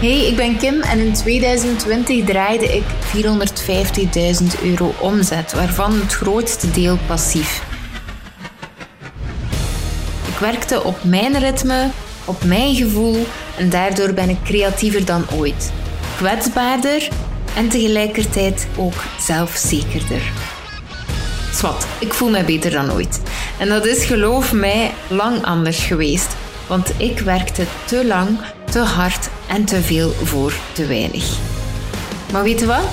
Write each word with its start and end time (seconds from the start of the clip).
Hey, 0.00 0.26
ik 0.26 0.36
ben 0.36 0.56
Kim 0.56 0.80
en 0.80 0.98
in 0.98 1.12
2020 1.12 2.24
draaide 2.24 2.64
ik 2.64 2.84
450.000 4.42 4.62
euro 4.62 4.94
omzet, 5.00 5.52
waarvan 5.52 5.92
het 6.00 6.12
grootste 6.12 6.70
deel 6.70 6.98
passief. 7.06 7.62
Ik 10.26 10.38
werkte 10.40 10.84
op 10.84 11.04
mijn 11.04 11.38
ritme, 11.38 11.90
op 12.24 12.44
mijn 12.44 12.74
gevoel 12.74 13.26
en 13.56 13.70
daardoor 13.70 14.12
ben 14.12 14.28
ik 14.28 14.42
creatiever 14.44 15.04
dan 15.04 15.24
ooit. 15.34 15.72
Kwetsbaarder 16.16 17.08
en 17.56 17.68
tegelijkertijd 17.68 18.66
ook 18.76 19.02
zelfzekerder. 19.20 20.32
Swat, 21.52 21.86
ik 22.00 22.12
voel 22.12 22.30
me 22.30 22.44
beter 22.44 22.70
dan 22.70 22.92
ooit. 22.92 23.20
En 23.58 23.68
dat 23.68 23.86
is, 23.86 24.04
geloof 24.04 24.52
mij, 24.52 24.92
lang 25.08 25.44
anders 25.44 25.84
geweest. 25.84 26.36
Want 26.66 26.92
ik 26.96 27.18
werkte 27.18 27.64
te 27.84 28.06
lang, 28.06 28.38
te 28.70 28.78
hard 28.78 29.30
en 29.48 29.64
te 29.64 29.82
veel 29.82 30.10
voor 30.10 30.54
te 30.74 30.86
weinig. 30.86 31.38
Maar 32.32 32.42
weet 32.42 32.60
je 32.60 32.66
wat? 32.66 32.84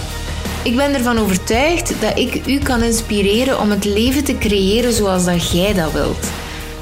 Ik 0.63 0.75
ben 0.75 0.93
ervan 0.93 1.17
overtuigd 1.17 2.01
dat 2.01 2.17
ik 2.17 2.47
u 2.47 2.59
kan 2.59 2.83
inspireren 2.83 3.59
om 3.59 3.69
het 3.69 3.85
leven 3.85 4.23
te 4.23 4.37
creëren 4.37 4.93
zoals 4.93 5.25
dat 5.25 5.51
jij 5.51 5.73
dat 5.73 5.91
wilt. 5.91 6.31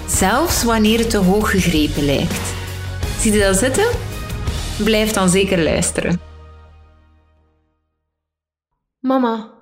Zelfs 0.08 0.64
wanneer 0.64 1.00
het 1.00 1.10
te 1.10 1.18
hoog 1.18 1.50
gegrepen 1.50 2.06
lijkt. 2.06 2.54
Zie 3.20 3.32
je 3.32 3.40
dat 3.40 3.58
zitten? 3.58 3.90
Blijf 4.84 5.12
dan 5.12 5.30
zeker 5.30 5.64
luisteren. 5.64 6.22
Mama, 9.00 9.54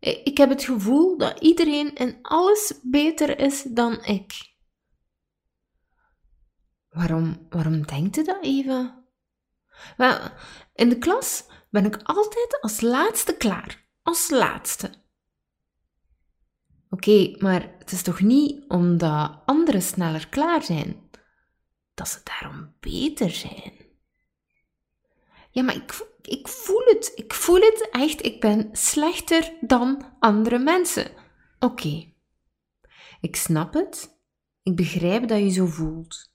ik 0.00 0.36
heb 0.36 0.48
het 0.48 0.64
gevoel 0.64 1.18
dat 1.18 1.40
iedereen 1.40 1.94
in 1.94 2.18
alles 2.22 2.72
beter 2.82 3.38
is 3.38 3.62
dan 3.62 4.04
ik. 4.04 4.51
Waarom, 6.92 7.46
waarom 7.50 7.86
denkt 7.86 8.16
u 8.16 8.24
dat, 8.24 8.38
Eva? 8.40 9.04
Wel, 9.96 10.18
in 10.74 10.88
de 10.88 10.98
klas 10.98 11.44
ben 11.70 11.84
ik 11.84 11.96
altijd 12.02 12.58
als 12.60 12.80
laatste 12.80 13.36
klaar. 13.36 13.84
Als 14.02 14.30
laatste. 14.30 14.90
Oké, 16.90 17.34
maar 17.38 17.74
het 17.78 17.92
is 17.92 18.02
toch 18.02 18.20
niet 18.20 18.64
omdat 18.68 19.42
anderen 19.44 19.82
sneller 19.82 20.28
klaar 20.28 20.62
zijn, 20.62 21.10
dat 21.94 22.08
ze 22.08 22.20
daarom 22.24 22.74
beter 22.80 23.30
zijn? 23.30 23.72
Ja, 25.50 25.62
maar 25.62 25.74
ik, 25.74 26.06
ik 26.22 26.48
voel 26.48 26.82
het. 26.84 27.12
Ik 27.14 27.34
voel 27.34 27.60
het 27.60 27.88
echt. 27.90 28.24
Ik 28.24 28.40
ben 28.40 28.68
slechter 28.72 29.52
dan 29.60 30.16
andere 30.18 30.58
mensen. 30.58 31.10
Oké. 31.58 32.12
Ik 33.20 33.36
snap 33.36 33.74
het. 33.74 34.20
Ik 34.62 34.76
begrijp 34.76 35.28
dat 35.28 35.38
je 35.38 35.50
zo 35.50 35.66
voelt. 35.66 36.31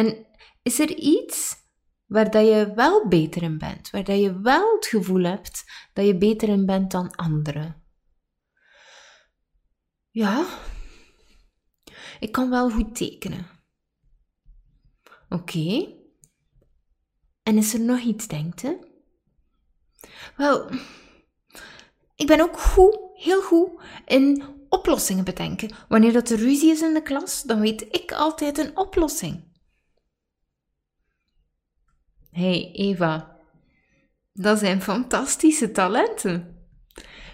En 0.00 0.26
is 0.62 0.78
er 0.78 0.96
iets 0.96 1.56
waar 2.06 2.30
dat 2.30 2.46
je 2.46 2.72
wel 2.74 3.08
beter 3.08 3.42
in 3.42 3.58
bent? 3.58 3.90
Waar 3.90 4.04
dat 4.04 4.20
je 4.20 4.40
wel 4.40 4.74
het 4.74 4.86
gevoel 4.86 5.22
hebt 5.22 5.64
dat 5.92 6.06
je 6.06 6.16
beter 6.16 6.48
in 6.48 6.66
bent 6.66 6.90
dan 6.90 7.10
anderen? 7.10 7.82
Ja. 10.10 10.46
Ik 12.20 12.32
kan 12.32 12.50
wel 12.50 12.70
goed 12.70 12.94
tekenen. 12.96 13.46
Oké. 15.28 15.94
En 17.42 17.56
is 17.56 17.74
er 17.74 17.80
nog 17.80 18.00
iets, 18.00 18.26
denkt 18.26 18.62
u? 18.62 18.78
Wel, 20.36 20.70
ik 22.16 22.26
ben 22.26 22.40
ook 22.40 22.58
goed, 22.58 22.98
heel 23.14 23.42
goed 23.42 23.82
in 24.06 24.42
oplossingen 24.68 25.24
bedenken. 25.24 25.74
Wanneer 25.88 26.12
dat 26.12 26.30
er 26.30 26.38
ruzie 26.38 26.70
is 26.70 26.82
in 26.82 26.94
de 26.94 27.02
klas, 27.02 27.42
dan 27.42 27.60
weet 27.60 27.82
ik 27.90 28.12
altijd 28.12 28.58
een 28.58 28.76
oplossing. 28.76 29.49
Hey 32.30 32.70
Eva, 32.72 33.36
dat 34.32 34.58
zijn 34.58 34.82
fantastische 34.82 35.70
talenten. 35.70 36.58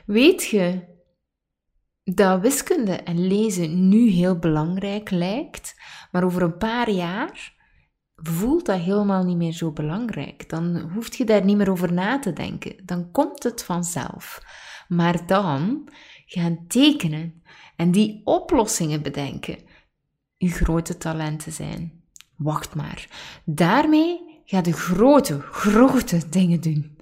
Weet 0.06 0.44
je 0.44 0.94
dat 2.04 2.40
wiskunde 2.40 2.92
en 2.92 3.26
lezen 3.26 3.88
nu 3.88 4.08
heel 4.08 4.38
belangrijk 4.38 5.10
lijkt, 5.10 5.80
maar 6.10 6.24
over 6.24 6.42
een 6.42 6.56
paar 6.56 6.90
jaar 6.90 7.54
voelt 8.16 8.66
dat 8.66 8.80
helemaal 8.80 9.24
niet 9.24 9.36
meer 9.36 9.52
zo 9.52 9.72
belangrijk. 9.72 10.48
Dan 10.48 10.90
hoef 10.94 11.16
je 11.16 11.24
daar 11.24 11.44
niet 11.44 11.56
meer 11.56 11.70
over 11.70 11.92
na 11.92 12.18
te 12.18 12.32
denken. 12.32 12.76
Dan 12.84 13.10
komt 13.10 13.42
het 13.42 13.64
vanzelf. 13.64 14.42
Maar 14.88 15.26
dan 15.26 15.88
gaan 16.26 16.64
tekenen 16.68 17.42
en 17.76 17.90
die 17.90 18.20
oplossingen 18.24 19.02
bedenken 19.02 19.58
uw 20.38 20.50
grote 20.50 20.98
talenten 20.98 21.52
zijn. 21.52 22.04
Wacht 22.36 22.74
maar. 22.74 23.08
Daarmee 23.44 24.25
ga 24.46 24.60
je 24.62 24.72
grote, 24.72 25.40
grote 25.40 26.28
dingen 26.30 26.60
doen. 26.60 26.96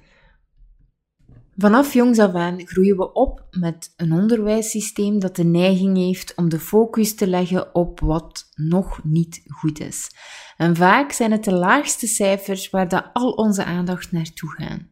Vanaf 1.56 1.92
jongs 1.92 2.18
af 2.18 2.34
aan 2.34 2.66
groeien 2.66 2.96
we 2.96 3.12
op 3.12 3.46
met 3.50 3.92
een 3.96 4.12
onderwijssysteem 4.12 5.18
dat 5.18 5.36
de 5.36 5.44
neiging 5.44 5.96
heeft 5.96 6.34
om 6.34 6.48
de 6.48 6.58
focus 6.58 7.14
te 7.14 7.26
leggen 7.26 7.74
op 7.74 8.00
wat 8.00 8.50
nog 8.54 9.04
niet 9.04 9.42
goed 9.48 9.80
is. 9.80 10.10
En 10.56 10.76
vaak 10.76 11.12
zijn 11.12 11.32
het 11.32 11.44
de 11.44 11.52
laagste 11.52 12.06
cijfers 12.06 12.70
waar 12.70 12.88
dat 12.88 13.10
al 13.12 13.30
onze 13.30 13.64
aandacht 13.64 14.12
naartoe 14.12 14.50
gaan. 14.50 14.90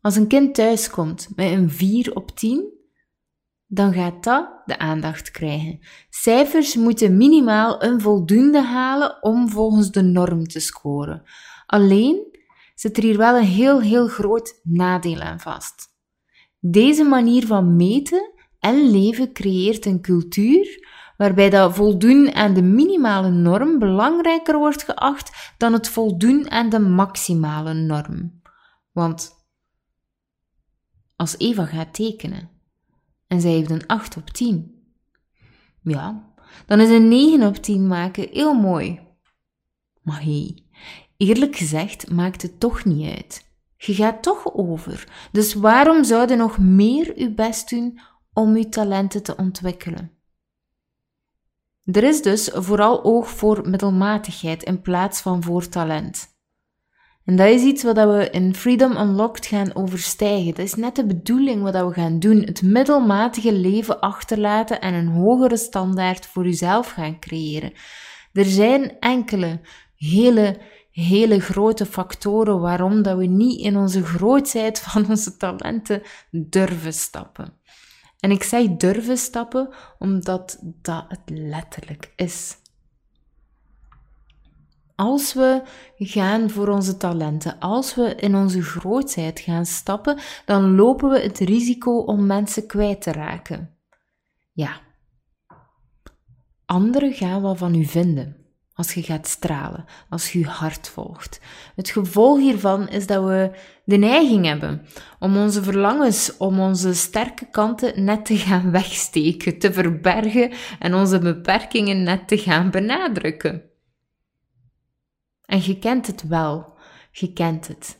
Als 0.00 0.16
een 0.16 0.26
kind 0.26 0.54
thuiskomt 0.54 1.28
met 1.36 1.50
een 1.50 1.70
4 1.70 2.14
op 2.14 2.30
10, 2.36 2.75
dan 3.66 3.92
gaat 3.92 4.24
dat 4.24 4.48
de 4.64 4.78
aandacht 4.78 5.30
krijgen. 5.30 5.78
Cijfers 6.10 6.74
moeten 6.74 7.16
minimaal 7.16 7.82
een 7.82 8.00
voldoende 8.00 8.62
halen 8.62 9.22
om 9.22 9.48
volgens 9.48 9.90
de 9.90 10.02
norm 10.02 10.46
te 10.46 10.60
scoren. 10.60 11.22
Alleen 11.66 12.38
zit 12.74 12.96
er 12.96 13.02
hier 13.02 13.16
wel 13.16 13.36
een 13.36 13.44
heel, 13.44 13.80
heel 13.80 14.06
groot 14.06 14.60
nadeel 14.62 15.20
aan 15.20 15.40
vast. 15.40 15.94
Deze 16.60 17.04
manier 17.04 17.46
van 17.46 17.76
meten 17.76 18.32
en 18.58 18.90
leven 18.90 19.32
creëert 19.32 19.86
een 19.86 20.00
cultuur 20.00 20.84
waarbij 21.16 21.50
dat 21.50 21.74
voldoen 21.74 22.34
aan 22.34 22.54
de 22.54 22.62
minimale 22.62 23.30
norm 23.30 23.78
belangrijker 23.78 24.58
wordt 24.58 24.82
geacht 24.82 25.54
dan 25.58 25.72
het 25.72 25.88
voldoen 25.88 26.50
aan 26.50 26.68
de 26.68 26.78
maximale 26.78 27.74
norm. 27.74 28.42
Want 28.92 29.34
als 31.16 31.38
Eva 31.38 31.64
gaat 31.64 31.94
tekenen 31.94 32.55
en 33.26 33.40
zij 33.40 33.50
heeft 33.50 33.70
een 33.70 33.86
8 33.86 34.16
op 34.16 34.30
10, 34.30 34.74
ja, 35.82 36.34
dan 36.66 36.80
is 36.80 36.88
een 36.88 37.08
9 37.08 37.46
op 37.46 37.56
10 37.56 37.86
maken 37.86 38.28
heel 38.30 38.54
mooi. 38.54 39.00
Maar 40.02 40.22
hey, 40.22 40.66
Eerlijk 41.16 41.56
gezegd 41.56 42.10
maakt 42.10 42.42
het 42.42 42.60
toch 42.60 42.84
niet 42.84 43.10
uit. 43.16 43.44
Je 43.76 43.94
gaat 43.94 44.22
toch 44.22 44.54
over. 44.54 45.28
Dus 45.32 45.54
waarom 45.54 46.04
zou 46.04 46.28
je 46.28 46.36
nog 46.36 46.58
meer 46.58 47.18
je 47.18 47.30
best 47.30 47.70
doen 47.70 48.00
om 48.32 48.56
je 48.56 48.68
talenten 48.68 49.22
te 49.22 49.36
ontwikkelen? 49.36 50.10
Er 51.84 52.02
is 52.02 52.22
dus 52.22 52.50
vooral 52.52 53.04
oog 53.04 53.30
voor 53.30 53.68
middelmatigheid 53.68 54.62
in 54.62 54.80
plaats 54.80 55.20
van 55.20 55.42
voor 55.42 55.68
talent. 55.68 56.35
En 57.26 57.36
dat 57.36 57.48
is 57.48 57.62
iets 57.62 57.82
wat 57.82 57.96
we 57.96 58.28
in 58.30 58.54
Freedom 58.54 58.96
Unlocked 58.96 59.46
gaan 59.46 59.74
overstijgen. 59.74 60.54
Dat 60.54 60.64
is 60.64 60.74
net 60.74 60.96
de 60.96 61.06
bedoeling 61.06 61.62
wat 61.62 61.74
we 61.74 61.92
gaan 61.92 62.18
doen. 62.18 62.40
Het 62.40 62.62
middelmatige 62.62 63.52
leven 63.52 64.00
achterlaten 64.00 64.80
en 64.80 64.94
een 64.94 65.08
hogere 65.08 65.56
standaard 65.56 66.26
voor 66.26 66.44
jezelf 66.44 66.90
gaan 66.90 67.20
creëren. 67.20 67.72
Er 68.32 68.44
zijn 68.44 68.98
enkele 68.98 69.60
hele 69.96 70.56
hele 70.90 71.40
grote 71.40 71.86
factoren 71.86 72.60
waarom 72.60 73.02
dat 73.02 73.16
we 73.16 73.26
niet 73.26 73.60
in 73.60 73.76
onze 73.76 74.04
grootheid 74.04 74.80
van 74.80 75.08
onze 75.08 75.36
talenten 75.36 76.02
durven 76.30 76.92
stappen. 76.92 77.52
En 78.20 78.30
ik 78.30 78.42
zeg 78.42 78.66
durven 78.68 79.16
stappen 79.16 79.74
omdat 79.98 80.58
dat 80.62 81.04
het 81.08 81.20
letterlijk 81.24 82.12
is. 82.16 82.56
Als 84.96 85.34
we 85.34 85.62
gaan 85.96 86.50
voor 86.50 86.68
onze 86.68 86.96
talenten, 86.96 87.58
als 87.58 87.94
we 87.94 88.14
in 88.14 88.34
onze 88.34 88.62
grootheid 88.62 89.40
gaan 89.40 89.66
stappen, 89.66 90.18
dan 90.44 90.74
lopen 90.74 91.10
we 91.10 91.20
het 91.20 91.38
risico 91.38 91.98
om 91.98 92.26
mensen 92.26 92.66
kwijt 92.66 93.02
te 93.02 93.12
raken. 93.12 93.76
Ja. 94.52 94.80
Anderen 96.64 97.12
gaan 97.12 97.42
wat 97.42 97.58
van 97.58 97.74
u 97.74 97.84
vinden 97.84 98.46
als 98.76 98.94
je 98.94 99.02
gaat 99.02 99.26
stralen, 99.26 99.84
als 100.08 100.32
je 100.32 100.38
je 100.38 100.46
hart 100.46 100.88
volgt. 100.88 101.40
Het 101.74 101.90
gevolg 101.90 102.38
hiervan 102.38 102.88
is 102.88 103.06
dat 103.06 103.24
we 103.24 103.50
de 103.84 103.96
neiging 103.96 104.44
hebben 104.46 104.86
om 105.18 105.36
onze 105.36 105.62
verlangens, 105.62 106.36
om 106.36 106.60
onze 106.60 106.94
sterke 106.94 107.50
kanten 107.50 108.04
net 108.04 108.24
te 108.24 108.36
gaan 108.36 108.70
wegsteken, 108.70 109.58
te 109.58 109.72
verbergen 109.72 110.52
en 110.78 110.94
onze 110.94 111.18
beperkingen 111.18 112.02
net 112.02 112.28
te 112.28 112.38
gaan 112.38 112.70
benadrukken. 112.70 113.62
En 115.46 115.62
je 115.62 115.78
kent 115.78 116.06
het 116.06 116.28
wel, 116.28 116.72
je 117.10 117.32
kent 117.32 117.68
het. 117.68 117.98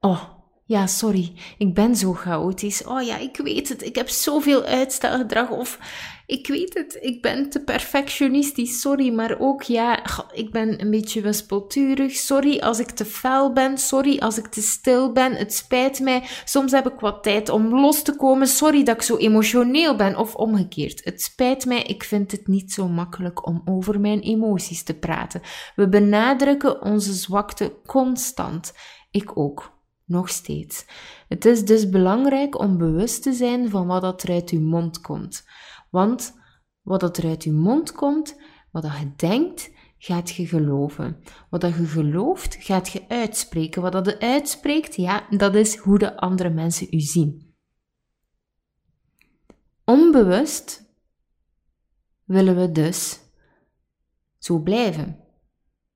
Oh, 0.00 0.22
Ja, 0.64 0.86
sorry, 0.86 1.32
ik 1.58 1.74
ben 1.74 1.96
zo 1.96 2.12
chaotisch. 2.12 2.84
Oh 2.84 3.02
ja, 3.02 3.16
ik 3.16 3.36
weet 3.36 3.68
het, 3.68 3.82
ik 3.82 3.94
heb 3.94 4.08
zoveel 4.08 4.64
uitstelgedrag. 4.64 5.50
Of 5.50 5.78
ik 6.28 6.46
weet 6.46 6.74
het, 6.74 6.98
ik 7.00 7.22
ben 7.22 7.50
te 7.50 7.64
perfectionistisch. 7.64 8.80
Sorry, 8.80 9.12
maar 9.14 9.36
ook 9.38 9.62
ja, 9.62 10.02
ik 10.32 10.50
ben 10.50 10.80
een 10.80 10.90
beetje 10.90 11.20
wispelturig. 11.20 12.12
Sorry 12.12 12.58
als 12.58 12.78
ik 12.78 12.90
te 12.90 13.04
fel 13.04 13.52
ben. 13.52 13.78
Sorry 13.78 14.18
als 14.18 14.38
ik 14.38 14.46
te 14.46 14.62
stil 14.62 15.12
ben. 15.12 15.32
Het 15.34 15.54
spijt 15.54 16.00
mij. 16.00 16.22
Soms 16.44 16.72
heb 16.72 16.86
ik 16.86 17.00
wat 17.00 17.22
tijd 17.22 17.48
om 17.48 17.80
los 17.80 18.02
te 18.02 18.16
komen. 18.16 18.46
Sorry 18.46 18.82
dat 18.84 18.94
ik 18.94 19.02
zo 19.02 19.16
emotioneel 19.16 19.96
ben. 19.96 20.16
Of 20.16 20.34
omgekeerd. 20.34 21.04
Het 21.04 21.22
spijt 21.22 21.66
mij, 21.66 21.82
ik 21.82 22.04
vind 22.04 22.30
het 22.30 22.46
niet 22.46 22.72
zo 22.72 22.88
makkelijk 22.88 23.46
om 23.46 23.62
over 23.64 24.00
mijn 24.00 24.20
emoties 24.20 24.82
te 24.82 24.94
praten. 24.94 25.40
We 25.76 25.88
benadrukken 25.88 26.82
onze 26.82 27.12
zwakte 27.12 27.72
constant. 27.86 28.72
Ik 29.10 29.38
ook 29.38 29.72
nog 30.04 30.28
steeds. 30.28 30.84
Het 31.28 31.44
is 31.44 31.64
dus 31.64 31.88
belangrijk 31.88 32.58
om 32.58 32.78
bewust 32.78 33.22
te 33.22 33.32
zijn 33.32 33.70
van 33.70 33.86
wat 33.86 34.22
er 34.22 34.32
uit 34.32 34.50
uw 34.50 34.60
mond 34.60 35.00
komt. 35.00 35.44
Want 35.90 36.38
wat 36.82 37.18
er 37.18 37.28
uit 37.28 37.42
uw 37.42 37.60
mond 37.60 37.92
komt, 37.92 38.40
wat 38.70 38.84
je 38.84 39.12
denkt, 39.16 39.70
gaat 39.98 40.30
je 40.30 40.46
geloven. 40.46 41.22
Wat 41.50 41.62
je 41.62 41.72
gelooft, 41.72 42.56
gaat 42.60 42.88
je 42.88 43.08
uitspreken. 43.08 43.82
Wat 43.82 43.92
dat 43.92 44.06
je 44.06 44.20
uitspreekt, 44.20 44.94
ja, 44.94 45.26
dat 45.30 45.54
is 45.54 45.76
hoe 45.76 45.98
de 45.98 46.16
andere 46.16 46.50
mensen 46.50 46.86
u 46.90 47.00
zien. 47.00 47.54
Onbewust 49.84 50.86
willen 52.24 52.56
we 52.56 52.72
dus 52.72 53.20
zo 54.38 54.58
blijven. 54.58 55.18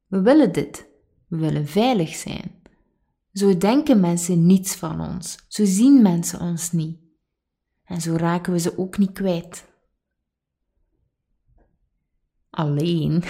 We 0.06 0.20
willen 0.20 0.52
dit. 0.52 0.86
We 1.28 1.36
willen 1.36 1.66
veilig 1.66 2.14
zijn. 2.14 2.62
Zo 3.32 3.56
denken 3.56 4.00
mensen 4.00 4.46
niets 4.46 4.74
van 4.74 5.00
ons. 5.00 5.44
Zo 5.48 5.64
zien 5.64 6.02
mensen 6.02 6.40
ons 6.40 6.72
niet. 6.72 7.00
En 7.84 8.00
zo 8.00 8.16
raken 8.16 8.52
we 8.52 8.58
ze 8.58 8.78
ook 8.78 8.98
niet 8.98 9.12
kwijt. 9.12 9.71
Alleen 12.52 13.22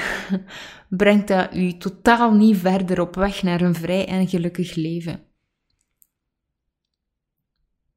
brengt 0.88 1.28
dat 1.28 1.54
u 1.54 1.76
totaal 1.76 2.32
niet 2.32 2.56
verder 2.56 3.00
op 3.00 3.14
weg 3.14 3.42
naar 3.42 3.60
een 3.60 3.74
vrij 3.74 4.06
en 4.06 4.28
gelukkig 4.28 4.74
leven. 4.74 5.26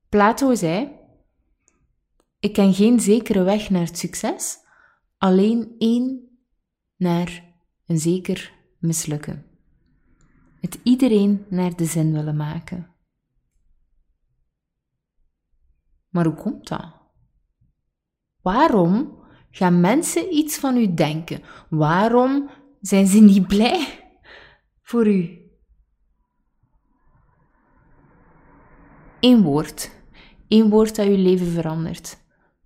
Plato 0.09 0.55
zei: 0.55 0.91
Ik 2.39 2.53
ken 2.53 2.73
geen 2.73 2.99
zekere 2.99 3.43
weg 3.43 3.69
naar 3.69 3.85
het 3.85 3.97
succes, 3.97 4.57
alleen 5.17 5.75
één 5.77 6.37
naar 6.95 7.43
een 7.85 7.99
zeker 7.99 8.53
mislukken 8.79 9.45
het 10.65 10.79
iedereen 10.83 11.45
naar 11.49 11.75
de 11.75 11.85
zin 11.85 12.13
willen 12.13 12.35
maken. 12.35 12.95
Maar 16.09 16.25
hoe 16.25 16.35
komt 16.35 16.67
dat? 16.67 16.93
Waarom 18.41 19.23
gaan 19.55 19.79
mensen 19.79 20.33
iets 20.33 20.57
van 20.57 20.77
u 20.77 20.93
denken? 20.93 21.41
Waarom 21.69 22.49
zijn 22.81 23.07
ze 23.07 23.19
niet 23.19 23.47
blij 23.47 23.87
voor 24.81 25.07
u? 25.07 25.39
Eén 29.19 29.41
woord. 29.41 29.91
Eén 30.47 30.69
woord 30.69 30.95
dat 30.95 31.05
uw 31.05 31.15
leven 31.15 31.47
verandert. 31.47 32.17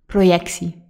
Projectie. 0.06 0.82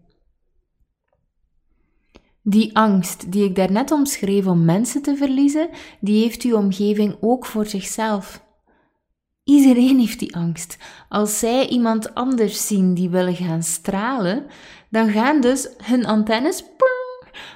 Die 2.42 2.76
angst 2.76 3.32
die 3.32 3.44
ik 3.44 3.54
daarnet 3.54 3.90
omschreef 3.90 4.46
om 4.46 4.64
mensen 4.64 5.02
te 5.02 5.16
verliezen, 5.16 5.70
die 6.00 6.22
heeft 6.22 6.42
uw 6.42 6.56
omgeving 6.56 7.16
ook 7.20 7.46
voor 7.46 7.66
zichzelf. 7.66 8.48
Iedereen 9.50 9.98
heeft 9.98 10.18
die 10.18 10.36
angst. 10.36 10.76
Als 11.08 11.38
zij 11.38 11.68
iemand 11.68 12.14
anders 12.14 12.66
zien 12.66 12.94
die 12.94 13.10
willen 13.10 13.34
gaan 13.34 13.62
stralen, 13.62 14.46
dan 14.90 15.10
gaan 15.10 15.40
dus 15.40 15.68
hun 15.82 16.06
antennes 16.06 16.64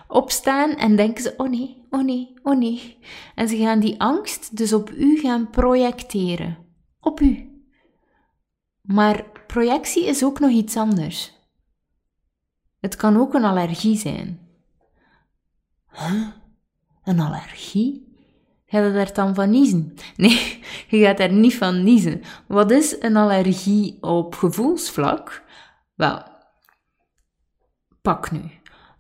opstaan 0.08 0.70
en 0.70 0.96
denken 0.96 1.23
ze: 1.23 1.35
oh 1.37 1.49
nee, 1.49 1.87
oh 1.91 2.05
nee, 2.05 2.35
oh 2.43 2.58
nee. 2.58 2.99
En 3.35 3.49
ze 3.49 3.56
gaan 3.56 3.81
die 3.81 4.00
angst 4.00 4.56
dus 4.56 4.73
op 4.73 4.91
u 4.91 5.19
gaan 5.19 5.50
projecteren. 5.50 6.58
Op 7.00 7.20
u. 7.20 7.62
Maar 8.81 9.25
projectie 9.46 10.05
is 10.05 10.25
ook 10.25 10.41
nog 10.41 10.50
iets 10.50 10.76
anders. 10.76 11.32
Het 12.81 12.96
kan 12.96 13.17
ook 13.17 13.35
een 13.35 13.44
allergie 13.44 13.96
zijn. 13.96 14.49
Huh? 15.91 16.26
Een 17.05 17.20
allergie? 17.20 18.13
Ga 18.75 18.81
je 18.81 18.93
daar 18.93 19.12
dan 19.12 19.35
van 19.35 19.50
niezen? 19.50 19.94
Nee, 20.17 20.62
je 20.88 21.05
gaat 21.05 21.21
er 21.21 21.32
niet 21.32 21.55
van 21.55 21.82
niezen. 21.82 22.23
Wat 22.47 22.71
is 22.71 22.97
een 23.00 23.17
allergie 23.17 23.99
op 24.00 24.35
gevoelsvlak? 24.35 25.43
Wel, 25.94 26.23
pak 28.03 28.31
nu. 28.31 28.41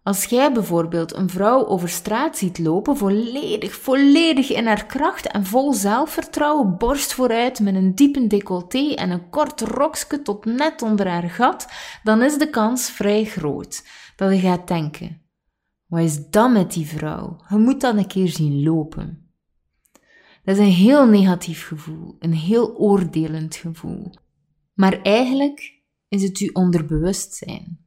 Als 0.02 0.24
jij 0.24 0.52
bijvoorbeeld 0.52 1.14
een 1.14 1.30
vrouw 1.30 1.66
over 1.66 1.88
straat 1.88 2.38
ziet 2.38 2.58
lopen, 2.58 2.96
volledig, 2.96 3.74
volledig 3.74 4.52
in 4.52 4.66
haar 4.66 4.86
kracht 4.86 5.26
en 5.26 5.44
vol 5.44 5.72
zelfvertrouwen, 5.72 6.76
borst 6.78 7.14
vooruit 7.14 7.60
met 7.60 7.74
een 7.74 7.94
diepe 7.94 8.26
decolleté 8.26 8.94
en 8.94 9.10
een 9.10 9.30
kort 9.30 9.60
rokje 9.60 10.22
tot 10.22 10.44
net 10.44 10.82
onder 10.82 11.08
haar 11.08 11.30
gat, 11.30 11.68
dan 12.02 12.22
is 12.22 12.38
de 12.38 12.50
kans 12.50 12.90
vrij 12.90 13.24
groot 13.24 13.86
dat 14.16 14.32
je 14.32 14.38
gaat 14.38 14.68
denken: 14.68 15.22
wat 15.86 16.00
is 16.00 16.30
dat 16.30 16.50
met 16.50 16.72
die 16.72 16.86
vrouw? 16.86 17.36
Je 17.48 17.56
moet 17.56 17.80
dat 17.80 17.96
een 17.96 18.06
keer 18.06 18.28
zien 18.28 18.62
lopen. 18.62 19.23
Dat 20.44 20.56
is 20.56 20.66
een 20.66 20.72
heel 20.72 21.06
negatief 21.06 21.66
gevoel, 21.66 22.16
een 22.18 22.34
heel 22.34 22.76
oordelend 22.76 23.54
gevoel. 23.54 24.14
Maar 24.74 25.02
eigenlijk 25.02 25.82
is 26.08 26.22
het 26.22 26.38
uw 26.38 26.50
onderbewustzijn. 26.52 27.86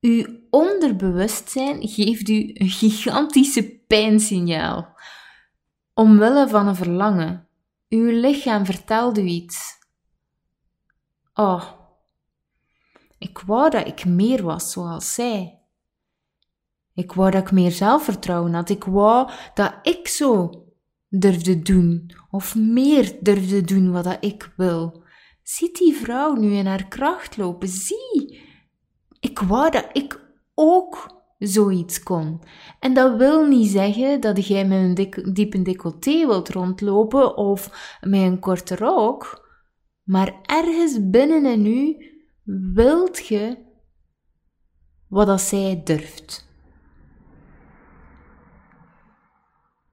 Uw 0.00 0.26
onderbewustzijn 0.50 1.88
geeft 1.88 2.28
u 2.28 2.50
een 2.54 2.68
gigantische 2.68 3.82
pijnsignaal. 3.86 4.96
Omwille 5.94 6.48
van 6.48 6.66
een 6.66 6.76
verlangen. 6.76 7.48
Uw 7.88 8.20
lichaam 8.20 8.64
vertelt 8.64 9.18
u 9.18 9.22
iets. 9.22 9.76
Oh, 11.34 11.64
ik 13.18 13.38
wou 13.38 13.70
dat 13.70 13.86
ik 13.86 14.04
meer 14.04 14.42
was 14.42 14.72
zoals 14.72 15.14
zij. 15.14 15.58
Ik 16.94 17.12
wou 17.12 17.30
dat 17.30 17.42
ik 17.42 17.52
meer 17.52 17.72
zelfvertrouwen 17.72 18.54
had. 18.54 18.68
Ik 18.68 18.84
wou 18.84 19.30
dat 19.54 19.74
ik 19.82 20.08
zo 20.08 20.62
durfde 21.08 21.62
doen, 21.62 22.10
of 22.30 22.56
meer 22.56 23.16
durfde 23.20 23.60
doen 23.60 23.92
wat 23.92 24.04
dat 24.04 24.16
ik 24.20 24.52
wil. 24.56 25.02
Ziet 25.42 25.76
die 25.76 25.94
vrouw 25.94 26.34
nu 26.34 26.52
in 26.52 26.66
haar 26.66 26.88
kracht 26.88 27.36
lopen? 27.36 27.68
Zie! 27.68 28.46
Ik 29.20 29.38
wou 29.38 29.70
dat 29.70 29.88
ik 29.92 30.20
ook 30.54 31.16
zoiets 31.38 32.02
kon. 32.02 32.42
En 32.80 32.94
dat 32.94 33.16
wil 33.16 33.46
niet 33.46 33.70
zeggen 33.70 34.20
dat 34.20 34.46
jij 34.46 34.66
met 34.66 34.78
een 34.78 34.94
dik, 34.94 35.34
diepe 35.34 35.62
decolleté 35.62 36.26
wilt 36.26 36.48
rondlopen 36.48 37.36
of 37.36 37.96
met 38.00 38.20
een 38.20 38.38
korte 38.38 38.76
rok, 38.76 39.46
maar 40.02 40.40
ergens 40.42 41.10
binnen 41.10 41.46
in 41.46 41.66
u 41.66 41.96
wilt 42.74 43.26
je 43.26 43.66
wat 45.08 45.26
dat 45.26 45.40
zij 45.40 45.80
durft. 45.84 46.47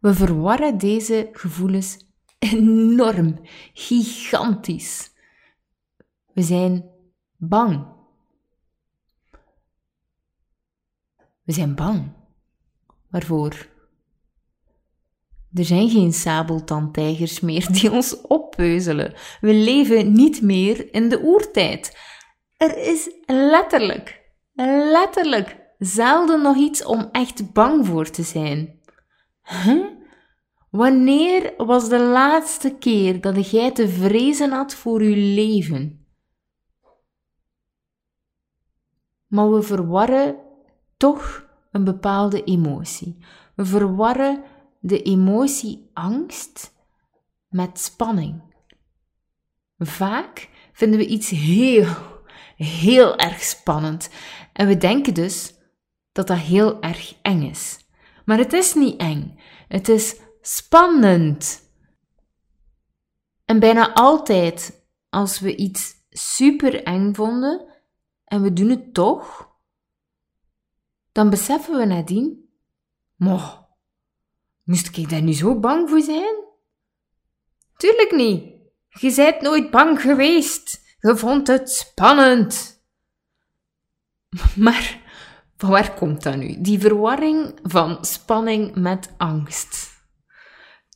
We 0.05 0.13
verwarren 0.13 0.77
deze 0.77 1.29
gevoelens 1.31 1.97
enorm, 2.39 3.39
gigantisch. 3.73 5.11
We 6.33 6.41
zijn 6.41 6.89
bang. 7.37 7.85
We 11.43 11.51
zijn 11.51 11.75
bang. 11.75 12.11
Waarvoor? 13.09 13.69
Er 15.53 15.65
zijn 15.65 15.89
geen 15.89 16.13
sabeltandtijgers 16.13 17.39
meer 17.39 17.71
die 17.71 17.91
ons 17.91 18.21
oppeuzelen. 18.21 19.13
We 19.41 19.53
leven 19.53 20.13
niet 20.13 20.41
meer 20.41 20.93
in 20.93 21.09
de 21.09 21.21
oertijd. 21.21 21.97
Er 22.57 22.77
is 22.77 23.09
letterlijk, 23.25 24.21
letterlijk 24.91 25.57
zelden 25.77 26.41
nog 26.41 26.57
iets 26.57 26.83
om 26.83 27.09
echt 27.11 27.53
bang 27.53 27.85
voor 27.85 28.09
te 28.09 28.23
zijn. 28.23 28.79
Huh? 29.41 29.94
Wanneer 30.75 31.53
was 31.57 31.89
de 31.89 31.99
laatste 31.99 32.75
keer 32.75 33.21
dat 33.21 33.49
jij 33.49 33.71
te 33.71 33.89
vrezen 33.89 34.51
had 34.51 34.75
voor 34.75 35.03
je 35.03 35.15
leven? 35.15 36.05
Maar 39.27 39.51
we 39.51 39.61
verwarren 39.61 40.35
toch 40.97 41.47
een 41.71 41.83
bepaalde 41.83 42.43
emotie. 42.43 43.17
We 43.55 43.65
verwarren 43.65 44.43
de 44.79 45.01
emotie 45.01 45.89
angst 45.93 46.73
met 47.49 47.79
spanning. 47.79 48.41
Vaak 49.77 50.49
vinden 50.73 50.99
we 50.99 51.07
iets 51.07 51.29
heel, 51.29 51.87
heel 52.55 53.17
erg 53.17 53.41
spannend 53.41 54.09
en 54.53 54.67
we 54.67 54.77
denken 54.77 55.13
dus 55.13 55.53
dat 56.11 56.27
dat 56.27 56.37
heel 56.37 56.81
erg 56.81 57.15
eng 57.21 57.41
is. 57.41 57.79
Maar 58.25 58.37
het 58.37 58.53
is 58.53 58.73
niet 58.73 58.99
eng. 58.99 59.39
Het 59.67 59.89
is 59.89 60.23
spannend. 60.47 61.63
En 63.45 63.59
bijna 63.59 63.93
altijd, 63.93 64.85
als 65.09 65.39
we 65.39 65.55
iets 65.55 65.93
super 66.09 66.83
eng 66.83 67.13
vonden 67.13 67.65
en 68.25 68.41
we 68.41 68.53
doen 68.53 68.69
het 68.69 68.93
toch, 68.93 69.49
dan 71.11 71.29
beseffen 71.29 71.77
we 71.77 71.85
nadien, 71.85 72.49
moh, 73.15 73.57
moest 74.63 74.97
ik 74.97 75.09
daar 75.09 75.21
nu 75.21 75.33
zo 75.33 75.59
bang 75.59 75.89
voor 75.89 76.01
zijn? 76.01 76.43
Tuurlijk 77.77 78.11
niet. 78.15 78.53
Je 78.89 79.13
bent 79.15 79.41
nooit 79.41 79.71
bang 79.71 80.01
geweest. 80.01 80.81
Je 80.99 81.17
vond 81.17 81.47
het 81.47 81.69
spannend. 81.69 82.83
Maar 84.55 85.01
van 85.57 85.69
waar 85.69 85.93
komt 85.93 86.23
dat 86.23 86.35
nu? 86.35 86.61
Die 86.61 86.79
verwarring 86.79 87.59
van 87.63 88.05
spanning 88.05 88.75
met 88.75 89.13
angst. 89.17 89.94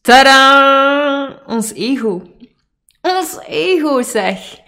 Tada! 0.02 1.44
Ons 1.46 1.74
ego. 1.74 2.22
Ons 3.02 3.40
ego, 3.48 4.02
zeg. 4.02 4.60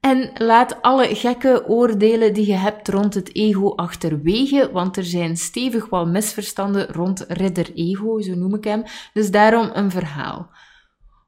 En 0.00 0.30
laat 0.34 0.82
alle 0.82 1.14
gekke 1.14 1.64
oordelen 1.66 2.34
die 2.34 2.46
je 2.46 2.54
hebt 2.54 2.88
rond 2.88 3.14
het 3.14 3.34
ego 3.34 3.74
achterwege, 3.74 4.70
want 4.72 4.96
er 4.96 5.04
zijn 5.04 5.36
stevig 5.36 5.88
wat 5.88 6.06
misverstanden 6.06 6.86
rond 6.86 7.24
ridder 7.28 7.74
ego, 7.74 8.20
zo 8.20 8.34
noem 8.34 8.54
ik 8.54 8.64
hem. 8.64 8.82
Dus 9.12 9.30
daarom 9.30 9.70
een 9.72 9.90
verhaal. 9.90 10.50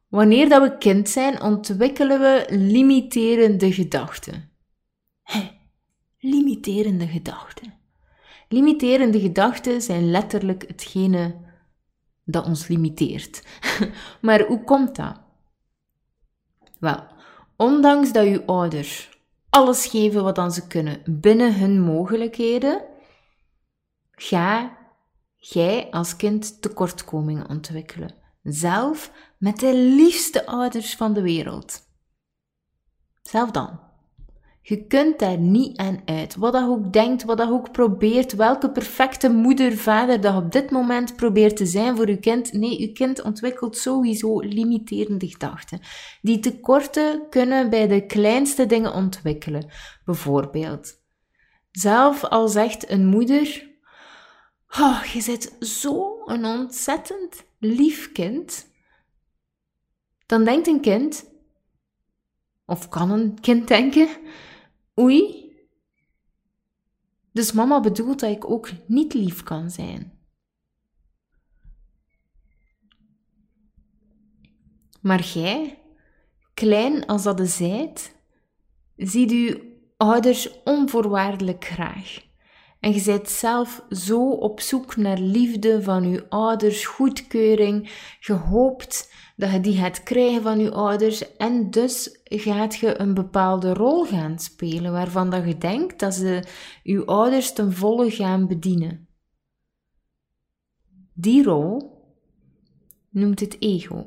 Wanneer 0.09 0.49
dat 0.49 0.63
we 0.63 0.79
kind 0.79 1.09
zijn, 1.09 1.43
ontwikkelen 1.43 2.21
we 2.21 2.47
limiterende 2.49 3.73
gedachten. 3.73 4.51
limiterende 6.19 7.07
gedachten. 7.07 7.75
Limiterende 8.49 9.21
gedachten 9.21 9.83
zijn 9.83 10.11
letterlijk 10.11 10.65
hetgene 10.67 11.35
dat 12.25 12.47
ons 12.47 12.69
limiteert. 12.69 13.43
maar 14.21 14.47
hoe 14.47 14.65
komt 14.65 14.97
dat? 14.97 15.21
Wel, 16.79 17.07
ondanks 17.57 18.13
dat 18.13 18.27
uw 18.27 18.43
ouders 18.47 19.11
alles 19.51 19.87
geven 19.87 20.23
wat 20.23 20.35
dan 20.35 20.53
ze 20.53 20.67
kunnen 20.67 21.03
binnen 21.07 21.59
hun 21.59 21.81
mogelijkheden, 21.81 22.85
ga 24.11 24.77
jij 25.37 25.91
als 25.91 26.17
kind 26.17 26.63
tekortkomingen 26.63 27.49
ontwikkelen. 27.49 28.15
Zelf 28.43 29.13
met 29.39 29.59
de 29.59 29.75
liefste 29.75 30.47
ouders 30.47 30.97
van 30.97 31.13
de 31.13 31.23
wereld. 31.23 31.81
Zelf 33.23 33.51
dan. 33.51 33.81
Je 34.65 34.87
kunt 34.87 35.19
daar 35.19 35.39
niet 35.39 35.77
aan 35.77 36.03
uit. 36.05 36.37
Wat 36.37 36.53
dat 36.53 36.69
ook 36.69 36.93
denkt, 36.93 37.25
wat 37.25 37.37
dat 37.37 37.51
ook 37.51 37.73
probeert, 37.73 38.35
welke 38.35 38.71
perfecte 38.71 39.29
moeder, 39.31 39.77
vader 39.77 40.21
dat 40.21 40.37
op 40.37 40.53
dit 40.53 40.71
moment 40.71 41.17
probeert 41.17 41.57
te 41.57 41.67
zijn 41.67 41.97
voor 41.97 42.07
uw 42.07 42.19
kind. 42.19 42.53
Nee, 42.53 42.81
uw 42.81 42.93
kind 42.93 43.23
ontwikkelt 43.23 43.77
sowieso 43.77 44.41
limiterende 44.41 45.29
gedachten. 45.29 45.81
Die 46.21 46.39
tekorten 46.39 47.29
kunnen 47.31 47.71
bij 47.71 47.87
de 47.87 48.07
kleinste 48.07 48.67
dingen 48.67 48.93
ontwikkelen. 48.93 49.71
Bijvoorbeeld, 50.05 51.01
zelf 51.71 52.25
al 52.25 52.49
zegt 52.49 52.91
een 52.91 53.07
moeder, 53.07 53.71
oh, 54.79 55.05
je 55.05 55.23
bent 55.27 55.57
zo 55.69 56.23
een 56.25 56.45
ontzettend 56.45 57.45
lief 57.59 58.13
kind. 58.13 58.71
Dan 60.27 60.45
denkt 60.45 60.67
een 60.67 60.81
kind, 60.81 61.25
of 62.67 62.89
kan 62.89 63.11
een 63.11 63.41
kind 63.41 63.69
denken, 63.69 64.09
Oei. 65.01 65.51
Dus 67.33 67.53
mama 67.53 67.81
bedoelt 67.81 68.21
dat 68.21 68.31
ik 68.31 68.51
ook 68.51 68.71
niet 68.87 69.15
lief 69.15 69.43
kan 69.43 69.71
zijn. 69.71 70.21
Maar 75.01 75.23
jij, 75.23 75.83
klein 76.55 77.07
als 77.07 77.23
dat 77.23 77.37
de 77.37 77.47
zijt, 77.47 78.17
ziet 78.97 79.31
uw 79.31 79.61
ouders 79.97 80.63
onvoorwaardelijk 80.63 81.65
graag. 81.65 82.32
En 82.83 82.93
je 82.93 83.03
bent 83.05 83.29
zelf 83.29 83.85
zo 83.91 84.31
op 84.31 84.61
zoek 84.61 84.97
naar 84.97 85.19
liefde 85.19 85.83
van 85.83 86.05
uw 86.05 86.21
ouders, 86.29 86.87
goedkeuring. 86.87 87.91
Je 88.21 88.33
hoopt 88.33 89.13
dat 89.37 89.51
je 89.51 89.61
die 89.61 89.77
gaat 89.77 90.03
krijgen 90.03 90.43
van 90.43 90.59
je 90.59 90.71
ouders 90.71 91.37
en 91.37 91.71
dus 91.71 92.21
gaat 92.25 92.77
je 92.77 93.01
een 93.01 93.15
bepaalde 93.15 93.75
rol 93.75 94.05
gaan 94.05 94.39
spelen 94.39 94.93
waarvan 94.93 95.31
dat 95.31 95.47
je 95.47 95.59
denkt 95.59 95.99
dat 95.99 96.15
ze 96.15 96.45
je 96.83 97.05
ouders 97.05 97.53
ten 97.53 97.73
volle 97.73 98.11
gaan 98.11 98.47
bedienen. 98.47 99.09
Die 101.15 101.43
rol 101.43 101.91
noemt 103.11 103.41
het 103.41 103.57
ego. 103.61 104.07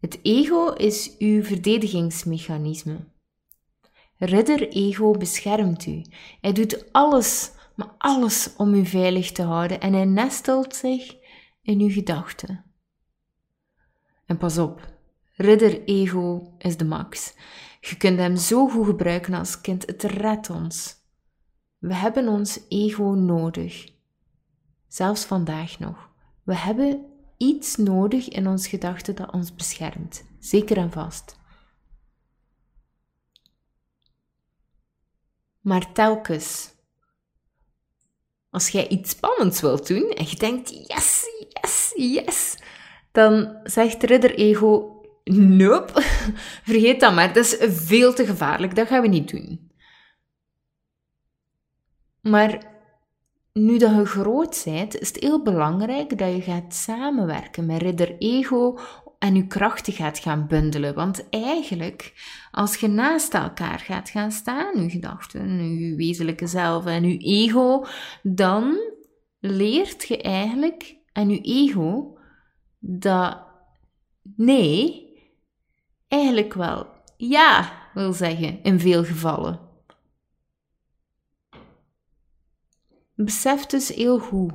Het 0.00 0.18
ego 0.22 0.68
is 0.68 1.16
uw 1.18 1.42
verdedigingsmechanisme. 1.42 3.12
Ridder 4.24 4.68
ego 4.68 5.10
beschermt 5.10 5.86
u. 5.86 6.02
Hij 6.40 6.52
doet 6.52 6.92
alles, 6.92 7.52
maar 7.74 7.94
alles 7.98 8.50
om 8.56 8.74
u 8.74 8.86
veilig 8.86 9.32
te 9.32 9.42
houden 9.42 9.80
en 9.80 9.92
hij 9.92 10.04
nestelt 10.04 10.74
zich 10.74 11.16
in 11.62 11.80
uw 11.80 11.90
gedachten. 11.90 12.64
En 14.26 14.38
pas 14.38 14.58
op, 14.58 14.88
ridder 15.32 15.84
ego 15.84 16.54
is 16.58 16.76
de 16.76 16.84
max. 16.84 17.34
Je 17.80 17.96
kunt 17.96 18.18
hem 18.18 18.36
zo 18.36 18.68
goed 18.68 18.86
gebruiken 18.86 19.34
als 19.34 19.60
kind, 19.60 19.86
het 19.86 20.02
redt 20.02 20.50
ons. 20.50 21.02
We 21.78 21.94
hebben 21.94 22.28
ons 22.28 22.60
ego 22.68 23.04
nodig. 23.04 23.92
Zelfs 24.88 25.24
vandaag 25.24 25.78
nog. 25.78 26.10
We 26.42 26.56
hebben 26.56 27.04
iets 27.36 27.76
nodig 27.76 28.28
in 28.28 28.46
ons 28.46 28.66
gedachten 28.66 29.14
dat 29.14 29.32
ons 29.32 29.54
beschermt. 29.54 30.24
Zeker 30.38 30.76
en 30.76 30.92
vast. 30.92 31.42
Maar 35.64 35.92
telkens, 35.92 36.74
als 38.50 38.68
jij 38.68 38.88
iets 38.88 39.10
spannends 39.10 39.60
wilt 39.60 39.86
doen 39.86 40.10
en 40.10 40.24
je 40.28 40.36
denkt, 40.36 40.70
yes, 40.70 41.24
yes, 41.60 41.92
yes, 41.96 42.56
dan 43.12 43.56
zegt 43.62 44.02
ridder 44.02 44.34
ego, 44.34 45.00
nope, 45.24 45.92
vergeet 46.68 47.00
dat 47.00 47.14
maar, 47.14 47.32
dat 47.32 47.44
is 47.44 47.56
veel 47.60 48.14
te 48.14 48.26
gevaarlijk, 48.26 48.74
dat 48.74 48.86
gaan 48.86 49.02
we 49.02 49.08
niet 49.08 49.30
doen. 49.30 49.70
Maar 52.20 52.72
nu 53.52 53.78
dat 53.78 53.94
je 53.94 54.04
groot 54.04 54.62
bent, 54.64 54.98
is 55.00 55.08
het 55.08 55.20
heel 55.20 55.42
belangrijk 55.42 56.18
dat 56.18 56.34
je 56.34 56.42
gaat 56.42 56.74
samenwerken 56.74 57.66
met 57.66 57.82
ridder 57.82 58.18
ego 58.18 58.78
en 59.24 59.34
je 59.34 59.46
krachten 59.46 59.92
gaat 59.92 60.18
gaan 60.18 60.46
bundelen. 60.46 60.94
Want 60.94 61.28
eigenlijk, 61.28 62.12
als 62.50 62.76
je 62.76 62.88
naast 62.88 63.34
elkaar 63.34 63.78
gaat 63.78 64.08
gaan 64.08 64.32
staan, 64.32 64.82
je 64.82 64.90
gedachten, 64.90 65.78
je 65.78 65.96
wezenlijke 65.96 66.46
zelf 66.46 66.86
en 66.86 67.08
je 67.08 67.18
ego, 67.18 67.84
dan 68.22 68.78
leert 69.40 70.08
je 70.08 70.22
eigenlijk 70.22 70.96
aan 71.12 71.30
je 71.30 71.40
ego 71.40 72.18
dat 72.78 73.42
nee 74.36 75.02
eigenlijk 76.08 76.54
wel 76.54 76.86
ja 77.16 77.72
wil 77.94 78.12
zeggen 78.12 78.62
in 78.62 78.80
veel 78.80 79.04
gevallen. 79.04 79.60
Besef 83.14 83.66
dus 83.66 83.88
heel 83.88 84.18
goed 84.18 84.52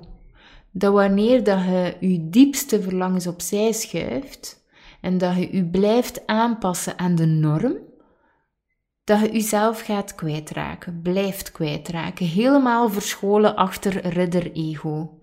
dat 0.80 0.94
wanneer 0.94 1.44
dat 1.44 1.64
je 1.64 1.98
je 2.00 2.30
diepste 2.30 2.82
verlangens 2.82 3.28
opzij 3.28 3.72
schuift 3.72 4.64
en 5.02 5.18
dat 5.18 5.36
je 5.36 5.56
je 5.56 5.66
blijft 5.66 6.28
aanpassen 6.28 6.98
aan 6.98 7.16
de 7.16 7.26
norm, 7.26 7.78
dat 9.04 9.20
je 9.20 9.32
jezelf 9.32 9.82
gaat 9.82 10.16
kwijtraken, 10.16 11.02
blijft 11.02 11.52
kwijtraken, 11.52 12.26
helemaal 12.26 12.90
verscholen 12.90 13.56
achter 13.56 14.08
ridder-ego. 14.08 15.20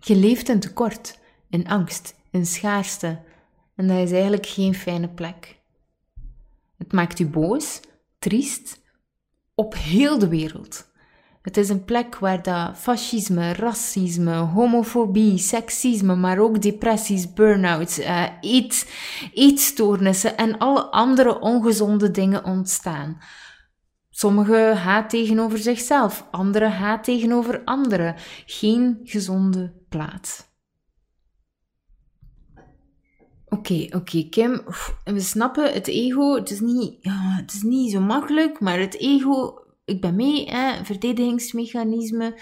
Je 0.00 0.16
leeft 0.16 0.48
in 0.48 0.60
tekort, 0.60 1.18
in 1.50 1.68
angst, 1.68 2.14
in 2.30 2.46
schaarste, 2.46 3.22
en 3.74 3.86
dat 3.86 3.96
is 3.96 4.12
eigenlijk 4.12 4.46
geen 4.46 4.74
fijne 4.74 5.08
plek. 5.08 5.60
Het 6.76 6.92
maakt 6.92 7.18
u 7.18 7.26
boos, 7.26 7.80
triest, 8.18 8.80
op 9.54 9.74
heel 9.74 10.18
de 10.18 10.28
wereld. 10.28 10.87
Het 11.48 11.56
is 11.56 11.68
een 11.68 11.84
plek 11.84 12.18
waar 12.18 12.42
dat 12.42 12.76
fascisme, 12.76 13.52
racisme, 13.52 14.34
homofobie, 14.34 15.38
seksisme, 15.38 16.16
maar 16.16 16.38
ook 16.38 16.62
depressies, 16.62 17.32
burn-outs, 17.32 17.98
uh, 17.98 18.26
eet, 18.40 18.92
eetstoornissen 19.34 20.36
en 20.36 20.58
alle 20.58 20.82
andere 20.82 21.40
ongezonde 21.40 22.10
dingen 22.10 22.44
ontstaan. 22.44 23.18
Sommige 24.10 24.56
haat 24.56 25.10
tegenover 25.10 25.58
zichzelf, 25.58 26.26
andere 26.30 26.68
haat 26.68 27.04
tegenover 27.04 27.64
anderen. 27.64 28.14
Geen 28.46 29.00
gezonde 29.04 29.72
plaats. 29.88 30.44
Oké, 33.44 33.86
oké, 33.90 34.28
Kim. 34.28 34.62
We 35.04 35.20
snappen 35.20 35.72
het 35.72 35.86
ego. 35.86 36.34
Het 36.34 36.50
is, 36.50 36.60
niet, 36.60 36.96
ja, 37.00 37.36
het 37.40 37.52
is 37.52 37.62
niet 37.62 37.90
zo 37.90 38.00
makkelijk, 38.00 38.60
maar 38.60 38.78
het 38.78 38.98
ego 38.98 39.66
ik 39.88 40.00
ben 40.00 40.16
mee, 40.16 40.48
hè, 40.48 40.84
verdedigingsmechanisme. 40.84 42.40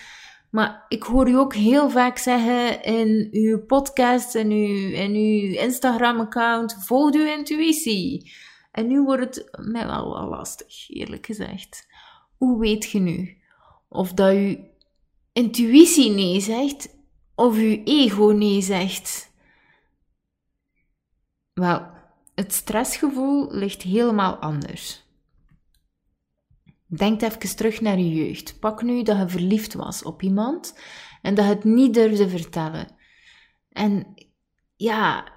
Maar 0.50 0.84
ik 0.88 1.02
hoor 1.02 1.28
u 1.28 1.38
ook 1.38 1.54
heel 1.54 1.90
vaak 1.90 2.18
zeggen 2.18 2.82
in 2.82 3.28
uw 3.32 3.64
podcast 3.64 4.34
en 4.34 4.50
uw, 4.50 4.90
in 4.90 5.14
uw 5.14 5.54
Instagram-account: 5.58 6.76
volg 6.84 7.14
uw 7.14 7.26
intuïtie. 7.26 8.32
En 8.70 8.86
nu 8.86 9.02
wordt 9.02 9.34
het 9.34 9.58
mij 9.66 9.86
wel 9.86 10.14
wel 10.14 10.28
lastig, 10.28 10.90
eerlijk 10.90 11.26
gezegd. 11.26 11.86
Hoe 12.36 12.58
weet 12.60 12.90
je 12.90 12.98
nu 12.98 13.36
of 13.88 14.12
dat 14.12 14.32
uw 14.32 14.56
intuïtie 15.32 16.10
nee 16.10 16.40
zegt 16.40 16.96
of 17.34 17.56
uw 17.56 17.82
ego 17.84 18.26
nee 18.26 18.60
zegt? 18.60 19.30
Wel, 21.52 21.86
het 22.34 22.52
stressgevoel 22.52 23.46
ligt 23.50 23.82
helemaal 23.82 24.34
anders. 24.34 25.05
Denk 26.86 27.22
even 27.22 27.56
terug 27.56 27.80
naar 27.80 27.98
je 27.98 28.14
jeugd. 28.14 28.58
Pak 28.60 28.82
nu 28.82 29.02
dat 29.02 29.18
je 29.18 29.28
verliefd 29.28 29.74
was 29.74 30.02
op 30.02 30.22
iemand 30.22 30.78
en 31.22 31.34
dat 31.34 31.44
je 31.44 31.50
het 31.50 31.64
niet 31.64 31.94
durfde 31.94 32.28
vertellen. 32.28 32.96
En 33.68 34.14
ja, 34.76 35.32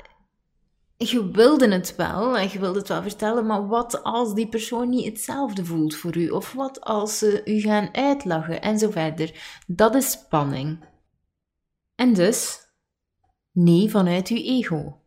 je 0.98 1.32
wilde 1.32 1.72
het 1.72 1.96
wel 1.96 2.38
en 2.38 2.50
je 2.51 2.60
wilde 2.60 2.79
het 2.79 2.88
wel 2.88 3.01
vertellen, 3.01 3.46
maar 3.46 3.68
wat 3.68 4.03
als 4.03 4.34
die 4.34 4.48
persoon 4.48 4.89
niet 4.89 5.06
hetzelfde 5.06 5.65
voelt 5.65 5.96
voor 5.96 6.18
u? 6.18 6.29
Of 6.29 6.53
wat 6.53 6.82
als 6.82 7.18
ze 7.18 7.41
u 7.46 7.60
gaan 7.60 7.96
uitlachen 7.96 8.62
en 8.62 8.79
zo 8.79 8.91
verder? 8.91 9.60
Dat 9.68 9.96
is 9.96 10.12
spanning. 10.12 10.86
En 11.96 12.13
dus, 12.13 12.60
nee 13.51 13.89
vanuit 13.89 14.27
uw 14.27 14.38
ego. 14.38 15.01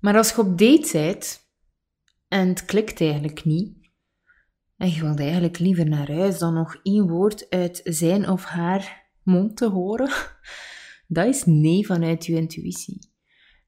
Maar 0.00 0.16
als 0.16 0.30
je 0.30 0.40
op 0.40 0.58
date 0.58 0.88
bent 0.92 1.43
en 2.34 2.48
het 2.48 2.64
klikt 2.64 3.00
eigenlijk 3.00 3.44
niet, 3.44 3.90
en 4.76 4.90
je 4.90 5.00
wilt 5.00 5.20
eigenlijk 5.20 5.58
liever 5.58 5.88
naar 5.88 6.12
huis 6.12 6.38
dan 6.38 6.54
nog 6.54 6.76
één 6.82 7.08
woord 7.08 7.50
uit 7.50 7.80
zijn 7.84 8.28
of 8.28 8.44
haar 8.44 9.10
mond 9.22 9.56
te 9.56 9.68
horen, 9.68 10.10
dat 11.16 11.26
is 11.26 11.44
nee 11.44 11.86
vanuit 11.86 12.26
je 12.26 12.34
intuïtie. 12.34 13.12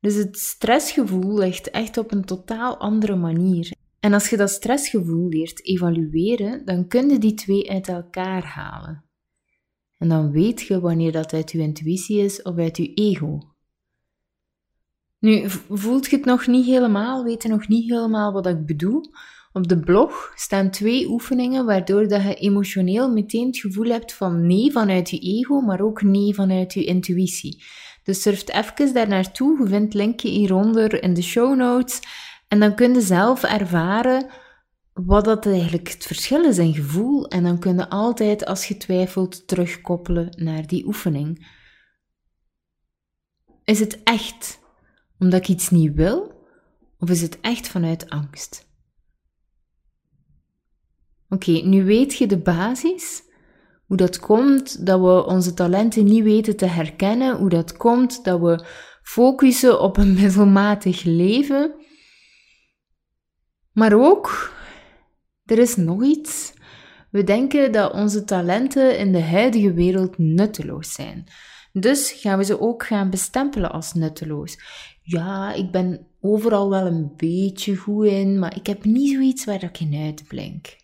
Dus 0.00 0.14
het 0.14 0.38
stressgevoel 0.38 1.38
ligt 1.38 1.70
echt 1.70 1.98
op 1.98 2.12
een 2.12 2.24
totaal 2.24 2.76
andere 2.76 3.16
manier. 3.16 3.72
En 4.00 4.12
als 4.12 4.30
je 4.30 4.36
dat 4.36 4.50
stressgevoel 4.50 5.28
leert 5.28 5.64
evalueren, 5.64 6.64
dan 6.64 6.88
kun 6.88 7.08
je 7.08 7.18
die 7.18 7.34
twee 7.34 7.70
uit 7.70 7.88
elkaar 7.88 8.44
halen. 8.44 9.04
En 9.98 10.08
dan 10.08 10.30
weet 10.30 10.60
je 10.60 10.80
wanneer 10.80 11.12
dat 11.12 11.32
uit 11.32 11.52
je 11.52 11.58
intuïtie 11.58 12.18
is 12.18 12.42
of 12.42 12.56
uit 12.56 12.76
je 12.76 12.94
ego. 12.94 13.55
Nu, 15.26 15.44
voelt 15.70 16.10
je 16.10 16.16
het 16.16 16.24
nog 16.24 16.46
niet 16.46 16.66
helemaal, 16.66 17.24
weet 17.24 17.42
je 17.42 17.48
nog 17.48 17.68
niet 17.68 17.90
helemaal 17.90 18.32
wat 18.32 18.46
ik 18.46 18.66
bedoel? 18.66 19.04
Op 19.52 19.68
de 19.68 19.80
blog 19.80 20.32
staan 20.34 20.70
twee 20.70 21.08
oefeningen 21.08 21.66
waardoor 21.66 22.08
dat 22.08 22.22
je 22.22 22.34
emotioneel 22.34 23.12
meteen 23.12 23.46
het 23.46 23.58
gevoel 23.58 23.86
hebt 23.86 24.12
van 24.12 24.46
nee 24.46 24.72
vanuit 24.72 25.10
je 25.10 25.18
ego, 25.18 25.60
maar 25.60 25.80
ook 25.80 26.02
nee 26.02 26.34
vanuit 26.34 26.72
je 26.72 26.84
intuïtie. 26.84 27.64
Dus 28.02 28.22
surf 28.22 28.48
even 28.48 28.94
daar 28.94 29.08
naartoe, 29.08 29.58
je 29.62 29.68
vindt 29.68 29.84
het 29.84 29.94
linkje 29.94 30.28
hieronder 30.28 31.02
in 31.02 31.14
de 31.14 31.22
show 31.22 31.56
notes 31.56 32.00
en 32.48 32.60
dan 32.60 32.74
kun 32.74 32.94
je 32.94 33.00
zelf 33.00 33.42
ervaren 33.42 34.26
wat 34.92 35.24
dat 35.24 35.46
eigenlijk 35.46 35.88
het 35.88 36.06
verschil 36.06 36.44
is 36.44 36.58
in 36.58 36.74
gevoel 36.74 37.28
en 37.28 37.42
dan 37.42 37.58
kun 37.58 37.76
je 37.76 37.88
altijd 37.88 38.44
als 38.44 38.66
je 38.66 38.76
twijfelt 38.76 39.48
terugkoppelen 39.48 40.32
naar 40.36 40.66
die 40.66 40.86
oefening. 40.86 41.54
Is 43.64 43.80
het 43.80 44.02
echt 44.02 44.64
omdat 45.18 45.40
ik 45.40 45.48
iets 45.48 45.70
niet 45.70 45.94
wil? 45.94 46.34
Of 46.98 47.10
is 47.10 47.22
het 47.22 47.40
echt 47.40 47.68
vanuit 47.68 48.10
angst? 48.10 48.66
Oké, 51.28 51.50
nu 51.50 51.84
weet 51.84 52.14
je 52.14 52.26
de 52.26 52.38
basis. 52.38 53.22
Hoe 53.86 53.96
dat 53.96 54.18
komt 54.18 54.86
dat 54.86 55.00
we 55.00 55.24
onze 55.26 55.54
talenten 55.54 56.04
niet 56.04 56.22
weten 56.22 56.56
te 56.56 56.66
herkennen. 56.66 57.36
Hoe 57.36 57.48
dat 57.48 57.76
komt 57.76 58.24
dat 58.24 58.40
we 58.40 58.64
focussen 59.02 59.80
op 59.80 59.96
een 59.96 60.14
middelmatig 60.20 61.02
leven. 61.02 61.74
Maar 63.72 63.92
ook, 63.92 64.52
er 65.44 65.58
is 65.58 65.76
nog 65.76 66.04
iets. 66.04 66.54
We 67.10 67.24
denken 67.24 67.72
dat 67.72 67.92
onze 67.92 68.24
talenten 68.24 68.98
in 68.98 69.12
de 69.12 69.22
huidige 69.22 69.72
wereld 69.72 70.18
nutteloos 70.18 70.92
zijn. 70.92 71.26
Dus 71.72 72.12
gaan 72.12 72.38
we 72.38 72.44
ze 72.44 72.60
ook 72.60 72.86
gaan 72.86 73.10
bestempelen 73.10 73.72
als 73.72 73.92
nutteloos 73.92 74.58
ja, 75.06 75.52
ik 75.52 75.70
ben 75.70 76.06
overal 76.20 76.70
wel 76.70 76.86
een 76.86 77.12
beetje 77.16 77.76
goed 77.76 78.06
in, 78.06 78.38
maar 78.38 78.56
ik 78.56 78.66
heb 78.66 78.84
niet 78.84 79.12
zoiets 79.12 79.44
waar 79.44 79.62
ik 79.62 79.80
in 79.80 80.02
uitblink. 80.02 80.76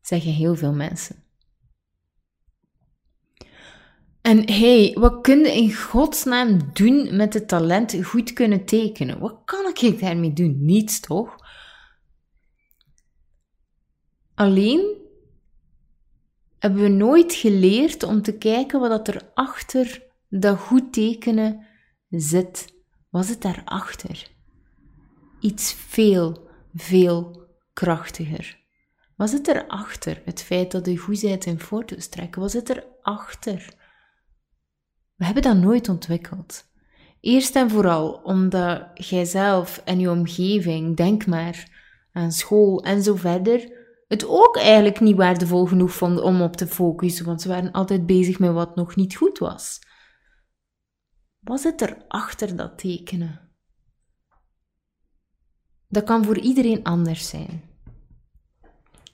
Zeggen 0.00 0.32
heel 0.32 0.56
veel 0.56 0.72
mensen. 0.72 1.16
En 4.20 4.50
hey, 4.50 4.96
wat 4.98 5.20
kun 5.20 5.38
je 5.38 5.52
in 5.52 5.74
godsnaam 5.74 6.70
doen 6.72 7.16
met 7.16 7.34
het 7.34 7.48
talent 7.48 7.96
goed 8.04 8.32
kunnen 8.32 8.64
tekenen? 8.64 9.18
Wat 9.18 9.40
kan 9.44 9.72
ik 9.74 10.00
daarmee 10.00 10.32
doen? 10.32 10.64
Niets 10.64 11.00
toch? 11.00 11.36
Alleen 14.34 14.96
hebben 16.58 16.82
we 16.82 16.88
nooit 16.88 17.34
geleerd 17.34 18.02
om 18.02 18.22
te 18.22 18.38
kijken 18.38 18.80
wat 18.80 19.08
er 19.08 19.30
achter 19.34 20.02
dat 20.28 20.58
goed 20.58 20.92
tekenen 20.92 21.66
zit 22.08 22.76
was 23.10 23.28
het 23.28 23.42
daarachter? 23.42 24.28
Iets 25.40 25.72
veel, 25.72 26.48
veel 26.74 27.48
krachtiger. 27.72 28.58
Was 29.16 29.32
het 29.32 29.48
erachter, 29.48 30.22
het 30.24 30.42
feit 30.42 30.70
dat 30.70 30.86
je 30.86 30.96
goed 30.96 31.20
bent 31.20 31.46
in 31.46 31.60
foto's 31.60 32.08
trekken? 32.08 32.40
Was 32.40 32.52
het 32.52 32.68
erachter? 32.68 33.74
We 35.14 35.24
hebben 35.24 35.42
dat 35.42 35.56
nooit 35.56 35.88
ontwikkeld. 35.88 36.66
Eerst 37.20 37.56
en 37.56 37.70
vooral 37.70 38.12
omdat 38.12 38.86
jijzelf 38.94 39.82
en 39.84 40.00
je 40.00 40.10
omgeving, 40.10 40.96
denk 40.96 41.26
maar 41.26 41.76
aan 42.12 42.32
school 42.32 42.84
en 42.84 43.02
zo 43.02 43.14
verder, 43.14 43.76
het 44.08 44.26
ook 44.26 44.56
eigenlijk 44.56 45.00
niet 45.00 45.16
waardevol 45.16 45.66
genoeg 45.66 45.92
vonden 45.92 46.24
om 46.24 46.42
op 46.42 46.56
te 46.56 46.66
focussen, 46.66 47.26
want 47.26 47.42
ze 47.42 47.48
waren 47.48 47.72
altijd 47.72 48.06
bezig 48.06 48.38
met 48.38 48.52
wat 48.52 48.76
nog 48.76 48.96
niet 48.96 49.16
goed 49.16 49.38
was. 49.38 49.78
Wat 51.48 51.60
zit 51.60 51.80
er 51.80 52.04
achter 52.08 52.56
dat 52.56 52.78
tekenen? 52.78 53.40
Dat 55.88 56.04
kan 56.04 56.24
voor 56.24 56.38
iedereen 56.38 56.84
anders 56.84 57.28
zijn. 57.28 57.62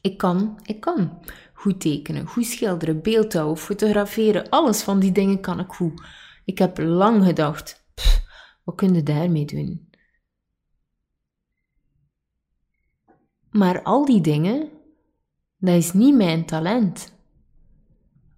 Ik 0.00 0.18
kan, 0.18 0.60
ik 0.62 0.80
kan 0.80 1.24
goed 1.52 1.80
tekenen, 1.80 2.26
goed 2.26 2.46
schilderen, 2.46 3.02
beeldhouwen, 3.02 3.56
fotograferen, 3.56 4.48
alles 4.48 4.82
van 4.82 4.98
die 5.00 5.12
dingen 5.12 5.40
kan 5.40 5.60
ik 5.60 5.72
goed. 5.72 6.02
Ik 6.44 6.58
heb 6.58 6.78
lang 6.78 7.24
gedacht, 7.24 7.86
wat 8.64 8.74
kun 8.74 8.94
je 8.94 9.02
daarmee 9.02 9.44
doen? 9.44 9.90
Maar 13.50 13.82
al 13.82 14.04
die 14.04 14.20
dingen, 14.20 14.70
dat 15.56 15.74
is 15.74 15.92
niet 15.92 16.14
mijn 16.14 16.46
talent. 16.46 17.12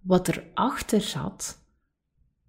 Wat 0.01 0.29
erachter 0.29 1.01
zat, 1.01 1.59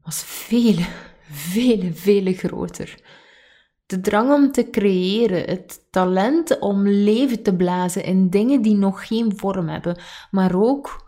was 0.01 0.23
vele, 0.23 1.06
vele, 1.29 1.93
vele 1.93 2.33
groter. 2.33 2.99
De 3.85 3.99
drang 3.99 4.31
om 4.31 4.51
te 4.51 4.69
creëren, 4.69 5.43
het 5.49 5.87
talent 5.91 6.59
om 6.59 6.87
leven 6.87 7.43
te 7.43 7.55
blazen 7.55 8.03
in 8.03 8.29
dingen 8.29 8.61
die 8.61 8.75
nog 8.75 9.07
geen 9.07 9.37
vorm 9.37 9.67
hebben, 9.67 9.99
maar 10.31 10.55
ook 10.55 11.05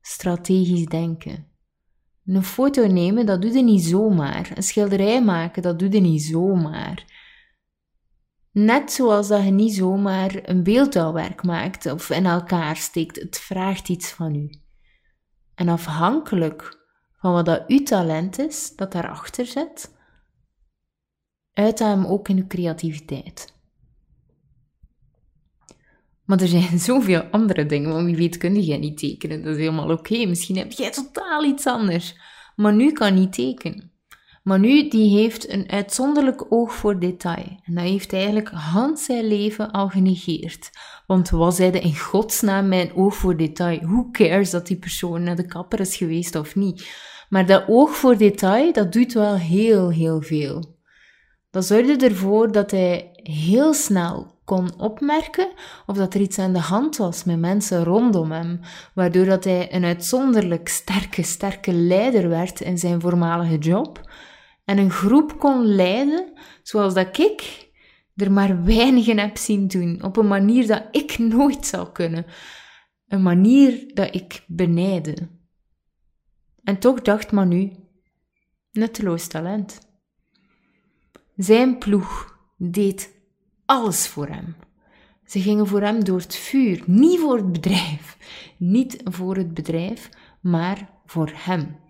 strategisch 0.00 0.86
denken. 0.86 1.46
Een 2.26 2.42
foto 2.42 2.86
nemen, 2.86 3.26
dat 3.26 3.42
doe 3.42 3.52
je 3.52 3.62
niet 3.62 3.82
zomaar. 3.82 4.50
Een 4.54 4.62
schilderij 4.62 5.22
maken, 5.22 5.62
dat 5.62 5.78
doe 5.78 5.92
je 5.92 6.00
niet 6.00 6.22
zomaar. 6.22 7.04
Net 8.52 8.92
zoals 8.92 9.28
dat 9.28 9.44
je 9.44 9.50
niet 9.50 9.74
zomaar 9.74 10.38
een 10.42 10.62
beeldhouwwerk 10.62 11.42
maakt 11.42 11.92
of 11.92 12.10
in 12.10 12.26
elkaar 12.26 12.76
steekt, 12.76 13.20
het 13.20 13.38
vraagt 13.38 13.88
iets 13.88 14.10
van 14.10 14.34
u. 14.34 14.50
En 15.54 15.68
afhankelijk 15.68 16.81
van 17.22 17.32
wat 17.32 17.46
dat 17.46 17.64
uw 17.66 17.82
talent 17.82 18.38
is, 18.38 18.72
dat 18.76 18.92
daarachter 18.92 19.46
zit, 19.46 19.94
uit 21.52 21.78
hem 21.78 22.06
ook 22.06 22.28
in 22.28 22.36
uw 22.36 22.46
creativiteit. 22.46 23.54
Maar 26.24 26.40
er 26.40 26.48
zijn 26.48 26.78
zoveel 26.90 27.22
andere 27.22 27.66
dingen, 27.66 27.92
want 27.92 28.04
wie 28.04 28.16
weet 28.16 28.36
kun 28.36 28.64
je 28.64 28.76
niet 28.76 28.98
tekenen. 28.98 29.42
Dat 29.42 29.52
is 29.52 29.58
helemaal 29.58 29.90
oké. 29.90 30.26
Misschien 30.26 30.56
heb 30.56 30.72
jij 30.72 30.90
totaal 30.90 31.44
iets 31.44 31.66
anders. 31.66 32.16
Maar 32.56 32.74
nu 32.74 32.92
kan 32.92 33.14
niet 33.14 33.32
tekenen. 33.32 33.92
Maar 34.42 34.58
nu, 34.58 34.88
die 34.88 35.18
heeft 35.18 35.48
een 35.48 35.70
uitzonderlijk 35.70 36.52
oog 36.52 36.74
voor 36.74 36.98
detail. 36.98 37.60
En 37.64 37.74
dat 37.74 37.84
heeft 37.84 38.12
eigenlijk 38.12 38.48
Hans 38.48 39.04
zijn 39.04 39.26
leven 39.26 39.70
al 39.70 39.88
genegeerd. 39.88 40.70
Want 41.06 41.30
was 41.30 41.58
hij 41.58 41.70
in 41.70 41.96
godsnaam 41.96 42.68
mijn 42.68 42.94
oog 42.94 43.14
voor 43.14 43.36
detail? 43.36 43.80
Who 43.80 44.10
cares 44.10 44.50
dat 44.50 44.66
die 44.66 44.78
persoon 44.78 45.22
naar 45.22 45.36
de 45.36 45.46
kapper 45.46 45.80
is 45.80 45.96
geweest 45.96 46.34
of 46.34 46.54
niet? 46.54 47.10
Maar 47.32 47.46
dat 47.46 47.64
oog 47.68 47.96
voor 47.96 48.16
detail, 48.16 48.72
dat 48.72 48.92
doet 48.92 49.12
wel 49.12 49.34
heel, 49.34 49.90
heel 49.90 50.22
veel. 50.22 50.76
Dat 51.50 51.64
zorgde 51.64 52.06
ervoor 52.06 52.52
dat 52.52 52.70
hij 52.70 53.10
heel 53.12 53.74
snel 53.74 54.40
kon 54.44 54.80
opmerken 54.80 55.52
of 55.86 55.96
dat 55.96 56.14
er 56.14 56.20
iets 56.20 56.38
aan 56.38 56.52
de 56.52 56.58
hand 56.58 56.96
was 56.96 57.24
met 57.24 57.38
mensen 57.38 57.84
rondom 57.84 58.32
hem, 58.32 58.60
waardoor 58.94 59.24
dat 59.24 59.44
hij 59.44 59.74
een 59.74 59.84
uitzonderlijk 59.84 60.68
sterke, 60.68 61.22
sterke 61.22 61.72
leider 61.72 62.28
werd 62.28 62.60
in 62.60 62.78
zijn 62.78 63.00
voormalige 63.00 63.58
job 63.58 64.10
en 64.64 64.78
een 64.78 64.90
groep 64.90 65.38
kon 65.38 65.64
leiden 65.64 66.32
zoals 66.62 66.94
dat 66.94 67.18
ik 67.18 67.70
er 68.16 68.32
maar 68.32 68.64
weinigen 68.64 69.18
heb 69.18 69.36
zien 69.36 69.68
doen, 69.68 70.02
op 70.02 70.16
een 70.16 70.28
manier 70.28 70.66
dat 70.66 70.84
ik 70.90 71.18
nooit 71.18 71.66
zou 71.66 71.88
kunnen, 71.92 72.26
een 73.08 73.22
manier 73.22 73.90
dat 73.94 74.14
ik 74.14 74.44
benijde. 74.46 75.40
En 76.62 76.78
toch 76.78 77.02
dacht 77.02 77.32
Manu, 77.32 77.72
nutteloos 78.72 79.26
talent. 79.26 79.78
Zijn 81.36 81.78
ploeg 81.78 82.38
deed 82.56 83.14
alles 83.64 84.08
voor 84.08 84.28
hem. 84.28 84.56
Ze 85.24 85.40
gingen 85.40 85.66
voor 85.66 85.80
hem 85.80 86.04
door 86.04 86.18
het 86.18 86.36
vuur, 86.36 86.82
niet 86.86 87.18
voor 87.20 87.36
het 87.36 87.52
bedrijf. 87.52 88.16
Niet 88.58 89.00
voor 89.04 89.36
het 89.36 89.54
bedrijf, 89.54 90.08
maar 90.40 90.90
voor 91.06 91.32
hem. 91.34 91.80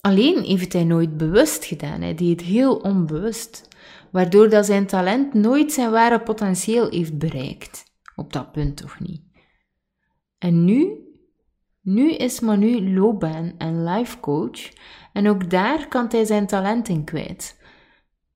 Alleen 0.00 0.42
heeft 0.42 0.72
hij 0.72 0.84
nooit 0.84 1.16
bewust 1.16 1.64
gedaan, 1.64 2.00
hij 2.00 2.14
deed 2.14 2.40
het 2.40 2.48
heel 2.48 2.76
onbewust, 2.76 3.68
waardoor 4.10 4.48
dat 4.48 4.66
zijn 4.66 4.86
talent 4.86 5.34
nooit 5.34 5.72
zijn 5.72 5.90
ware 5.90 6.20
potentieel 6.20 6.90
heeft 6.90 7.18
bereikt. 7.18 7.84
Op 8.16 8.32
dat 8.32 8.52
punt 8.52 8.76
toch 8.76 9.00
niet. 9.00 9.22
En 10.38 10.64
nu, 10.64 10.96
nu 11.82 12.12
is 12.12 12.40
Manu 12.40 12.92
loopbaan 12.94 13.54
en 13.58 13.84
life 13.84 14.20
coach 14.20 14.70
en 15.12 15.28
ook 15.28 15.50
daar 15.50 15.88
kan 15.88 16.06
hij 16.08 16.24
zijn 16.24 16.46
talent 16.46 16.88
in 16.88 17.04
kwijt. 17.04 17.60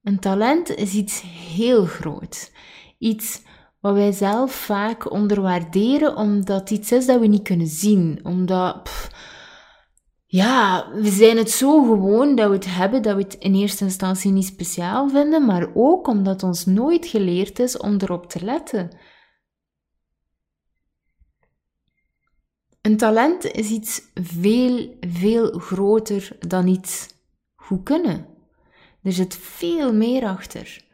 Een 0.02 0.18
talent 0.18 0.74
is 0.74 0.94
iets 0.94 1.22
heel 1.54 1.84
groot. 1.84 2.52
Iets 2.98 3.42
wat 3.80 3.94
wij 3.94 4.12
zelf 4.12 4.52
vaak 4.52 5.10
onderwaarderen 5.10 6.16
omdat 6.16 6.70
iets 6.70 6.92
is 6.92 7.06
dat 7.06 7.20
we 7.20 7.26
niet 7.26 7.42
kunnen 7.42 7.66
zien. 7.66 8.20
Omdat, 8.22 9.10
ja, 10.26 10.88
we 10.92 11.08
zijn 11.10 11.36
het 11.36 11.50
zo 11.50 11.82
gewoon 11.82 12.34
dat 12.34 12.48
we 12.48 12.54
het 12.54 12.74
hebben, 12.74 13.02
dat 13.02 13.16
we 13.16 13.22
het 13.22 13.34
in 13.34 13.54
eerste 13.54 13.84
instantie 13.84 14.30
niet 14.30 14.46
speciaal 14.46 15.08
vinden, 15.08 15.44
maar 15.44 15.68
ook 15.74 16.06
omdat 16.06 16.42
ons 16.42 16.66
nooit 16.66 17.06
geleerd 17.06 17.58
is 17.58 17.76
om 17.76 17.96
erop 17.98 18.26
te 18.30 18.44
letten. 18.44 18.90
Een 22.86 22.96
talent 22.96 23.44
is 23.44 23.70
iets 23.70 24.02
veel, 24.14 24.94
veel 25.00 25.58
groter 25.58 26.36
dan 26.48 26.66
iets 26.66 27.08
goed 27.54 27.82
kunnen. 27.82 28.26
Er 29.02 29.12
zit 29.12 29.36
veel 29.36 29.94
meer 29.94 30.24
achter. 30.24 30.84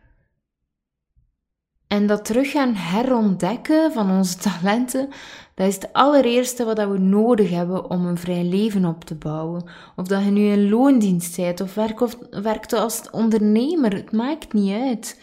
En 1.87 2.07
dat 2.07 2.24
terug 2.24 2.50
gaan 2.50 2.74
herontdekken 2.74 3.92
van 3.92 4.11
onze 4.11 4.38
talenten, 4.48 5.09
dat 5.55 5.66
is 5.66 5.74
het 5.74 5.92
allereerste 5.92 6.64
wat 6.64 6.78
we 6.78 6.98
nodig 6.98 7.50
hebben 7.50 7.90
om 7.90 8.07
een 8.07 8.18
vrij 8.18 8.44
leven 8.44 8.85
op 8.85 9.05
te 9.05 9.14
bouwen. 9.14 9.64
Of 9.96 10.07
dat 10.07 10.24
je 10.24 10.31
nu 10.31 10.44
in 10.44 10.68
loondienst 10.68 11.37
bent 11.37 11.61
of, 11.61 11.74
werkt 11.74 12.02
of 12.02 12.18
werkt 12.31 12.72
als 12.72 13.11
ondernemer, 13.11 13.94
het 13.94 14.12
maakt 14.12 14.52
niet 14.52 14.72
uit. 14.72 15.22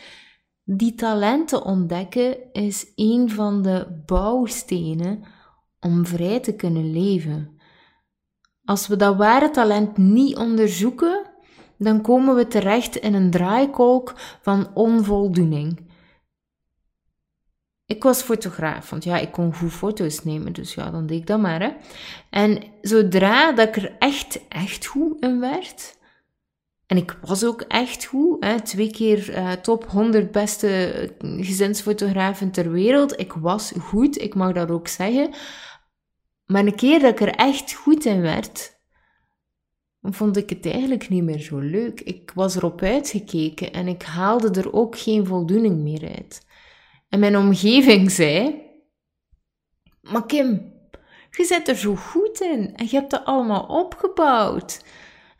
Die 0.63 0.95
talenten 0.95 1.63
ontdekken 1.63 2.51
is 2.51 2.91
een 2.95 3.29
van 3.29 3.61
de 3.61 4.03
bouwstenen 4.05 5.23
om 5.79 6.05
vrij 6.05 6.39
te 6.39 6.55
kunnen 6.55 6.91
leven. 6.91 7.59
Als 8.65 8.87
we 8.87 8.95
dat 8.95 9.15
ware 9.15 9.49
talent 9.49 9.97
niet 9.97 10.37
onderzoeken, 10.37 11.29
dan 11.77 12.01
komen 12.01 12.35
we 12.35 12.47
terecht 12.47 12.95
in 12.95 13.13
een 13.13 13.31
draaikolk 13.31 14.13
van 14.41 14.71
onvoldoening. 14.73 15.87
Ik 17.85 18.03
was 18.03 18.21
fotograaf, 18.21 18.89
want 18.89 19.03
ja, 19.03 19.17
ik 19.17 19.31
kon 19.31 19.55
goed 19.55 19.71
foto's 19.71 20.23
nemen, 20.23 20.53
dus 20.53 20.73
ja, 20.73 20.91
dan 20.91 21.05
deed 21.05 21.19
ik 21.19 21.27
dat 21.27 21.39
maar. 21.39 21.61
Hè. 21.61 21.71
En 22.29 22.63
zodra 22.81 23.51
dat 23.51 23.67
ik 23.67 23.75
er 23.75 23.95
echt, 23.99 24.47
echt 24.47 24.85
goed 24.85 25.23
in 25.23 25.39
werd, 25.39 25.97
en 26.89 26.97
ik 26.97 27.17
was 27.21 27.43
ook 27.43 27.61
echt 27.61 28.05
goed, 28.05 28.43
hè, 28.43 28.61
twee 28.61 28.91
keer 28.91 29.29
uh, 29.29 29.51
top 29.51 29.85
100 29.89 30.31
beste 30.31 31.11
gezinsfotografen 31.21 32.51
ter 32.51 32.71
wereld, 32.71 33.19
ik 33.19 33.33
was 33.33 33.73
goed, 33.79 34.21
ik 34.21 34.35
mag 34.35 34.53
dat 34.53 34.71
ook 34.71 34.87
zeggen. 34.87 35.29
Maar 36.51 36.65
een 36.65 36.75
keer 36.75 36.99
dat 36.99 37.11
ik 37.11 37.19
er 37.19 37.35
echt 37.35 37.73
goed 37.73 38.05
in 38.05 38.21
werd, 38.21 38.79
vond 40.01 40.37
ik 40.37 40.49
het 40.49 40.65
eigenlijk 40.65 41.09
niet 41.09 41.23
meer 41.23 41.39
zo 41.39 41.57
leuk. 41.57 42.01
Ik 42.01 42.31
was 42.35 42.55
erop 42.55 42.81
uitgekeken 42.81 43.73
en 43.73 43.87
ik 43.87 44.01
haalde 44.01 44.59
er 44.59 44.73
ook 44.73 44.97
geen 44.97 45.25
voldoening 45.25 45.77
meer 45.77 46.15
uit. 46.15 46.45
En 47.09 47.19
mijn 47.19 47.37
omgeving 47.37 48.11
zei: 48.11 48.61
Maar 50.01 50.25
Kim, 50.25 50.73
je 51.31 51.43
zit 51.43 51.67
er 51.67 51.75
zo 51.75 51.95
goed 51.95 52.41
in 52.41 52.75
en 52.75 52.85
je 52.85 52.95
hebt 52.95 53.11
dat 53.11 53.25
allemaal 53.25 53.63
opgebouwd. 53.63 54.83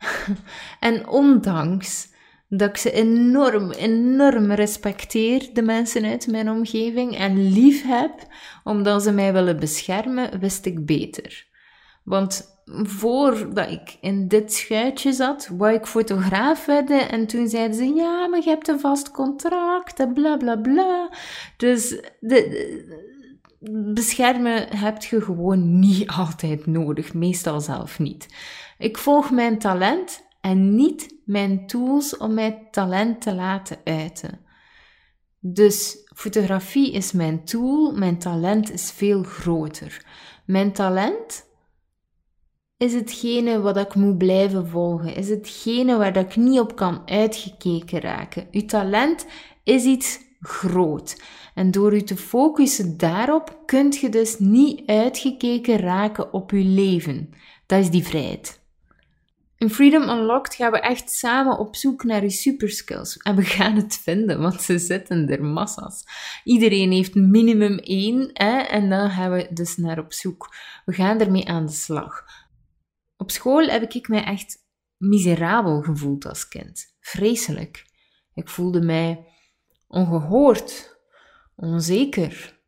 en 0.80 1.08
ondanks 1.08 2.08
dat 2.50 2.68
ik 2.68 2.76
ze 2.76 2.92
enorm, 2.92 3.70
enorm 3.70 4.52
respecteer, 4.52 5.48
de 5.52 5.62
mensen 5.62 6.04
uit 6.04 6.26
mijn 6.26 6.50
omgeving, 6.50 7.16
en 7.16 7.52
lief 7.52 7.82
heb, 7.86 8.12
omdat 8.64 9.02
ze 9.02 9.12
mij 9.12 9.32
willen 9.32 9.60
beschermen, 9.60 10.40
wist 10.40 10.66
ik 10.66 10.86
beter. 10.86 11.48
Want 12.04 12.58
voordat 12.82 13.70
ik 13.70 13.96
in 14.00 14.28
dit 14.28 14.52
schuitje 14.52 15.12
zat, 15.12 15.50
wou 15.56 15.74
ik 15.74 15.86
fotograaf 15.86 16.66
werden. 16.66 17.08
En 17.10 17.26
toen 17.26 17.48
zeiden 17.48 17.76
ze, 17.76 17.84
ja, 17.84 18.26
maar 18.26 18.40
je 18.42 18.50
hebt 18.50 18.68
een 18.68 18.80
vast 18.80 19.10
contract 19.10 20.00
en 20.00 20.12
bla 20.12 20.36
bla 20.36 20.56
bla. 20.56 21.10
Dus 21.56 22.00
de, 22.20 23.08
beschermen 23.94 24.76
heb 24.76 25.02
je 25.02 25.20
gewoon 25.20 25.78
niet 25.78 26.08
altijd 26.08 26.66
nodig, 26.66 27.14
meestal 27.14 27.60
zelf 27.60 27.98
niet. 27.98 28.26
Ik 28.78 28.98
volg 28.98 29.30
mijn 29.30 29.58
talent 29.58 30.28
en 30.40 30.74
niet 30.74 31.14
mijn 31.24 31.66
tools 31.66 32.16
om 32.16 32.34
mijn 32.34 32.70
talent 32.70 33.22
te 33.22 33.34
laten 33.34 33.78
uiten. 33.84 34.40
Dus 35.40 35.96
fotografie 36.14 36.92
is 36.92 37.12
mijn 37.12 37.44
tool, 37.44 37.92
mijn 37.92 38.18
talent 38.18 38.72
is 38.72 38.90
veel 38.90 39.22
groter. 39.22 40.06
Mijn 40.46 40.72
talent 40.72 41.48
is 42.76 42.94
hetgene 42.94 43.60
wat 43.60 43.76
ik 43.76 43.94
moet 43.94 44.18
blijven 44.18 44.68
volgen, 44.68 45.14
is 45.14 45.28
hetgene 45.28 45.96
waar 45.96 46.16
ik 46.16 46.36
niet 46.36 46.60
op 46.60 46.76
kan 46.76 47.02
uitgekeken 47.08 48.00
raken. 48.00 48.48
Uw 48.50 48.64
talent 48.64 49.26
is 49.64 49.84
iets 49.84 50.18
groot. 50.40 51.22
En 51.54 51.70
door 51.70 51.94
u 51.94 52.02
te 52.02 52.16
focussen 52.16 52.96
daarop, 52.96 53.62
kunt 53.66 53.96
je 53.96 54.08
dus 54.08 54.38
niet 54.38 54.86
uitgekeken 54.86 55.76
raken 55.76 56.32
op 56.32 56.50
uw 56.50 56.74
leven. 56.74 57.30
Dat 57.66 57.80
is 57.80 57.90
die 57.90 58.04
vrijheid. 58.04 58.59
In 59.60 59.70
Freedom 59.70 60.08
Unlocked 60.08 60.54
gaan 60.54 60.72
we 60.72 60.80
echt 60.80 61.10
samen 61.10 61.58
op 61.58 61.76
zoek 61.76 62.04
naar 62.04 62.22
uw 62.22 62.28
superskills. 62.28 63.16
En 63.16 63.36
we 63.36 63.42
gaan 63.42 63.76
het 63.76 63.96
vinden, 63.96 64.40
want 64.40 64.62
ze 64.62 64.78
zitten 64.78 65.28
er 65.28 65.44
massa's. 65.44 66.04
Iedereen 66.44 66.92
heeft 66.92 67.14
minimum 67.14 67.78
één, 67.78 68.30
hè, 68.32 68.58
en 68.58 68.88
dan 68.88 69.10
gaan 69.10 69.30
we 69.30 69.48
dus 69.52 69.76
naar 69.76 69.98
op 69.98 70.12
zoek. 70.12 70.54
We 70.84 70.92
gaan 70.92 71.20
ermee 71.20 71.48
aan 71.48 71.66
de 71.66 71.72
slag. 71.72 72.24
Op 73.16 73.30
school 73.30 73.66
heb 73.66 73.92
ik 73.92 74.08
mij 74.08 74.24
echt 74.24 74.56
miserabel 74.96 75.82
gevoeld 75.82 76.26
als 76.26 76.48
kind. 76.48 76.96
Vreselijk. 77.00 77.84
Ik 78.34 78.48
voelde 78.48 78.80
mij 78.80 79.26
ongehoord, 79.88 80.98
onzeker. 81.56 82.60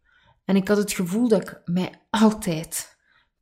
En 0.45 0.57
ik 0.57 0.69
had 0.69 0.77
het 0.77 0.93
gevoel 0.93 1.29
dat 1.29 1.43
ik 1.43 1.61
mij 1.65 2.07
altijd, 2.11 2.92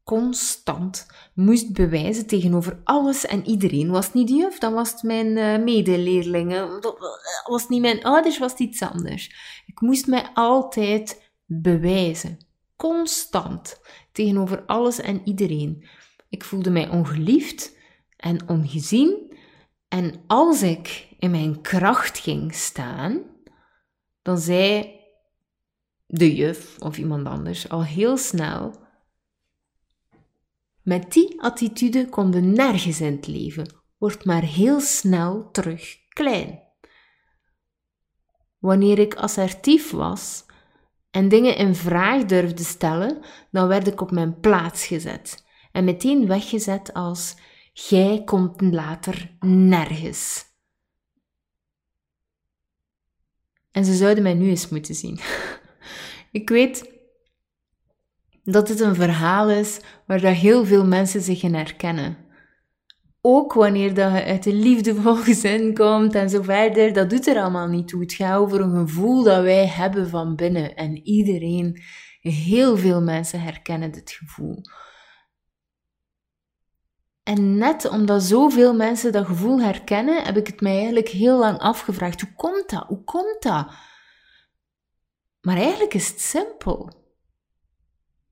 constant, 0.04 1.06
moest 1.34 1.72
bewijzen 1.72 2.26
tegenover 2.26 2.80
alles 2.84 3.26
en 3.26 3.46
iedereen. 3.46 3.90
Was 3.90 4.04
het 4.04 4.14
niet 4.14 4.28
de 4.28 4.34
juf, 4.34 4.58
dan 4.58 4.72
was 4.72 4.92
het 4.92 5.02
mijn 5.02 5.26
uh, 5.26 5.64
medeleerlingen. 5.64 6.80
Was 7.44 7.60
het 7.60 7.70
niet 7.70 7.80
mijn 7.80 8.04
ouders, 8.04 8.38
was 8.38 8.50
het 8.50 8.60
iets 8.60 8.82
anders. 8.82 9.34
Ik 9.66 9.80
moest 9.80 10.06
mij 10.06 10.30
altijd 10.34 11.32
bewijzen. 11.46 12.38
Constant. 12.76 13.80
Tegenover 14.12 14.62
alles 14.66 15.00
en 15.00 15.20
iedereen. 15.24 15.84
Ik 16.28 16.44
voelde 16.44 16.70
mij 16.70 16.88
ongeliefd 16.88 17.76
en 18.16 18.48
ongezien. 18.48 19.36
En 19.88 20.24
als 20.26 20.62
ik 20.62 21.08
in 21.18 21.30
mijn 21.30 21.60
kracht 21.60 22.18
ging 22.18 22.54
staan, 22.54 23.22
dan 24.22 24.38
zei 24.38 24.98
de 26.06 26.34
juf 26.34 26.76
of 26.78 26.98
iemand 26.98 27.26
anders 27.26 27.68
al 27.68 27.84
heel 27.84 28.16
snel: 28.16 28.79
Met 30.82 31.12
die 31.12 31.42
attitude 31.42 32.08
kon 32.08 32.32
je 32.32 32.40
nergens 32.40 33.00
in 33.00 33.12
het 33.12 33.26
leven, 33.26 33.82
word 33.98 34.24
maar 34.24 34.42
heel 34.42 34.80
snel 34.80 35.50
terug 35.50 35.96
klein. 36.08 36.62
Wanneer 38.58 38.98
ik 38.98 39.14
assertief 39.14 39.90
was 39.90 40.44
en 41.10 41.28
dingen 41.28 41.56
in 41.56 41.74
vraag 41.74 42.24
durfde 42.24 42.64
stellen, 42.64 43.20
dan 43.50 43.68
werd 43.68 43.86
ik 43.86 44.00
op 44.00 44.10
mijn 44.10 44.40
plaats 44.40 44.86
gezet 44.86 45.44
en 45.72 45.84
meteen 45.84 46.26
weggezet 46.26 46.92
als 46.94 47.36
Gij 47.72 48.22
komt 48.24 48.60
later 48.60 49.36
nergens. 49.40 50.44
En 53.70 53.84
ze 53.84 53.94
zouden 53.94 54.22
mij 54.22 54.34
nu 54.34 54.48
eens 54.48 54.68
moeten 54.68 54.94
zien. 54.94 55.20
ik 56.40 56.48
weet 56.48 56.99
dat 58.42 58.68
het 58.68 58.80
een 58.80 58.94
verhaal 58.94 59.50
is 59.50 59.80
waar 60.06 60.20
dat 60.20 60.34
heel 60.34 60.64
veel 60.64 60.86
mensen 60.86 61.20
zich 61.20 61.42
in 61.42 61.54
herkennen. 61.54 62.16
Ook 63.20 63.52
wanneer 63.52 63.94
dat 63.94 64.12
je 64.12 64.24
uit 64.24 64.46
een 64.46 64.60
liefdevol 64.60 65.14
gezin 65.14 65.74
komt 65.74 66.14
en 66.14 66.30
zo 66.30 66.42
verder, 66.42 66.92
dat 66.92 67.10
doet 67.10 67.26
er 67.26 67.40
allemaal 67.40 67.68
niet 67.68 67.88
toe. 67.88 68.00
Het 68.00 68.12
gaat 68.12 68.38
over 68.38 68.60
een 68.60 68.76
gevoel 68.76 69.22
dat 69.22 69.42
wij 69.42 69.66
hebben 69.66 70.08
van 70.08 70.36
binnen. 70.36 70.74
En 70.74 70.96
iedereen, 71.06 71.82
heel 72.20 72.76
veel 72.76 73.02
mensen 73.02 73.40
herkennen 73.40 73.90
dit 73.90 74.10
gevoel. 74.10 74.62
En 77.22 77.58
net 77.58 77.88
omdat 77.88 78.22
zoveel 78.22 78.74
mensen 78.74 79.12
dat 79.12 79.26
gevoel 79.26 79.60
herkennen, 79.60 80.24
heb 80.24 80.36
ik 80.36 80.46
het 80.46 80.60
mij 80.60 80.76
eigenlijk 80.76 81.08
heel 81.08 81.38
lang 81.38 81.58
afgevraagd. 81.58 82.20
Hoe 82.20 82.34
komt 82.34 82.70
dat? 82.70 82.84
Hoe 82.86 83.04
komt 83.04 83.42
dat? 83.42 83.72
Maar 85.40 85.56
eigenlijk 85.56 85.94
is 85.94 86.08
het 86.08 86.20
simpel. 86.20 86.99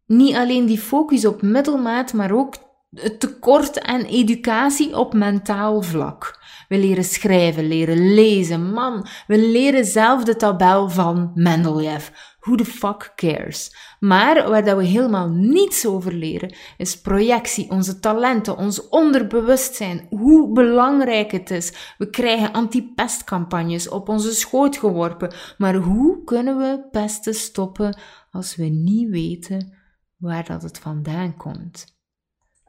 Niet 0.08 0.34
alleen 0.34 0.66
die 0.66 0.78
focus 0.78 1.26
op 1.26 1.42
middelmaat, 1.42 2.12
maar 2.12 2.32
ook 2.32 2.54
het 2.94 3.20
tekort 3.20 3.80
aan 3.80 4.00
educatie 4.00 4.96
op 4.96 5.12
mentaal 5.12 5.82
vlak. 5.82 6.38
We 6.68 6.78
leren 6.78 7.04
schrijven, 7.04 7.68
leren 7.68 8.14
lezen, 8.14 8.72
man. 8.72 9.06
We 9.26 9.38
leren 9.38 9.84
zelf 9.84 10.24
de 10.24 10.36
tabel 10.36 10.88
van 10.88 11.30
Mendeleev. 11.34 12.08
Who 12.40 12.54
the 12.54 12.64
fuck 12.64 13.12
cares? 13.16 13.74
Maar 14.00 14.48
waar 14.48 14.64
dat 14.64 14.76
we 14.76 14.84
helemaal 14.84 15.28
niets 15.28 15.86
over 15.86 16.12
leren, 16.12 16.54
is 16.76 17.00
projectie, 17.00 17.70
onze 17.70 17.98
talenten, 17.98 18.56
ons 18.56 18.88
onderbewustzijn, 18.88 20.06
hoe 20.10 20.52
belangrijk 20.52 21.30
het 21.32 21.50
is. 21.50 21.94
We 21.98 22.10
krijgen 22.10 22.52
antipestcampagnes 22.52 23.88
op 23.88 24.08
onze 24.08 24.32
schoot 24.34 24.76
geworpen, 24.76 25.34
maar 25.58 25.74
hoe 25.74 26.24
kunnen 26.24 26.58
we 26.58 26.88
pesten 26.90 27.34
stoppen 27.34 27.98
als 28.30 28.56
we 28.56 28.64
niet 28.64 29.08
weten 29.08 29.77
waar 30.18 30.44
dat 30.44 30.62
het 30.62 30.78
vandaan 30.78 31.36
komt? 31.36 31.96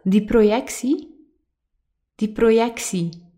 Die 0.04 0.26
projectie, 0.26 1.28
die 2.16 2.32
projectie, 2.32 3.30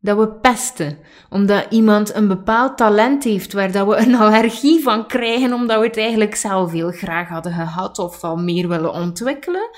dat 0.00 0.18
we 0.18 0.32
pesten, 0.32 0.98
omdat 1.28 1.66
iemand 1.70 2.14
een 2.14 2.28
bepaald 2.28 2.76
talent 2.76 3.24
heeft 3.24 3.52
waar 3.52 3.72
dat 3.72 3.86
we 3.86 3.96
een 3.96 4.14
allergie 4.14 4.82
van 4.82 5.06
krijgen, 5.06 5.52
omdat 5.52 5.80
we 5.80 5.86
het 5.86 5.96
eigenlijk 5.96 6.34
zelf 6.34 6.72
heel 6.72 6.90
graag 6.90 7.28
hadden 7.28 7.52
gehad 7.52 7.98
of 7.98 8.24
al 8.24 8.36
meer 8.36 8.68
willen 8.68 8.92
ontwikkelen. 8.92 9.70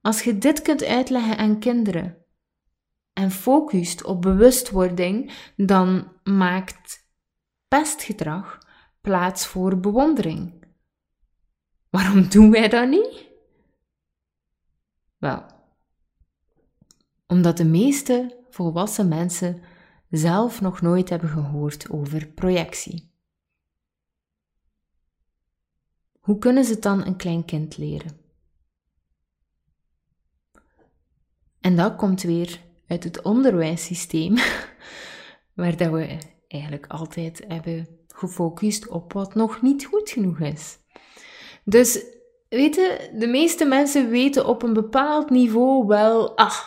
Als 0.00 0.22
je 0.22 0.38
dit 0.38 0.62
kunt 0.62 0.84
uitleggen 0.84 1.36
aan 1.36 1.58
kinderen 1.58 2.16
en 3.12 3.30
focust 3.30 4.04
op 4.04 4.22
bewustwording, 4.22 5.32
dan 5.56 6.12
maakt 6.22 7.06
pestgedrag 7.68 8.58
plaats 9.00 9.46
voor 9.46 9.80
bewondering. 9.80 10.57
Waarom 11.90 12.28
doen 12.28 12.50
wij 12.50 12.68
dat 12.68 12.88
niet? 12.88 13.26
Wel, 15.18 15.46
omdat 17.26 17.56
de 17.56 17.64
meeste 17.64 18.44
volwassen 18.50 19.08
mensen 19.08 19.62
zelf 20.10 20.60
nog 20.60 20.80
nooit 20.80 21.08
hebben 21.08 21.28
gehoord 21.28 21.90
over 21.90 22.28
projectie. 22.28 23.10
Hoe 26.20 26.38
kunnen 26.38 26.64
ze 26.64 26.78
dan 26.78 27.06
een 27.06 27.16
klein 27.16 27.44
kind 27.44 27.76
leren? 27.76 28.20
En 31.60 31.76
dat 31.76 31.96
komt 31.96 32.22
weer 32.22 32.60
uit 32.86 33.04
het 33.04 33.22
onderwijssysteem, 33.22 34.36
waar 35.54 35.76
dat 35.76 35.90
we 35.90 36.18
eigenlijk 36.48 36.86
altijd 36.86 37.44
hebben 37.48 37.88
gefocust 38.08 38.88
op 38.88 39.12
wat 39.12 39.34
nog 39.34 39.62
niet 39.62 39.84
goed 39.84 40.10
genoeg 40.10 40.40
is. 40.40 40.78
Dus 41.68 42.04
weten, 42.48 43.18
de 43.18 43.26
meeste 43.26 43.64
mensen 43.64 44.10
weten 44.10 44.46
op 44.46 44.62
een 44.62 44.72
bepaald 44.72 45.30
niveau 45.30 45.86
wel, 45.86 46.36
ah, 46.36 46.58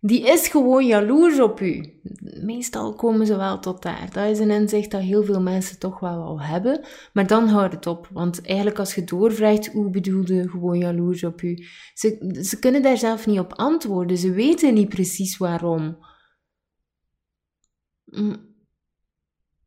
die 0.00 0.26
is 0.26 0.48
gewoon 0.48 0.86
jaloers 0.86 1.40
op 1.40 1.60
u. 1.60 2.00
Meestal 2.42 2.94
komen 2.94 3.26
ze 3.26 3.36
wel 3.36 3.58
tot 3.58 3.82
daar. 3.82 4.08
Dat 4.12 4.30
is 4.30 4.38
een 4.38 4.50
inzicht 4.50 4.90
dat 4.90 5.00
heel 5.00 5.24
veel 5.24 5.40
mensen 5.40 5.78
toch 5.78 6.00
wel 6.00 6.22
al 6.22 6.40
hebben. 6.40 6.84
Maar 7.12 7.26
dan 7.26 7.48
houdt 7.48 7.74
het 7.74 7.86
op. 7.86 8.08
Want 8.12 8.42
eigenlijk 8.46 8.78
als 8.78 8.94
je 8.94 9.04
doorvraagt, 9.04 9.66
hoe 9.66 9.90
bedoelde 9.90 10.48
gewoon 10.48 10.78
jaloers 10.78 11.24
op 11.24 11.42
u? 11.42 11.66
Ze, 11.94 12.38
ze 12.42 12.58
kunnen 12.58 12.82
daar 12.82 12.98
zelf 12.98 13.26
niet 13.26 13.38
op 13.38 13.52
antwoorden. 13.52 14.18
Ze 14.18 14.32
weten 14.32 14.74
niet 14.74 14.88
precies 14.88 15.36
waarom. 15.36 15.98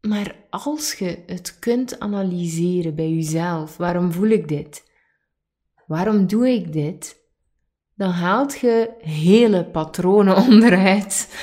Maar 0.07 0.35
als 0.49 0.93
je 0.93 1.23
het 1.25 1.59
kunt 1.59 1.99
analyseren 1.99 2.95
bij 2.95 3.09
jezelf, 3.09 3.77
waarom 3.77 4.11
voel 4.11 4.29
ik 4.29 4.47
dit? 4.47 4.83
Waarom 5.87 6.27
doe 6.27 6.49
ik 6.49 6.73
dit? 6.73 7.21
dan 7.95 8.09
haalt 8.09 8.59
je 8.59 8.89
hele 8.99 9.65
patronen 9.65 10.35
onderuit. 10.47 11.35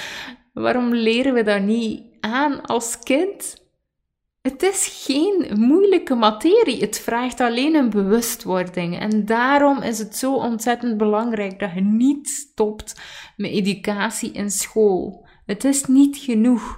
Waarom 0.53 0.95
leren 0.95 1.35
we 1.35 1.43
dat 1.43 1.63
niet 1.63 2.03
aan 2.21 2.63
als 2.63 2.99
kind? 2.99 3.59
Het 4.43 4.63
is 4.63 5.05
geen 5.07 5.47
moeilijke 5.59 6.15
materie, 6.15 6.81
het 6.81 6.99
vraagt 6.99 7.41
alleen 7.41 7.75
een 7.75 7.91
bewustwording. 7.91 8.99
En 8.99 9.25
daarom 9.25 9.83
is 9.83 9.99
het 9.99 10.17
zo 10.17 10.35
ontzettend 10.35 10.97
belangrijk 10.97 11.59
dat 11.59 11.75
je 11.75 11.81
niet 11.81 12.29
stopt 12.29 13.01
met 13.37 13.51
educatie 13.51 14.33
in 14.33 14.51
school. 14.51 15.27
Het 15.47 15.65
is 15.65 15.85
niet 15.85 16.17
genoeg. 16.17 16.77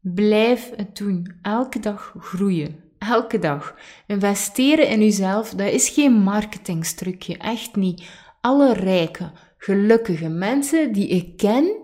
Blijf 0.00 0.70
het 0.76 0.96
doen, 0.96 1.38
elke 1.42 1.78
dag 1.78 2.14
groeien 2.18 2.90
elke 3.00 3.38
dag. 3.38 3.74
Investeren 4.06 4.88
in 4.88 5.02
uzelf, 5.02 5.50
dat 5.50 5.72
is 5.72 5.88
geen 5.88 6.12
marketingstrucje, 6.12 7.36
echt 7.36 7.76
niet. 7.76 8.08
Alle 8.40 8.72
rijke, 8.72 9.32
gelukkige 9.56 10.28
mensen 10.28 10.92
die 10.92 11.08
ik 11.08 11.36
ken, 11.36 11.76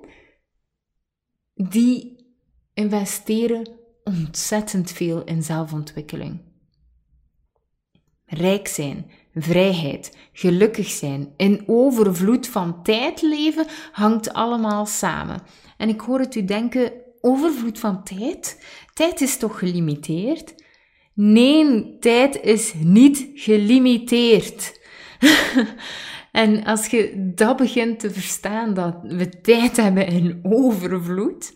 die 1.55 2.27
investeren 2.75 3.69
ontzettend 4.05 4.91
veel 4.91 5.25
in 5.25 5.43
zelfontwikkeling. 5.43 6.41
Rijk 8.25 8.69
zijn, 8.69 9.11
vrijheid, 9.35 10.17
gelukkig 10.33 10.89
zijn, 10.89 11.33
in 11.37 11.63
overvloed 11.67 12.49
van 12.49 12.83
tijd 12.83 13.23
leven, 13.23 13.67
hangt 13.93 14.33
allemaal 14.33 14.87
samen. 14.87 15.41
En 15.77 15.89
ik 15.89 16.01
hoor 16.01 16.19
het 16.19 16.35
u 16.35 16.45
denken, 16.45 16.93
overvloed 17.27 17.79
van 17.79 18.05
tijd? 18.05 18.65
Tijd 18.95 19.21
is 19.21 19.37
toch 19.37 19.59
gelimiteerd? 19.59 20.55
Nee, 21.15 21.97
tijd 21.99 22.41
is 22.43 22.75
niet 22.75 23.31
gelimiteerd. 23.35 24.81
en 26.33 26.65
als 26.65 26.87
je 26.87 27.33
dat 27.35 27.57
begint 27.57 28.01
te 28.01 28.11
verstaan, 28.11 28.75
dat 28.75 28.97
we 29.03 29.41
tijd 29.41 29.77
hebben 29.77 30.07
in 30.07 30.39
overvloed, 30.43 31.55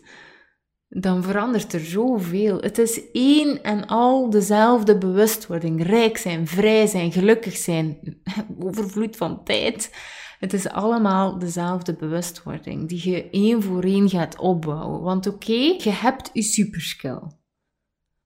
dan 0.87 1.23
verandert 1.23 1.73
er 1.73 1.79
zoveel. 1.79 2.57
Het 2.59 2.77
is 2.77 3.11
één 3.11 3.63
en 3.63 3.87
al 3.87 4.29
dezelfde 4.29 4.97
bewustwording. 4.97 5.83
Rijk 5.83 6.17
zijn, 6.17 6.47
vrij 6.47 6.87
zijn, 6.87 7.11
gelukkig 7.11 7.57
zijn, 7.57 7.99
overvloed 8.65 9.17
van 9.17 9.43
tijd. 9.43 9.91
Het 10.41 10.53
is 10.53 10.69
allemaal 10.69 11.39
dezelfde 11.39 11.93
bewustwording 11.93 12.89
die 12.89 13.09
je 13.09 13.29
één 13.29 13.63
voor 13.63 13.83
één 13.83 14.09
gaat 14.09 14.37
opbouwen. 14.37 15.01
Want 15.01 15.27
oké, 15.27 15.75
je 15.77 15.89
hebt 15.89 16.29
je 16.33 16.41
superskill. 16.41 17.21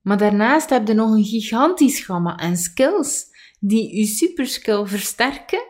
Maar 0.02 0.18
daarnaast 0.18 0.70
heb 0.70 0.88
je 0.88 0.94
nog 0.94 1.12
een 1.12 1.24
gigantisch 1.24 2.00
gamma 2.00 2.38
aan 2.38 2.58
skills 2.58 3.26
die 3.60 3.98
je 3.98 4.06
superskill 4.06 4.86
versterken 4.86 5.64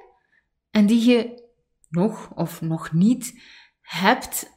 en 0.71 0.86
die 0.86 1.10
je 1.10 1.43
nog 1.89 2.31
of 2.36 2.62
nog 2.62 2.93
niet 2.93 3.41
hebt 3.81 4.49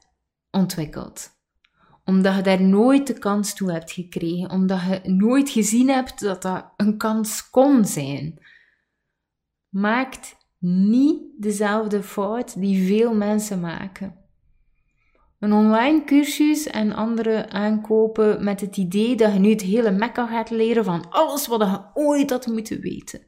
ontwikkeld. 0.51 1.31
Omdat 2.05 2.37
je 2.37 2.43
daar 2.43 2.63
nooit 2.63 3.07
de 3.07 3.19
kans 3.19 3.55
toe 3.55 3.73
hebt 3.73 3.93
gekregen, 3.93 4.51
omdat 4.51 4.81
je 4.81 5.01
nooit 5.11 5.51
gezien 5.51 5.89
hebt 5.89 6.21
dat 6.21 6.43
dat 6.43 6.73
een 6.77 6.97
kans 6.97 7.51
kon 7.51 7.85
zijn. 7.85 8.47
Maakt 9.69 10.37
niet 10.59 11.23
dezelfde 11.39 12.03
fout 12.03 12.61
die 12.61 12.87
veel 12.87 13.15
mensen 13.15 13.61
maken 13.61 14.27
een 15.39 15.53
online 15.53 16.05
cursus 16.05 16.67
en 16.67 16.93
andere 16.93 17.51
aankopen 17.51 18.45
met 18.45 18.61
het 18.61 18.77
idee 18.77 19.17
dat 19.17 19.33
je 19.33 19.39
nu 19.39 19.51
het 19.51 19.63
hele 19.63 19.91
mekka 19.91 20.27
gaat 20.27 20.51
leren 20.51 20.85
van 20.85 21.11
alles 21.11 21.47
wat 21.47 21.61
je 21.61 21.81
ooit 21.95 22.31
had 22.31 22.47
moeten 22.47 22.81
weten. 22.81 23.27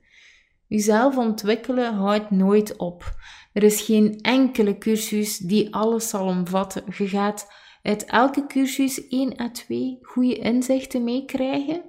Jezelf 0.66 1.16
ontwikkelen 1.16 1.94
houdt 1.94 2.30
nooit 2.30 2.76
op. 2.76 3.14
Er 3.52 3.62
is 3.62 3.82
geen 3.82 4.18
enkele 4.20 4.78
cursus 4.78 5.38
die 5.38 5.74
alles 5.74 6.08
zal 6.08 6.26
omvatten. 6.26 6.82
Je 6.96 7.08
gaat 7.08 7.52
uit 7.82 8.04
elke 8.04 8.46
cursus 8.46 9.08
1 9.08 9.40
à 9.40 9.50
2 9.50 9.98
goede 10.02 10.34
inzichten 10.34 11.04
meekrijgen. 11.04 11.82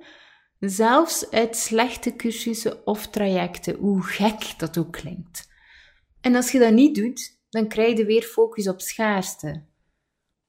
Zelfs 0.61 1.29
uit 1.31 1.57
slechte 1.57 2.15
cursussen 2.15 2.87
of 2.87 3.07
trajecten, 3.07 3.75
hoe 3.75 4.03
gek 4.03 4.53
dat 4.57 4.77
ook 4.77 4.91
klinkt. 4.91 5.49
En 6.19 6.35
als 6.35 6.51
je 6.51 6.59
dat 6.59 6.73
niet 6.73 6.95
doet, 6.95 7.39
dan 7.49 7.67
krijg 7.67 7.97
je 7.97 8.05
weer 8.05 8.21
focus 8.21 8.67
op 8.67 8.81
schaarste. 8.81 9.63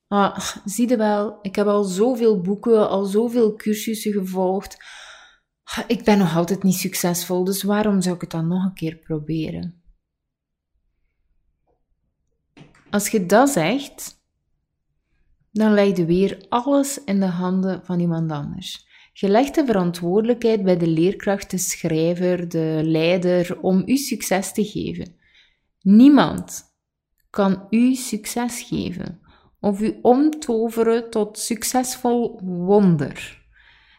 Ah, 0.08 0.38
zie 0.64 0.88
je 0.88 0.96
wel, 0.96 1.38
ik 1.42 1.56
heb 1.56 1.66
al 1.66 1.84
zoveel 1.84 2.40
boeken, 2.40 2.88
al 2.88 3.04
zoveel 3.04 3.56
cursussen 3.56 4.12
gevolgd. 4.12 4.76
Ah, 5.64 5.84
ik 5.86 6.04
ben 6.04 6.18
nog 6.18 6.36
altijd 6.36 6.62
niet 6.62 6.76
succesvol, 6.76 7.44
dus 7.44 7.62
waarom 7.62 8.00
zou 8.00 8.14
ik 8.14 8.20
het 8.20 8.30
dan 8.30 8.48
nog 8.48 8.64
een 8.64 8.74
keer 8.74 8.96
proberen? 8.96 9.82
Als 12.90 13.08
je 13.08 13.26
dat 13.26 13.50
zegt, 13.50 14.20
dan 15.50 15.72
leg 15.72 15.96
je 15.96 16.04
weer 16.04 16.46
alles 16.48 17.04
in 17.04 17.20
de 17.20 17.26
handen 17.26 17.84
van 17.84 18.00
iemand 18.00 18.30
anders. 18.30 18.90
Je 19.12 19.50
de 19.52 19.64
verantwoordelijkheid 19.66 20.62
bij 20.62 20.76
de 20.76 20.86
leerkracht, 20.86 21.50
de 21.50 21.58
schrijver, 21.58 22.48
de 22.48 22.80
leider 22.82 23.60
om 23.60 23.82
u 23.86 23.96
succes 23.96 24.52
te 24.52 24.64
geven. 24.64 25.16
Niemand 25.80 26.62
kan 27.30 27.66
u 27.70 27.94
succes 27.94 28.62
geven 28.62 29.20
of 29.60 29.80
u 29.80 29.98
omtoveren 30.02 31.10
tot 31.10 31.38
succesvol 31.38 32.40
wonder. 32.42 33.40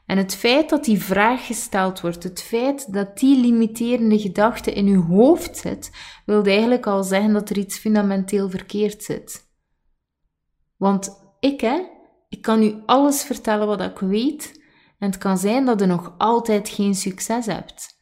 En 0.05 0.17
het 0.17 0.35
feit 0.35 0.69
dat 0.69 0.83
die 0.85 0.99
vraag 0.99 1.45
gesteld 1.45 2.01
wordt, 2.01 2.23
het 2.23 2.41
feit 2.41 2.93
dat 2.93 3.17
die 3.17 3.39
limiterende 3.39 4.19
gedachte 4.19 4.73
in 4.73 4.87
uw 4.87 5.01
hoofd 5.01 5.57
zit, 5.57 5.91
wil 6.25 6.43
eigenlijk 6.43 6.87
al 6.87 7.03
zeggen 7.03 7.33
dat 7.33 7.49
er 7.49 7.57
iets 7.57 7.77
fundamenteel 7.77 8.49
verkeerd 8.49 9.03
zit. 9.03 9.51
Want 10.77 11.35
ik, 11.39 11.61
hè, 11.61 11.81
ik 12.29 12.41
kan 12.41 12.63
u 12.63 12.81
alles 12.85 13.23
vertellen 13.23 13.67
wat 13.67 13.81
ik 13.81 13.99
weet, 13.99 14.62
en 15.03 15.09
het 15.09 15.17
kan 15.17 15.37
zijn 15.37 15.65
dat 15.65 15.81
u 15.81 15.85
nog 15.85 16.15
altijd 16.17 16.69
geen 16.69 16.95
succes 16.95 17.45
hebt. 17.45 18.01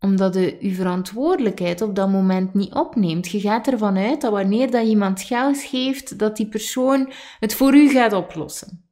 Omdat 0.00 0.36
u 0.36 0.56
uw 0.60 0.74
verantwoordelijkheid 0.74 1.80
op 1.80 1.94
dat 1.94 2.08
moment 2.08 2.54
niet 2.54 2.74
opneemt. 2.74 3.30
Je 3.30 3.40
gaat 3.40 3.66
ervan 3.66 3.96
uit 3.96 4.20
dat 4.20 4.32
wanneer 4.32 4.70
dat 4.70 4.86
iemand 4.86 5.22
geld 5.22 5.58
geeft, 5.58 6.18
dat 6.18 6.36
die 6.36 6.48
persoon 6.48 7.12
het 7.38 7.54
voor 7.54 7.74
u 7.74 7.88
gaat 7.88 8.12
oplossen. 8.12 8.88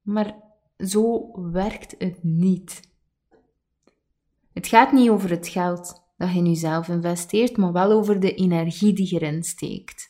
Maar 0.00 0.34
zo 0.76 1.30
werkt 1.50 1.94
het 1.98 2.22
niet. 2.22 2.80
Het 4.52 4.66
gaat 4.66 4.92
niet 4.92 5.10
over 5.10 5.30
het 5.30 5.48
geld 5.48 6.02
dat 6.16 6.30
je 6.30 6.38
in 6.38 6.46
jezelf 6.46 6.88
investeert, 6.88 7.56
maar 7.56 7.72
wel 7.72 7.92
over 7.92 8.20
de 8.20 8.34
energie 8.34 8.92
die 8.92 9.14
je 9.14 9.20
erin 9.20 9.42
steekt. 9.42 10.09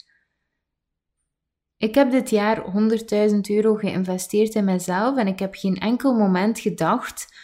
Ik 1.81 1.95
heb 1.95 2.11
dit 2.11 2.31
jaar 2.31 2.65
100.000 3.31 3.39
euro 3.41 3.75
geïnvesteerd 3.75 4.55
in 4.55 4.65
mezelf 4.65 5.17
en 5.17 5.27
ik 5.27 5.39
heb 5.39 5.55
geen 5.55 5.77
enkel 5.77 6.15
moment 6.15 6.59
gedacht 6.59 7.35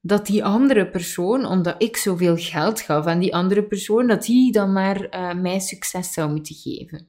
dat 0.00 0.26
die 0.26 0.44
andere 0.44 0.90
persoon, 0.90 1.46
omdat 1.46 1.82
ik 1.82 1.96
zoveel 1.96 2.36
geld 2.36 2.80
gaf 2.80 3.06
aan 3.06 3.18
die 3.18 3.34
andere 3.34 3.64
persoon, 3.64 4.06
dat 4.06 4.22
die 4.22 4.52
dan 4.52 4.72
maar 4.72 5.14
uh, 5.14 5.34
mij 5.34 5.58
succes 5.60 6.12
zou 6.12 6.30
moeten 6.30 6.54
geven. 6.54 7.08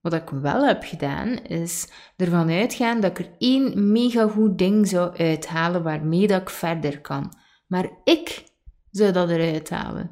Wat 0.00 0.12
ik 0.12 0.28
wel 0.28 0.66
heb 0.66 0.82
gedaan, 0.84 1.42
is 1.42 1.88
ervan 2.16 2.50
uitgaan 2.50 3.00
dat 3.00 3.18
ik 3.18 3.26
er 3.26 3.32
één 3.38 3.92
mega 3.92 4.28
goed 4.28 4.58
ding 4.58 4.88
zou 4.88 5.16
uithalen 5.16 5.82
waarmee 5.82 6.26
dat 6.26 6.40
ik 6.40 6.50
verder 6.50 7.00
kan. 7.00 7.32
Maar 7.66 7.90
ik 8.04 8.44
zou 8.90 9.12
dat 9.12 9.30
eruit 9.30 9.70
halen. 9.70 10.10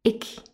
Ik. 0.00 0.48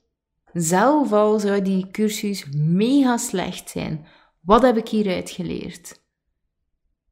Zelf 0.59 1.13
al 1.13 1.39
zou 1.39 1.63
die 1.63 1.91
cursus 1.91 2.47
mega 2.55 3.17
slecht 3.17 3.71
zijn. 3.71 4.07
Wat 4.41 4.63
heb 4.63 4.77
ik 4.77 4.89
hieruit 4.89 5.31
geleerd? 5.31 6.05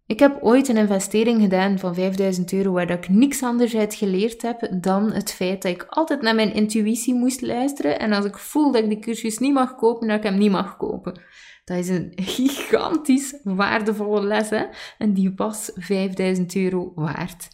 Ik 0.07 0.19
heb 0.19 0.39
ooit 0.43 0.69
een 0.69 0.77
investering 0.77 1.43
gedaan 1.43 1.79
van 1.79 1.95
5000 1.95 2.53
euro 2.53 2.73
waar 2.73 2.91
ik 2.91 3.09
niks 3.09 3.43
anders 3.43 3.77
uit 3.77 3.95
geleerd 3.95 4.43
heb 4.43 4.69
dan 4.81 5.13
het 5.13 5.33
feit 5.33 5.63
dat 5.63 5.73
ik 5.73 5.87
altijd 5.89 6.23
naar 6.23 6.35
mijn 6.35 6.55
intuïtie 6.55 7.15
moest 7.15 7.41
luisteren 7.41 7.99
en 7.99 8.13
als 8.13 8.25
ik 8.25 8.39
voel 8.39 8.73
dat 8.73 8.83
ik 8.83 8.89
die 8.89 8.99
cursus 8.99 9.39
niet 9.39 9.53
mag 9.53 9.75
kopen, 9.75 10.09
dat 10.09 10.17
ik 10.17 10.23
hem 10.23 10.39
niet 10.39 10.51
mag 10.51 10.77
kopen. 10.77 11.21
Dat 11.65 11.77
is 11.77 11.89
een 11.89 12.13
gigantisch 12.17 13.41
waardevolle 13.43 14.23
les 14.23 14.51
hè? 14.51 14.65
en 14.99 15.13
die 15.13 15.33
was 15.37 15.71
5000 15.75 16.57
euro 16.57 16.93
waard. 16.95 17.49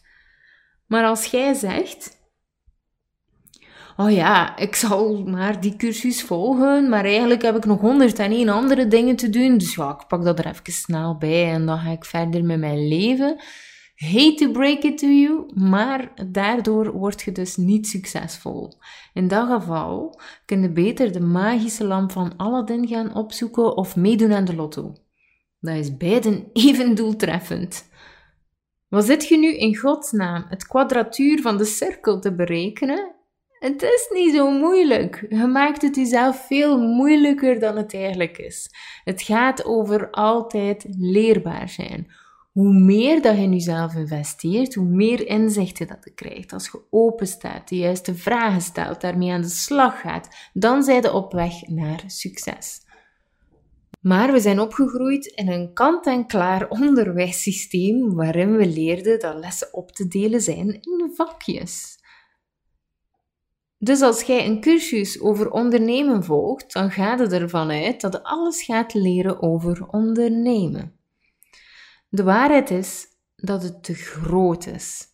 Maar 0.87 1.05
als 1.05 1.25
jij 1.25 1.55
zegt, 1.55 2.20
oh 4.01 4.11
ja, 4.11 4.57
ik 4.57 4.75
zal 4.75 5.25
maar 5.25 5.61
die 5.61 5.77
cursus 5.77 6.23
volgen, 6.23 6.89
maar 6.89 7.05
eigenlijk 7.05 7.43
heb 7.43 7.57
ik 7.57 7.65
nog 7.65 7.81
101 7.81 8.49
andere 8.49 8.87
dingen 8.87 9.17
te 9.17 9.31
doen, 9.31 9.59
dus 9.59 9.75
ja, 9.75 9.99
ik 10.01 10.07
pak 10.07 10.25
dat 10.25 10.39
er 10.39 10.47
even 10.47 10.73
snel 10.73 11.17
bij 11.17 11.53
en 11.53 11.67
dan 11.67 11.79
ga 11.79 11.91
ik 11.91 12.05
verder 12.05 12.45
met 12.45 12.59
mijn 12.59 12.89
leven. 12.89 13.37
Hate 13.95 14.35
to 14.35 14.51
break 14.51 14.83
it 14.83 14.99
to 14.99 15.07
you, 15.07 15.51
maar 15.55 16.13
daardoor 16.31 16.93
word 16.93 17.23
je 17.23 17.33
dus 17.33 17.57
niet 17.57 17.87
succesvol. 17.87 18.73
In 19.13 19.29
dat 19.29 19.49
geval 19.49 20.21
kun 20.45 20.63
je 20.63 20.73
beter 20.73 21.13
de 21.13 21.21
magische 21.21 21.85
lamp 21.85 22.13
van 22.13 22.37
Aladdin 22.37 22.89
gaan 22.89 23.15
opzoeken 23.15 23.77
of 23.77 23.97
meedoen 23.97 24.33
aan 24.33 24.45
de 24.45 24.55
lotto. 24.55 24.95
Dat 25.61 25.77
is 25.77 25.97
beiden 25.97 26.51
even 26.53 26.95
doeltreffend. 26.95 27.89
Wat 28.89 29.05
zit 29.05 29.29
je 29.29 29.39
nu 29.39 29.57
in 29.57 29.77
godsnaam 29.77 30.45
het 30.49 30.67
kwadratuur 30.67 31.41
van 31.41 31.57
de 31.57 31.65
cirkel 31.65 32.21
te 32.21 32.35
berekenen 32.35 33.19
het 33.61 33.83
is 33.83 34.09
niet 34.13 34.35
zo 34.35 34.51
moeilijk. 34.51 35.27
Je 35.29 35.47
maakt 35.47 35.83
het 35.83 35.97
jezelf 35.97 36.47
veel 36.47 36.79
moeilijker 36.79 37.59
dan 37.59 37.77
het 37.77 37.95
eigenlijk 37.95 38.39
is. 38.39 38.71
Het 39.05 39.23
gaat 39.23 39.65
over 39.65 40.11
altijd 40.11 40.87
leerbaar 40.99 41.69
zijn. 41.69 42.13
Hoe 42.53 42.73
meer 42.73 43.23
dat 43.23 43.37
je 43.37 43.43
in 43.43 43.53
jezelf 43.53 43.95
investeert, 43.95 44.75
hoe 44.75 44.87
meer 44.87 45.27
inzichten 45.27 45.87
dat 45.87 45.99
je 46.05 46.15
krijgt. 46.15 46.53
Als 46.53 46.65
je 46.65 46.81
open 46.91 47.27
staat, 47.27 47.69
de 47.69 47.77
juiste 47.77 48.15
vragen 48.15 48.61
stelt, 48.61 49.01
daarmee 49.01 49.33
aan 49.33 49.41
de 49.41 49.49
slag 49.49 50.01
gaat, 50.01 50.29
dan 50.53 50.83
zijn 50.83 51.03
je 51.03 51.13
op 51.13 51.33
weg 51.33 51.69
naar 51.69 52.03
succes. 52.07 52.81
Maar 54.01 54.33
we 54.33 54.41
zijn 54.41 54.61
opgegroeid 54.61 55.27
in 55.27 55.49
een 55.49 55.73
kant-en-klaar 55.73 56.69
onderwijssysteem 56.69 58.15
waarin 58.15 58.57
we 58.57 58.67
leerden 58.67 59.19
dat 59.19 59.39
lessen 59.39 59.75
op 59.75 59.93
te 59.93 60.09
delen 60.09 60.41
zijn 60.41 60.69
in 60.69 61.11
vakjes. 61.15 62.00
Dus 63.83 64.01
als 64.01 64.23
jij 64.23 64.47
een 64.47 64.61
cursus 64.61 65.21
over 65.21 65.51
ondernemen 65.51 66.25
volgt, 66.25 66.73
dan 66.73 66.91
gaat 66.91 67.19
het 67.19 67.33
ervan 67.33 67.71
uit 67.71 68.01
dat 68.01 68.23
alles 68.23 68.63
gaat 68.63 68.95
leren 68.95 69.43
over 69.43 69.87
ondernemen. 69.87 70.97
De 72.09 72.23
waarheid 72.23 72.71
is 72.71 73.07
dat 73.37 73.63
het 73.63 73.85
te 73.85 73.95
groot 73.95 74.67
is. 74.67 75.07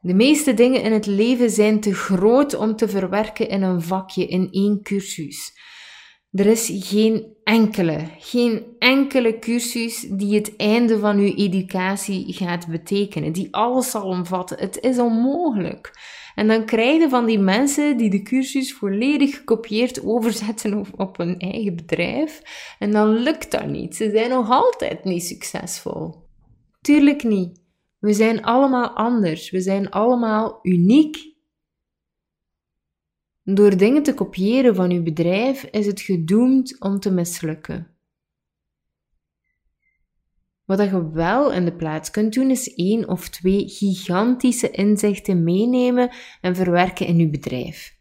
De 0.00 0.14
meeste 0.14 0.54
dingen 0.54 0.82
in 0.82 0.92
het 0.92 1.06
leven 1.06 1.50
zijn 1.50 1.80
te 1.80 1.94
groot 1.94 2.54
om 2.54 2.76
te 2.76 2.88
verwerken 2.88 3.48
in 3.48 3.62
een 3.62 3.82
vakje, 3.82 4.26
in 4.26 4.48
één 4.50 4.82
cursus. 4.82 5.52
Er 6.30 6.46
is 6.46 6.70
geen 6.72 7.36
enkele, 7.44 8.08
geen 8.18 8.64
enkele 8.78 9.38
cursus 9.38 10.00
die 10.00 10.34
het 10.34 10.56
einde 10.56 10.98
van 10.98 11.18
uw 11.18 11.34
educatie 11.34 12.32
gaat 12.32 12.66
betekenen, 12.66 13.32
die 13.32 13.54
alles 13.54 13.90
zal 13.90 14.02
omvatten. 14.02 14.58
Het 14.58 14.80
is 14.80 14.98
onmogelijk. 14.98 15.90
En 16.34 16.46
dan 16.46 16.64
krijg 16.64 17.00
je 17.00 17.08
van 17.08 17.26
die 17.26 17.38
mensen 17.38 17.96
die 17.96 18.10
de 18.10 18.22
cursus 18.22 18.74
volledig 18.74 19.36
gekopieerd 19.36 20.04
overzetten 20.04 20.74
op, 20.74 20.88
op 20.96 21.16
hun 21.16 21.38
eigen 21.38 21.76
bedrijf. 21.76 22.42
En 22.78 22.90
dan 22.90 23.08
lukt 23.08 23.50
dat 23.50 23.66
niet. 23.66 23.96
Ze 23.96 24.10
zijn 24.10 24.30
nog 24.30 24.50
altijd 24.50 25.04
niet 25.04 25.24
succesvol. 25.24 26.14
Tuurlijk 26.80 27.22
niet. 27.22 27.60
We 27.98 28.12
zijn 28.12 28.42
allemaal 28.42 28.88
anders. 28.88 29.50
We 29.50 29.60
zijn 29.60 29.90
allemaal 29.90 30.58
uniek. 30.62 31.30
Door 33.42 33.76
dingen 33.76 34.02
te 34.02 34.14
kopiëren 34.14 34.74
van 34.74 34.90
uw 34.90 35.02
bedrijf 35.02 35.64
is 35.64 35.86
het 35.86 36.00
gedoemd 36.00 36.80
om 36.80 37.00
te 37.00 37.10
mislukken. 37.10 37.91
Wat 40.64 40.78
je 40.78 41.10
wel 41.10 41.52
in 41.52 41.64
de 41.64 41.72
plaats 41.72 42.10
kunt 42.10 42.34
doen, 42.34 42.50
is 42.50 42.74
één 42.74 43.08
of 43.08 43.28
twee 43.28 43.68
gigantische 43.68 44.70
inzichten 44.70 45.44
meenemen 45.44 46.10
en 46.40 46.56
verwerken 46.56 47.06
in 47.06 47.18
je 47.18 47.30
bedrijf. 47.30 48.00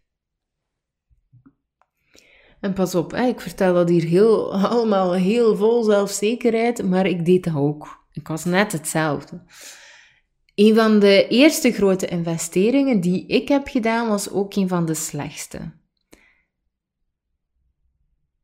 En 2.59 2.73
pas 2.73 2.95
op, 2.95 3.13
ik 3.13 3.39
vertel 3.39 3.73
dat 3.73 3.89
hier 3.89 4.03
heel, 4.03 4.53
allemaal 4.53 5.13
heel 5.13 5.55
vol 5.55 5.83
zelfzekerheid, 5.83 6.83
maar 6.83 7.05
ik 7.05 7.25
deed 7.25 7.43
dat 7.43 7.55
ook. 7.55 8.05
Ik 8.11 8.27
was 8.27 8.45
net 8.45 8.71
hetzelfde. 8.71 9.43
Een 10.55 10.75
van 10.75 10.99
de 10.99 11.27
eerste 11.27 11.71
grote 11.71 12.07
investeringen 12.07 13.01
die 13.01 13.25
ik 13.25 13.47
heb 13.47 13.67
gedaan, 13.67 14.07
was 14.07 14.29
ook 14.29 14.55
een 14.55 14.67
van 14.67 14.85
de 14.85 14.93
slechtste. 14.93 15.79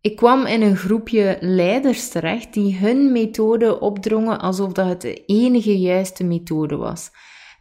Ik 0.08 0.16
kwam 0.16 0.46
in 0.46 0.62
een 0.62 0.78
groepje 0.78 1.38
leiders 1.40 2.10
terecht 2.10 2.54
die 2.54 2.78
hun 2.78 3.12
methode 3.12 3.80
opdrongen 3.80 4.40
alsof 4.40 4.72
dat 4.72 4.88
het 4.88 5.02
de 5.02 5.26
enige 5.26 5.80
juiste 5.80 6.24
methode 6.24 6.76
was. 6.76 7.12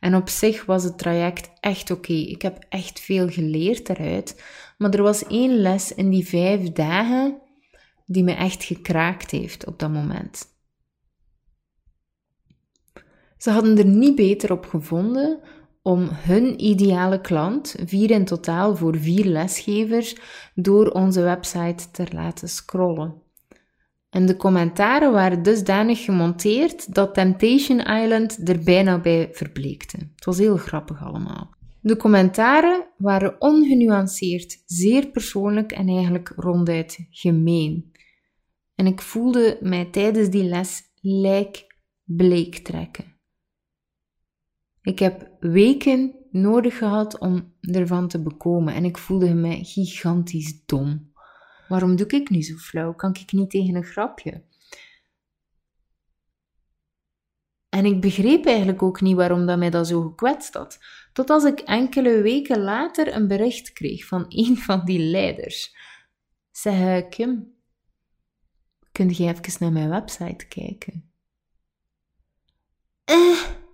En 0.01 0.15
op 0.15 0.29
zich 0.29 0.65
was 0.65 0.85
het 0.85 0.99
traject 0.99 1.51
echt 1.61 1.91
oké. 1.91 2.13
Ik 2.13 2.43
heb 2.43 2.65
echt 2.69 3.01
veel 3.01 3.29
geleerd 3.29 3.89
eruit. 3.89 4.43
Maar 4.79 4.95
er 4.95 5.03
was 5.03 5.27
één 5.27 5.59
les 5.59 5.95
in 5.95 6.11
die 6.11 6.27
vijf 6.27 6.73
dagen 6.73 7.41
die 8.05 8.25
me 8.25 8.33
echt 8.33 8.65
gekraakt 8.65 9.31
heeft 9.31 9.67
op 9.67 9.79
dat 9.79 9.93
moment. 9.93 10.45
Ze 13.39 13.51
hadden 13.51 13.79
er 13.79 13.87
niet 13.87 14.15
beter 14.15 14.53
op 14.53 14.67
gevonden 14.67 15.41
om 15.87 16.09
hun 16.11 16.65
ideale 16.65 17.21
klant, 17.21 17.75
vier 17.85 18.11
in 18.11 18.25
totaal 18.25 18.77
voor 18.77 18.97
vier 18.97 19.25
lesgevers, 19.25 20.17
door 20.55 20.91
onze 20.91 21.21
website 21.23 21.91
te 21.91 22.07
laten 22.13 22.49
scrollen. 22.49 23.15
En 24.11 24.27
de 24.27 24.37
commentaren 24.37 25.13
waren 25.13 25.43
dusdanig 25.43 26.05
gemonteerd 26.05 26.95
dat 26.95 27.15
Temptation 27.15 27.79
Island 27.79 28.49
er 28.49 28.63
bijna 28.65 28.99
bij 29.01 29.29
verbleekte. 29.33 29.97
Het 30.15 30.25
was 30.25 30.39
heel 30.39 30.57
grappig 30.57 31.05
allemaal. 31.05 31.55
De 31.81 31.97
commentaren 31.97 32.87
waren 32.97 33.37
ongenuanceerd, 33.39 34.63
zeer 34.65 35.07
persoonlijk 35.07 35.73
en 35.73 35.89
eigenlijk 35.89 36.33
ronduit 36.37 37.07
gemeen. 37.11 37.93
En 38.75 38.87
ik 38.87 39.01
voelde 39.01 39.59
mij 39.61 39.85
tijdens 39.85 40.29
die 40.29 40.45
les 40.45 40.83
lijk 41.01 41.67
bleek 42.05 42.59
trekken. 42.59 43.16
Ik 44.87 44.99
heb 44.99 45.31
weken 45.41 46.15
nodig 46.31 46.79
gehad 46.79 47.19
om 47.19 47.55
ervan 47.61 48.09
te 48.09 48.23
bekomen 48.23 48.75
en 48.75 48.85
ik 48.85 48.99
voelde 48.99 49.35
me 49.35 49.65
gigantisch 49.65 50.65
dom. 50.67 51.13
Waarom 51.69 51.97
doe 51.97 52.07
ik 52.07 52.31
nu 52.31 52.43
zo 52.43 52.57
flauw? 52.57 52.95
Kan 52.95 53.15
ik 53.15 53.33
niet 53.33 53.51
tegen 53.51 53.75
een 53.75 53.85
grapje? 53.85 54.45
En 57.69 57.85
ik 57.85 58.01
begreep 58.01 58.47
eigenlijk 58.47 58.83
ook 58.83 59.01
niet 59.01 59.17
waarom 59.17 59.47
dat 59.47 59.59
mij 59.59 59.71
dat 59.71 59.87
zo 59.87 60.03
gekwetst 60.03 60.55
had. 60.55 60.79
Tot 61.13 61.31
als 61.31 61.45
ik 61.45 61.61
enkele 61.61 62.23
weken 62.23 62.61
later 62.61 63.15
een 63.15 63.29
bericht 63.29 63.73
kreeg 63.73 64.07
van 64.07 64.25
een 64.43 64.57
van 64.57 64.85
die 64.85 64.99
leiders. 64.99 65.77
Zeg, 66.51 67.09
Kim, 67.09 67.55
kun 68.93 69.09
je 69.09 69.15
even 69.15 69.57
naar 69.59 69.73
mijn 69.73 69.89
website 69.89 70.47
kijken? 70.47 71.11
Eh, 73.05 73.65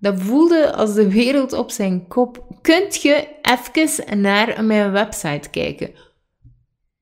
Dat 0.00 0.20
voelde 0.20 0.72
als 0.72 0.94
de 0.94 1.10
wereld 1.10 1.52
op 1.52 1.70
zijn 1.70 2.06
kop. 2.06 2.58
Kunt 2.60 3.02
je 3.02 3.28
even 3.42 4.20
naar 4.20 4.64
mijn 4.64 4.92
website 4.92 5.50
kijken? 5.50 5.90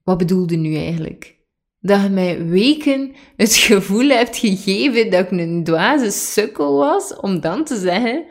Wat 0.02 0.18
bedoelde 0.18 0.56
nu 0.56 0.76
eigenlijk? 0.76 1.36
Dat 1.80 2.02
je 2.02 2.08
mij 2.08 2.44
weken 2.44 3.14
het 3.36 3.54
gevoel 3.54 4.08
hebt 4.08 4.36
gegeven 4.36 5.10
dat 5.10 5.24
ik 5.24 5.30
een 5.30 5.64
dwaze 5.64 6.10
sukkel 6.10 6.76
was, 6.76 7.16
om 7.16 7.40
dan 7.40 7.64
te 7.64 7.76
zeggen: 7.76 8.24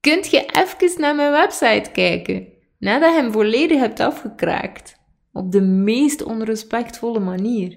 Kunt 0.00 0.30
je 0.30 0.46
even 0.46 1.00
naar 1.00 1.14
mijn 1.14 1.32
website 1.32 1.90
kijken? 1.92 2.46
Nadat 2.78 3.14
je 3.14 3.20
hem 3.20 3.32
volledig 3.32 3.78
hebt 3.78 4.00
afgekraakt. 4.00 4.96
Op 5.32 5.52
de 5.52 5.60
meest 5.60 6.22
onrespectvolle 6.22 7.20
manier. 7.20 7.76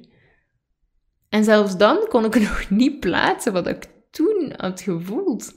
En 1.30 1.44
zelfs 1.44 1.78
dan 1.78 2.06
kon 2.10 2.26
ik 2.26 2.40
nog 2.40 2.70
niet 2.70 3.00
plaatsen 3.00 3.54
wat 3.54 3.68
ik 3.68 3.88
toen 4.10 4.54
had 4.58 4.82
gevoeld. 4.82 5.54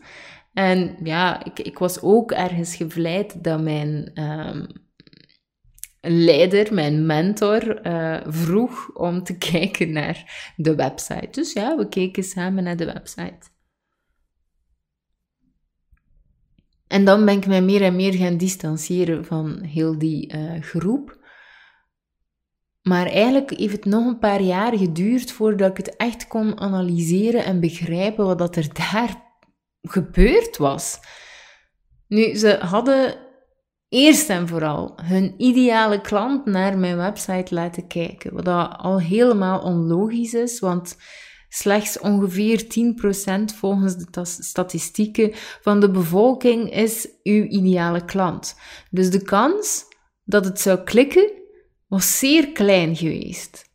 En 0.52 0.96
ja, 1.02 1.44
ik, 1.44 1.58
ik 1.58 1.78
was 1.78 2.00
ook 2.00 2.32
ergens 2.32 2.76
gevleid 2.76 3.44
dat 3.44 3.62
mijn 3.62 4.20
um, 4.20 4.66
leider, 6.00 6.74
mijn 6.74 7.06
mentor, 7.06 7.86
uh, 7.86 8.20
vroeg 8.26 8.94
om 8.94 9.22
te 9.22 9.38
kijken 9.52 9.92
naar 9.92 10.52
de 10.56 10.74
website. 10.74 11.28
Dus 11.30 11.52
ja, 11.52 11.76
we 11.76 11.88
keken 11.88 12.22
samen 12.22 12.64
naar 12.64 12.76
de 12.76 12.84
website. 12.84 13.50
En 16.86 17.04
dan 17.04 17.24
ben 17.24 17.36
ik 17.36 17.46
mij 17.46 17.62
meer 17.62 17.82
en 17.82 17.96
meer 17.96 18.14
gaan 18.14 18.36
distancieren 18.36 19.24
van 19.24 19.62
heel 19.62 19.98
die 19.98 20.34
uh, 20.36 20.60
groep. 20.60 21.20
Maar 22.82 23.06
eigenlijk 23.06 23.50
heeft 23.50 23.72
het 23.72 23.84
nog 23.84 24.06
een 24.06 24.18
paar 24.18 24.42
jaar 24.42 24.78
geduurd 24.78 25.32
voordat 25.32 25.70
ik 25.70 25.76
het 25.76 25.96
echt 25.96 26.26
kon 26.26 26.60
analyseren 26.60 27.44
en 27.44 27.60
begrijpen 27.60 28.24
wat 28.24 28.38
dat 28.38 28.56
er 28.56 28.68
daar 28.72 29.22
gebeurd 29.82 30.56
was. 30.56 31.00
Nu, 32.08 32.34
ze 32.34 32.58
hadden 32.60 33.16
eerst 33.88 34.28
en 34.28 34.48
vooral 34.48 34.98
hun 35.02 35.34
ideale 35.36 36.00
klant 36.00 36.44
naar 36.44 36.78
mijn 36.78 36.96
website 36.96 37.54
laten 37.54 37.86
kijken. 37.86 38.34
Wat 38.34 38.78
al 38.78 39.00
helemaal 39.00 39.60
onlogisch 39.60 40.34
is, 40.34 40.60
want 40.60 40.96
slechts 41.48 41.98
ongeveer 41.98 42.64
10% 42.64 43.56
volgens 43.56 43.96
de 43.96 44.24
statistieken 44.24 45.30
van 45.60 45.80
de 45.80 45.90
bevolking 45.90 46.70
is 46.70 47.08
uw 47.22 47.42
ideale 47.42 48.04
klant. 48.04 48.56
Dus 48.90 49.10
de 49.10 49.22
kans 49.22 49.84
dat 50.24 50.44
het 50.44 50.60
zou 50.60 50.78
klikken 50.78 51.41
was 51.92 52.18
zeer 52.18 52.52
klein 52.52 52.96
geweest. 52.96 53.70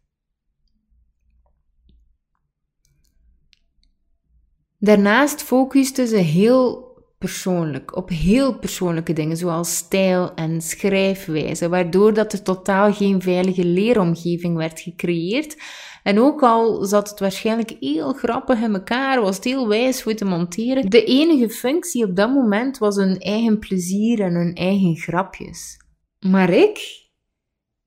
Daarnaast 4.77 5.41
focuste 5.41 6.07
ze 6.07 6.17
heel 6.17 6.95
persoonlijk, 7.17 7.95
op 7.95 8.09
heel 8.09 8.59
persoonlijke 8.59 9.13
dingen, 9.13 9.37
zoals 9.37 9.75
stijl 9.75 10.33
en 10.33 10.61
schrijfwijze, 10.61 11.69
waardoor 11.69 12.13
dat 12.13 12.33
er 12.33 12.43
totaal 12.43 12.93
geen 12.93 13.21
veilige 13.21 13.65
leeromgeving 13.65 14.55
werd 14.55 14.79
gecreëerd. 14.79 15.57
En 16.03 16.19
ook 16.19 16.41
al 16.41 16.85
zat 16.85 17.09
het 17.09 17.19
waarschijnlijk 17.19 17.75
heel 17.79 18.13
grappig 18.13 18.61
in 18.61 18.73
elkaar, 18.73 19.21
was 19.21 19.35
het 19.35 19.45
heel 19.45 19.67
wijs 19.67 20.03
voor 20.03 20.13
te 20.13 20.25
monteren, 20.25 20.89
de 20.89 21.03
enige 21.03 21.49
functie 21.49 22.05
op 22.05 22.15
dat 22.15 22.33
moment 22.33 22.77
was 22.77 22.95
hun 22.95 23.19
eigen 23.19 23.59
plezier 23.59 24.21
en 24.21 24.33
hun 24.33 24.53
eigen 24.53 24.95
grapjes. 24.95 25.77
Maar 26.19 26.49
ik, 26.49 27.05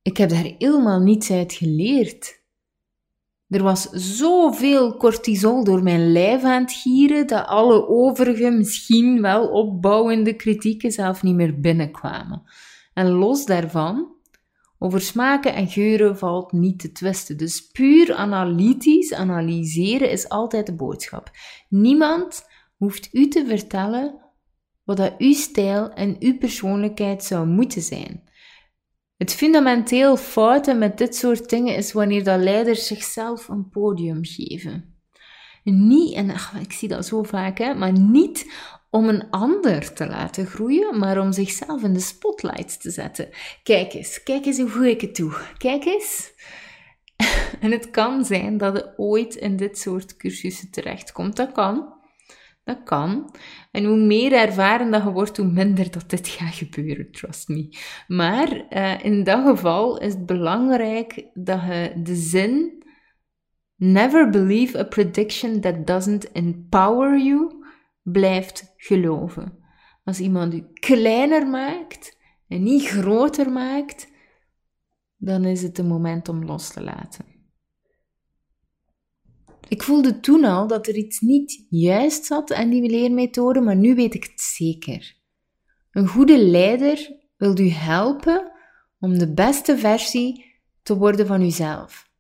ik 0.03 0.17
heb 0.17 0.29
daar 0.29 0.55
helemaal 0.59 1.01
niets 1.01 1.31
uit 1.31 1.53
geleerd. 1.53 2.39
Er 3.49 3.63
was 3.63 3.83
zoveel 3.91 4.97
cortisol 4.97 5.65
door 5.65 5.83
mijn 5.83 6.13
lijf 6.13 6.43
aan 6.43 6.63
het 6.63 6.73
gieren 6.73 7.27
dat 7.27 7.47
alle 7.47 7.89
overige, 7.89 8.51
misschien 8.51 9.23
wel 9.23 9.49
opbouwende 9.49 10.37
kritieken 10.37 10.93
zelf 10.93 11.23
niet 11.23 11.35
meer 11.35 11.61
binnenkwamen. 11.61 12.43
En 12.95 13.09
los 13.11 13.47
daarvan, 13.47 14.15
over 14.79 15.01
smaken 15.01 15.55
en 15.55 15.69
geuren 15.69 16.19
valt 16.19 16.53
niet 16.53 16.79
te 16.79 16.93
twisten. 16.93 17.37
Dus 17.37 17.71
puur 17.71 18.15
analytisch 18.15 19.15
analyseren 19.15 20.11
is 20.11 20.29
altijd 20.29 20.67
de 20.67 20.75
boodschap. 20.75 21.31
Niemand 21.69 22.45
hoeft 22.77 23.09
u 23.13 23.29
te 23.29 23.47
vertellen 23.47 24.21
wat 24.85 24.97
dat 24.97 25.15
uw 25.19 25.33
stijl 25.33 25.91
en 25.91 26.17
uw 26.19 26.39
persoonlijkheid 26.39 27.25
zou 27.25 27.47
moeten 27.47 27.83
zijn. 27.83 28.30
Het 29.21 29.35
fundamenteel 29.35 30.17
foute 30.17 30.75
met 30.75 30.99
dit 30.99 31.17
soort 31.17 31.49
dingen 31.49 31.77
is 31.77 31.93
wanneer 31.93 32.25
dat 32.25 32.41
leiders 32.41 32.87
zichzelf 32.87 33.49
een 33.49 33.69
podium 33.69 34.19
geven. 34.23 34.95
Niet, 35.65 36.15
en 36.15 36.31
ik 36.61 36.73
zie 36.73 36.89
dat 36.89 37.07
zo 37.07 37.23
vaak, 37.23 37.59
hè, 37.59 37.75
maar 37.75 37.99
niet 37.99 38.53
om 38.91 39.09
een 39.09 39.31
ander 39.31 39.93
te 39.93 40.07
laten 40.07 40.47
groeien, 40.47 40.99
maar 40.99 41.21
om 41.21 41.33
zichzelf 41.33 41.83
in 41.83 41.93
de 41.93 42.01
spotlight 42.01 42.81
te 42.81 42.91
zetten. 42.91 43.29
Kijk 43.63 43.93
eens, 43.93 44.23
kijk 44.23 44.47
eens 44.47 44.59
hoe 44.59 44.71
goed 44.71 44.85
ik 44.85 45.01
het 45.01 45.17
doe. 45.17 45.37
Kijk 45.59 45.85
eens. 45.85 46.33
En 47.61 47.71
het 47.71 47.91
kan 47.91 48.25
zijn 48.25 48.57
dat 48.57 48.77
je 48.77 48.93
ooit 48.97 49.35
in 49.35 49.57
dit 49.57 49.79
soort 49.79 50.17
cursussen 50.17 50.71
terechtkomt. 50.71 51.37
Dat 51.37 51.53
kan. 51.53 52.00
Dat 52.65 52.83
kan. 52.85 53.35
En 53.71 53.85
hoe 53.85 53.97
meer 53.97 54.33
ervaren 54.33 54.91
dat 54.91 55.03
je 55.03 55.11
wordt, 55.11 55.37
hoe 55.37 55.47
minder 55.47 55.91
dat 55.91 56.11
dit 56.11 56.29
gaat 56.29 56.55
gebeuren, 56.55 57.11
trust 57.11 57.49
me. 57.49 57.77
Maar 58.07 58.65
uh, 58.71 59.05
in 59.05 59.25
dat 59.25 59.47
geval 59.47 59.99
is 59.99 60.13
het 60.13 60.27
belangrijk 60.27 61.27
dat 61.35 61.61
je 61.61 61.93
de 62.03 62.15
zin 62.15 62.81
Never 63.81 64.31
believe 64.31 64.79
a 64.79 64.85
prediction 64.85 65.61
that 65.61 65.87
doesn't 65.87 66.33
empower 66.33 67.17
you 67.17 67.65
blijft 68.03 68.75
geloven. 68.77 69.59
Als 70.05 70.21
iemand 70.21 70.53
je 70.53 70.73
kleiner 70.73 71.47
maakt 71.47 72.19
en 72.49 72.63
niet 72.63 72.87
groter 72.87 73.51
maakt, 73.51 74.09
dan 75.17 75.45
is 75.45 75.63
het 75.63 75.77
de 75.77 75.83
moment 75.83 76.29
om 76.29 76.45
los 76.45 76.73
te 76.73 76.83
laten. 76.83 77.30
Ik 79.71 79.83
voelde 79.83 80.21
toen 80.21 80.45
al 80.45 80.67
dat 80.67 80.87
er 80.87 80.95
iets 80.95 81.21
niet 81.21 81.67
juist 81.69 82.25
zat 82.25 82.53
aan 82.53 82.71
die 82.71 82.91
leermethode, 82.91 83.61
maar 83.61 83.77
nu 83.77 83.95
weet 83.95 84.15
ik 84.15 84.25
het 84.25 84.41
zeker. 84.41 85.17
Een 85.91 86.07
goede 86.07 86.45
leider 86.45 87.17
wil 87.37 87.59
u 87.59 87.69
helpen 87.69 88.53
om 88.99 89.19
de 89.19 89.33
beste 89.33 89.79
versie 89.79 90.61
te 90.83 90.97
worden 90.97 91.27
van 91.27 91.43
uzelf. 91.43 92.11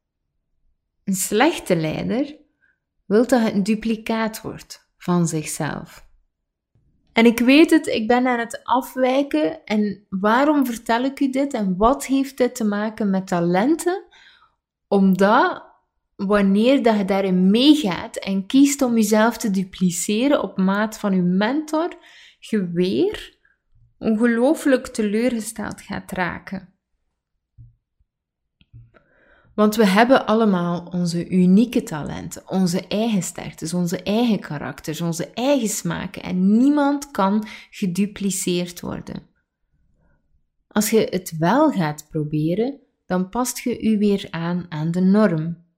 Een 1.04 1.14
slechte 1.14 1.76
leider 1.76 2.36
wil 3.06 3.26
dat 3.26 3.42
het 3.42 3.54
een 3.54 3.62
duplicaat 3.62 4.40
wordt 4.40 4.92
van 4.96 5.28
zichzelf. 5.28 6.06
En 7.12 7.26
ik 7.26 7.38
weet 7.38 7.70
het, 7.70 7.86
ik 7.86 8.06
ben 8.06 8.26
aan 8.26 8.38
het 8.38 8.60
afwijken. 8.62 9.64
En 9.64 10.06
waarom 10.08 10.66
vertel 10.66 11.04
ik 11.04 11.20
u 11.20 11.30
dit 11.30 11.54
en 11.54 11.76
wat 11.76 12.06
heeft 12.06 12.36
dit 12.36 12.54
te 12.54 12.64
maken 12.64 13.10
met 13.10 13.26
talenten? 13.26 14.04
Omdat 14.88 15.69
wanneer 16.26 16.82
dat 16.82 16.96
je 16.96 17.04
daarin 17.04 17.50
meegaat 17.50 18.16
en 18.16 18.46
kiest 18.46 18.82
om 18.82 18.94
jezelf 18.94 19.38
te 19.38 19.50
dupliceren 19.50 20.42
op 20.42 20.56
maat 20.56 20.98
van 20.98 21.14
je 21.14 21.22
mentor, 21.22 21.96
je 22.38 22.70
weer 22.70 23.38
ongelooflijk 23.98 24.86
teleurgesteld 24.86 25.80
gaat 25.80 26.12
raken. 26.12 26.74
Want 29.54 29.76
we 29.76 29.86
hebben 29.86 30.26
allemaal 30.26 30.86
onze 30.90 31.28
unieke 31.28 31.82
talenten, 31.82 32.50
onze 32.50 32.86
eigen 32.86 33.22
sterktes, 33.22 33.74
onze 33.74 34.02
eigen 34.02 34.40
karakters, 34.40 35.00
onze 35.00 35.30
eigen 35.30 35.68
smaken 35.68 36.22
en 36.22 36.58
niemand 36.58 37.10
kan 37.10 37.46
gedupliceerd 37.70 38.80
worden. 38.80 39.22
Als 40.68 40.90
je 40.90 41.06
het 41.10 41.36
wel 41.38 41.70
gaat 41.70 42.06
proberen, 42.10 42.80
dan 43.06 43.28
past 43.28 43.58
je 43.58 43.82
u 43.82 43.98
weer 43.98 44.26
aan 44.30 44.66
aan 44.68 44.90
de 44.90 45.00
norm. 45.00 45.68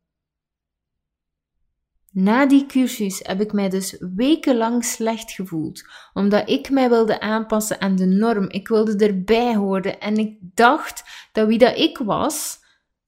Na 2.13 2.47
die 2.47 2.67
cursus 2.67 3.21
heb 3.23 3.41
ik 3.41 3.53
mij 3.53 3.69
dus 3.69 3.97
wekenlang 4.15 4.85
slecht 4.85 5.31
gevoeld, 5.31 5.89
omdat 6.13 6.49
ik 6.49 6.71
mij 6.71 6.89
wilde 6.89 7.21
aanpassen 7.21 7.81
aan 7.81 7.97
de 7.97 8.07
norm. 8.07 8.51
Ik 8.51 8.69
wilde 8.69 9.07
erbij 9.07 9.55
horen 9.55 10.01
en 10.01 10.17
ik 10.17 10.37
dacht 10.41 11.05
dat 11.33 11.47
wie 11.47 11.59
dat 11.59 11.79
ik 11.79 11.99
was, 11.99 12.59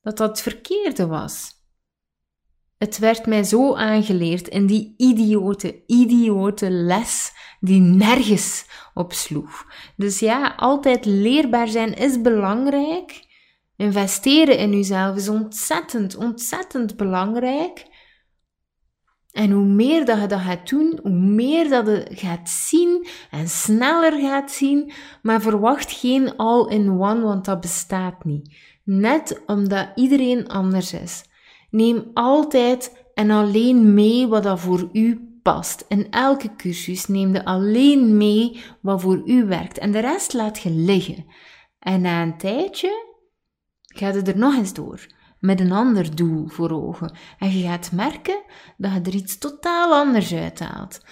dat 0.02 0.16
dat 0.16 0.28
het 0.28 0.40
verkeerde 0.40 1.06
was. 1.06 1.52
Het 2.78 2.98
werd 2.98 3.26
mij 3.26 3.42
zo 3.42 3.74
aangeleerd 3.74 4.48
in 4.48 4.66
die 4.66 4.94
idiote, 4.96 5.82
idiote 5.86 6.70
les 6.70 7.32
die 7.60 7.80
nergens 7.80 8.66
op 8.94 9.12
sloeg. 9.12 9.66
Dus 9.96 10.18
ja, 10.18 10.54
altijd 10.56 11.04
leerbaar 11.04 11.68
zijn 11.68 11.94
is 11.94 12.20
belangrijk. 12.20 13.32
Investeren 13.76 14.58
in 14.58 14.72
uzelf 14.72 15.16
is 15.16 15.28
ontzettend, 15.28 16.16
ontzettend 16.16 16.96
belangrijk. 16.96 17.86
En 19.34 19.50
hoe 19.50 19.64
meer 19.64 20.04
dat 20.04 20.20
je 20.20 20.26
dat 20.26 20.40
gaat 20.40 20.68
doen, 20.68 20.98
hoe 21.02 21.12
meer 21.12 21.68
dat 21.68 21.86
je 21.86 22.06
gaat 22.10 22.48
zien 22.48 23.06
en 23.30 23.48
sneller 23.48 24.20
gaat 24.20 24.50
zien, 24.50 24.92
maar 25.22 25.40
verwacht 25.40 25.92
geen 25.92 26.36
all-in-one, 26.36 27.20
want 27.20 27.44
dat 27.44 27.60
bestaat 27.60 28.24
niet. 28.24 28.54
Net 28.84 29.42
omdat 29.46 29.88
iedereen 29.94 30.48
anders 30.48 30.92
is. 30.92 31.24
Neem 31.70 32.10
altijd 32.12 33.06
en 33.14 33.30
alleen 33.30 33.94
mee 33.94 34.26
wat 34.26 34.42
dat 34.42 34.60
voor 34.60 34.88
u 34.92 35.38
past. 35.42 35.84
In 35.88 36.10
elke 36.10 36.56
cursus 36.56 37.06
neem 37.06 37.32
je 37.32 37.44
alleen 37.44 38.16
mee 38.16 38.62
wat 38.80 39.00
voor 39.00 39.22
u 39.24 39.44
werkt 39.44 39.78
en 39.78 39.92
de 39.92 40.00
rest 40.00 40.32
laat 40.32 40.58
je 40.58 40.70
liggen. 40.70 41.26
En 41.78 42.00
na 42.00 42.22
een 42.22 42.38
tijdje 42.38 43.06
gaat 43.80 44.14
het 44.14 44.28
er 44.28 44.38
nog 44.38 44.56
eens 44.56 44.74
door 44.74 45.06
met 45.44 45.60
een 45.60 45.72
ander 45.72 46.16
doel 46.16 46.46
voor 46.48 46.70
ogen. 46.70 47.12
En 47.38 47.58
je 47.58 47.66
gaat 47.66 47.92
merken 47.92 48.42
dat 48.76 48.92
je 48.92 49.00
er 49.00 49.14
iets 49.14 49.38
totaal 49.38 49.94
anders 49.94 50.34
uithaalt. 50.34 51.04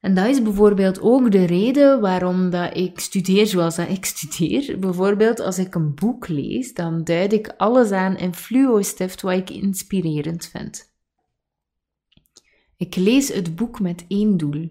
En 0.00 0.14
dat 0.14 0.26
is 0.26 0.42
bijvoorbeeld 0.42 1.00
ook 1.00 1.30
de 1.30 1.44
reden 1.44 2.00
waarom 2.00 2.50
dat 2.50 2.76
ik 2.76 2.98
studeer 3.00 3.46
zoals 3.46 3.76
dat 3.76 3.88
ik 3.88 4.04
studeer. 4.04 4.78
Bijvoorbeeld 4.78 5.40
als 5.40 5.58
ik 5.58 5.74
een 5.74 5.94
boek 5.94 6.28
lees, 6.28 6.72
dan 6.72 7.04
duid 7.04 7.32
ik 7.32 7.54
alles 7.56 7.90
aan 7.90 8.16
in 8.16 8.34
fluo-stift 8.34 9.22
wat 9.22 9.32
ik 9.32 9.50
inspirerend 9.50 10.46
vind. 10.46 10.92
Ik 12.76 12.96
lees 12.96 13.28
het 13.28 13.56
boek 13.56 13.80
met 13.80 14.04
één 14.08 14.36
doel. 14.36 14.70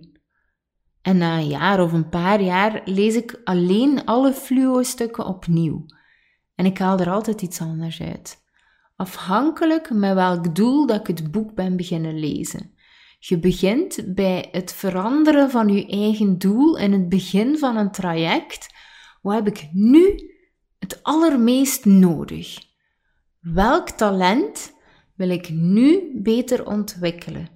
En 1.01 1.17
na 1.17 1.38
een 1.38 1.47
jaar 1.47 1.81
of 1.81 1.93
een 1.93 2.09
paar 2.09 2.41
jaar 2.41 2.81
lees 2.86 3.15
ik 3.15 3.41
alleen 3.43 4.05
alle 4.05 4.34
fluo-stukken 4.34 5.25
opnieuw. 5.25 5.86
En 6.55 6.65
ik 6.65 6.77
haal 6.77 6.99
er 6.99 7.09
altijd 7.09 7.41
iets 7.41 7.61
anders 7.61 8.01
uit 8.01 8.41
afhankelijk 9.04 9.89
met 9.89 10.14
welk 10.14 10.56
doel 10.56 10.86
dat 10.86 10.99
ik 10.99 11.08
het 11.08 11.32
boek 11.32 11.54
ben 11.54 11.76
beginnen 11.78 12.20
lezen. 12.20 12.72
Je 13.20 13.39
begint 13.39 14.04
bij 14.16 14.47
het 14.51 14.74
veranderen 14.74 15.49
van 15.49 15.70
je 15.70 15.88
eigen 15.88 16.38
doel 16.38 16.78
in 16.78 16.91
het 16.91 17.10
begin 17.10 17.58
van 17.58 17.78
een 17.78 17.91
traject. 17.91 18.68
Wat 19.22 19.34
heb 19.34 19.47
ik 19.47 19.70
nu 19.72 20.32
het 20.80 21.04
allermeest 21.04 21.86
nodig? 21.86 22.58
Welk 23.39 23.89
talent 23.89 24.74
wil 25.16 25.30
ik 25.30 25.49
nu 25.49 26.12
beter 26.22 26.68
ontwikkelen? 26.68 27.49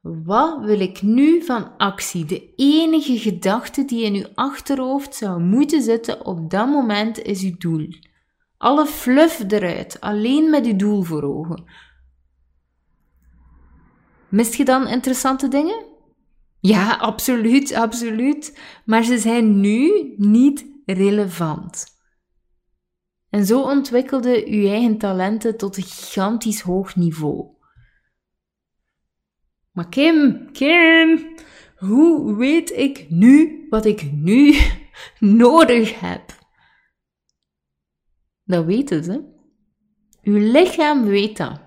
Wat 0.00 0.64
wil 0.64 0.80
ik 0.80 1.02
nu 1.02 1.42
van 1.42 1.76
actie? 1.76 2.24
De 2.24 2.52
enige 2.56 3.18
gedachte 3.18 3.84
die 3.84 4.04
in 4.04 4.14
uw 4.14 4.28
achterhoofd 4.34 5.14
zou 5.14 5.40
moeten 5.40 5.82
zitten 5.82 6.26
op 6.26 6.50
dat 6.50 6.68
moment 6.68 7.22
is 7.22 7.42
uw 7.42 7.56
doel. 7.58 7.88
Alle 8.60 8.86
fluff 8.86 9.44
eruit, 9.48 10.00
alleen 10.00 10.50
met 10.50 10.66
je 10.66 10.76
doel 10.76 11.02
voor 11.02 11.22
ogen. 11.22 11.64
Mist 14.28 14.54
je 14.54 14.64
dan 14.64 14.86
interessante 14.86 15.48
dingen? 15.48 15.86
Ja, 16.60 16.96
absoluut, 16.96 17.74
absoluut. 17.74 18.58
Maar 18.84 19.02
ze 19.02 19.18
zijn 19.18 19.60
nu 19.60 20.14
niet 20.16 20.66
relevant. 20.84 21.86
En 23.30 23.46
zo 23.46 23.62
ontwikkelde 23.62 24.50
je 24.50 24.68
eigen 24.68 24.98
talenten 24.98 25.56
tot 25.56 25.76
een 25.76 25.82
gigantisch 25.82 26.60
hoog 26.60 26.96
niveau. 26.96 27.46
Maar 29.72 29.88
Kim, 29.88 30.48
Kim, 30.52 31.34
hoe 31.76 32.36
weet 32.36 32.70
ik 32.70 33.06
nu 33.10 33.66
wat 33.70 33.84
ik 33.84 34.12
nu 34.12 34.58
nodig 35.18 36.00
heb? 36.00 36.39
Dat 38.50 38.64
weten 38.64 39.04
ze. 39.04 39.22
Uw 40.22 40.52
lichaam 40.52 41.04
weet 41.04 41.36
dat. 41.36 41.60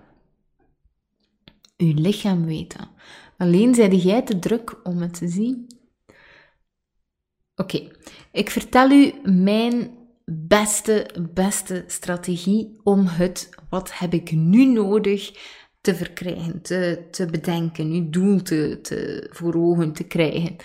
Uw 1.78 1.94
lichaam 1.94 2.46
weet 2.46 2.78
dat. 2.78 2.90
Alleen 3.38 3.76
zijde 3.76 3.98
jij 3.98 4.22
te 4.22 4.40
druk 4.40 4.80
om 4.88 4.98
het 4.98 5.14
te 5.14 5.28
zien. 5.28 5.68
Oké, 7.56 7.92
ik 8.32 8.50
vertel 8.50 8.92
u 8.92 9.14
mijn 9.24 9.98
beste, 10.26 11.10
beste 11.34 11.84
strategie 11.88 12.80
om 12.84 13.06
het 13.06 13.50
wat 13.70 13.98
heb 13.98 14.14
ik 14.14 14.32
nu 14.32 14.66
nodig 14.66 15.32
te 15.82 15.96
verkrijgen, 15.96 16.62
te, 16.62 17.08
te 17.12 17.26
bedenken, 17.26 17.86
uw 17.86 18.10
doel 18.10 18.42
te, 18.42 18.80
te, 18.82 19.28
voor 19.32 19.56
ogen 19.56 19.94
te 19.94 20.04
krijgen. 20.04 20.56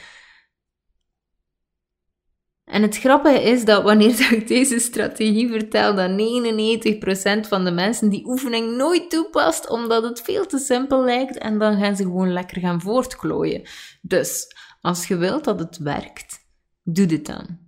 En 2.69 2.83
het 2.83 2.99
grappige 2.99 3.43
is 3.43 3.65
dat 3.65 3.83
wanneer 3.83 4.33
ik 4.33 4.49
deze 4.49 4.79
strategie 4.79 5.49
vertel, 5.49 5.95
dat 5.95 6.11
99% 6.11 7.49
van 7.49 7.65
de 7.65 7.71
mensen 7.71 8.09
die 8.09 8.27
oefening 8.27 8.77
nooit 8.77 9.11
toepast, 9.11 9.69
omdat 9.69 10.03
het 10.03 10.21
veel 10.21 10.47
te 10.47 10.59
simpel 10.59 11.05
lijkt 11.05 11.39
en 11.39 11.59
dan 11.59 11.79
gaan 11.79 11.97
ze 11.97 12.03
gewoon 12.03 12.33
lekker 12.33 12.61
gaan 12.61 12.81
voortklooien. 12.81 13.63
Dus, 14.03 14.47
als 14.81 15.07
je 15.07 15.17
wilt 15.17 15.45
dat 15.45 15.59
het 15.59 15.79
werkt, 15.79 16.39
doe 16.83 17.07
dit 17.07 17.27
dan. 17.27 17.59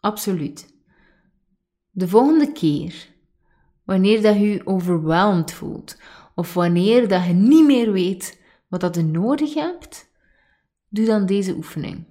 Absoluut. 0.00 0.66
De 1.90 2.08
volgende 2.08 2.52
keer, 2.52 2.94
wanneer 3.84 4.22
dat 4.22 4.34
je 4.34 4.50
je 4.50 4.66
overweldigd 4.66 5.52
voelt, 5.52 5.96
of 6.34 6.54
wanneer 6.54 7.08
dat 7.08 7.24
je 7.24 7.32
niet 7.32 7.66
meer 7.66 7.92
weet 7.92 8.40
wat 8.68 8.80
dat 8.80 8.94
je 8.94 9.02
nodig 9.02 9.54
hebt, 9.54 10.10
doe 10.88 11.06
dan 11.06 11.26
deze 11.26 11.54
oefening. 11.54 12.06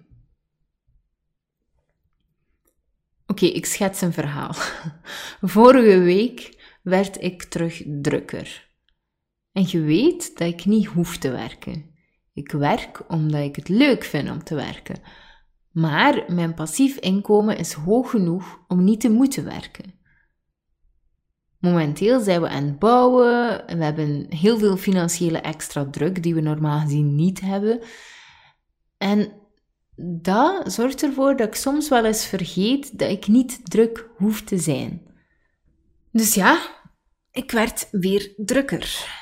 Oké, 3.37 3.45
ik 3.45 3.65
schets 3.65 4.01
een 4.01 4.13
verhaal. 4.13 4.53
Vorige 5.41 5.99
week 5.99 6.57
werd 6.81 7.21
ik 7.21 7.43
terug 7.43 7.83
drukker. 8.01 8.69
En 9.51 9.65
je 9.67 9.81
weet 9.81 10.37
dat 10.37 10.47
ik 10.47 10.65
niet 10.65 10.85
hoef 10.85 11.17
te 11.17 11.31
werken. 11.31 11.85
Ik 12.33 12.51
werk 12.51 13.03
omdat 13.07 13.41
ik 13.41 13.55
het 13.55 13.69
leuk 13.69 14.03
vind 14.03 14.29
om 14.29 14.43
te 14.43 14.55
werken. 14.55 15.01
Maar 15.71 16.23
mijn 16.27 16.53
passief 16.53 16.97
inkomen 16.97 17.57
is 17.57 17.73
hoog 17.73 18.09
genoeg 18.09 18.59
om 18.67 18.83
niet 18.83 18.99
te 18.99 19.09
moeten 19.09 19.43
werken. 19.43 19.93
Momenteel 21.59 22.19
zijn 22.19 22.41
we 22.41 22.49
aan 22.49 22.65
het 22.65 22.79
bouwen 22.79 23.67
en 23.67 23.77
we 23.77 23.83
hebben 23.83 24.25
heel 24.29 24.57
veel 24.57 24.77
financiële 24.77 25.37
extra 25.37 25.89
druk 25.89 26.23
die 26.23 26.35
we 26.35 26.41
normaal 26.41 26.79
gezien 26.79 27.15
niet 27.15 27.41
hebben. 27.41 27.81
En 28.97 29.31
dat 29.97 30.73
zorgt 30.73 31.03
ervoor 31.03 31.35
dat 31.35 31.47
ik 31.47 31.55
soms 31.55 31.89
wel 31.89 32.05
eens 32.05 32.25
vergeet 32.25 32.99
dat 32.99 33.09
ik 33.09 33.27
niet 33.27 33.69
druk 33.69 34.09
hoef 34.15 34.41
te 34.41 34.57
zijn. 34.57 35.01
Dus 36.11 36.33
ja, 36.33 36.59
ik 37.31 37.51
werd 37.51 37.87
weer 37.91 38.33
drukker. 38.37 39.15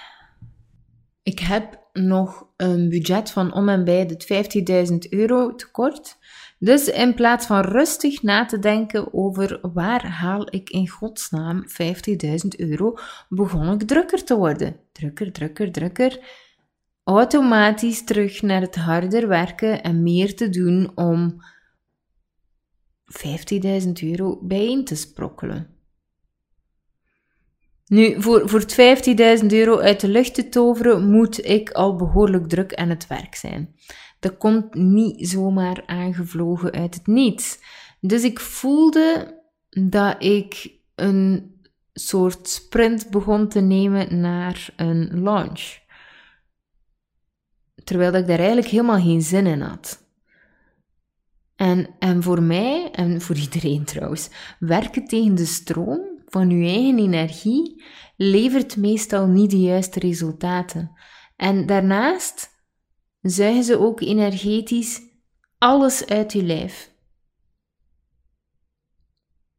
Ik 1.23 1.39
heb 1.39 1.84
nog 1.93 2.47
een 2.57 2.89
budget 2.89 3.32
van 3.32 3.53
om 3.53 3.69
en 3.69 3.84
bij 3.84 4.05
de 4.05 4.88
15.000 4.91 4.97
euro 5.09 5.55
tekort. 5.55 6.17
Dus 6.59 6.88
in 6.88 7.13
plaats 7.13 7.45
van 7.45 7.61
rustig 7.61 8.21
na 8.21 8.45
te 8.45 8.59
denken 8.59 9.13
over 9.13 9.59
waar 9.73 10.07
haal 10.07 10.47
ik 10.49 10.69
in 10.69 10.89
godsnaam 10.89 11.63
50.000 11.67 12.47
euro, 12.57 12.97
begon 13.30 13.71
ik 13.71 13.88
drukker 13.88 14.23
te 14.23 14.36
worden. 14.36 14.80
Drukker, 14.91 15.32
drukker, 15.32 15.71
drukker 15.71 16.19
automatisch 17.06 18.03
terug 18.03 18.41
naar 18.41 18.62
het 18.62 18.76
harder 18.76 19.28
werken 19.28 19.84
en 19.84 20.03
meer 20.03 20.36
te 20.36 20.49
doen 20.49 20.91
om 20.95 21.43
50.000 23.84 23.91
euro 24.01 24.39
bijeen 24.41 24.86
te 24.86 24.95
sprokkelen. 24.95 25.70
Nu, 27.88 28.22
voor, 28.22 28.49
voor 28.49 28.62
50.000 29.41 29.45
euro 29.47 29.80
uit 29.80 29.99
de 29.99 30.08
lucht 30.08 30.34
te 30.34 30.49
toveren, 30.49 31.10
moet 31.10 31.45
ik 31.45 31.70
al 31.70 31.95
behoorlijk 31.95 32.47
druk 32.47 32.74
aan 32.74 32.89
het 32.89 33.08
werk 33.08 33.36
zijn. 33.36 33.76
Dat 34.20 34.38
komt 34.38 34.74
niet 34.74 35.30
zomaar 35.30 35.84
aangevlogen 35.86 36.72
uit 36.72 36.93
het 36.95 37.08
niets. 37.08 37.60
Dus 37.99 38.24
ik 38.24 38.39
voelde 38.39 39.39
dat 39.70 40.24
ik 40.24 40.72
een 40.95 41.53
soort 41.93 42.49
sprint 42.49 43.10
begon 43.10 43.47
te 43.47 43.60
nemen 43.60 44.20
naar 44.20 44.74
een 44.76 45.22
launch 45.22 45.84
terwijl 47.86 48.13
ik 48.13 48.27
daar 48.27 48.38
eigenlijk 48.38 48.67
helemaal 48.67 49.01
geen 49.01 49.21
zin 49.21 49.47
in 49.47 49.61
had. 49.61 50.03
En, 51.55 51.95
en 51.99 52.23
voor 52.23 52.41
mij, 52.41 52.91
en 52.91 53.21
voor 53.21 53.36
iedereen 53.36 53.83
trouwens, 53.83 54.29
werken 54.59 55.05
tegen 55.05 55.36
de 55.36 55.45
stroom 55.45 56.01
van 56.27 56.49
uw 56.49 56.65
eigen 56.65 56.99
energie 56.99 57.83
levert 58.15 58.77
meestal 58.77 59.27
niet 59.27 59.49
de 59.49 59.61
juiste 59.61 59.99
resultaten. 59.99 60.91
En 61.36 61.65
daarnaast 61.65 62.49
zuigen 63.21 63.63
ze 63.63 63.79
ook 63.79 64.01
energetisch 64.01 65.01
alles 65.57 66.05
uit 66.05 66.31
uw 66.31 66.41
lijf. 66.41 66.93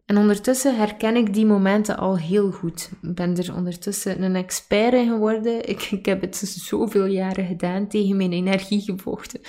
En 0.06 0.16
ondertussen 0.16 0.76
herken 0.76 1.16
ik 1.16 1.34
die 1.34 1.46
momenten 1.46 1.96
al 1.96 2.18
heel 2.18 2.50
goed. 2.50 2.90
Ik 3.02 3.14
ben 3.14 3.36
er 3.36 3.54
ondertussen 3.54 4.22
een 4.22 4.36
expert 4.36 4.92
in 4.92 5.08
geworden. 5.08 5.68
Ik, 5.68 5.82
ik 5.82 6.06
heb 6.06 6.20
het 6.20 6.36
zoveel 6.36 7.04
jaren 7.04 7.46
gedaan, 7.46 7.88
tegen 7.88 8.16
mijn 8.16 8.32
energie 8.32 8.80
gevochten. 8.80 9.40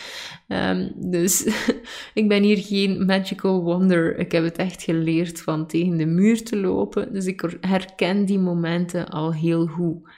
Um, 0.48 0.94
dus 0.96 1.44
ik 2.14 2.28
ben 2.28 2.44
hier 2.44 2.58
geen 2.58 3.06
magical 3.06 3.64
wonder. 3.64 4.18
Ik 4.18 4.32
heb 4.32 4.44
het 4.44 4.58
echt 4.58 4.84
geleerd 4.84 5.42
van 5.42 5.68
tegen 5.68 5.98
de 5.98 6.06
muur 6.06 6.44
te 6.44 6.58
lopen. 6.58 7.14
Dus 7.14 7.26
ik 7.26 7.58
herken 7.62 8.26
die 8.26 8.40
momenten 8.40 9.10
al 9.10 9.34
heel 9.34 9.68
goed. 9.68 10.10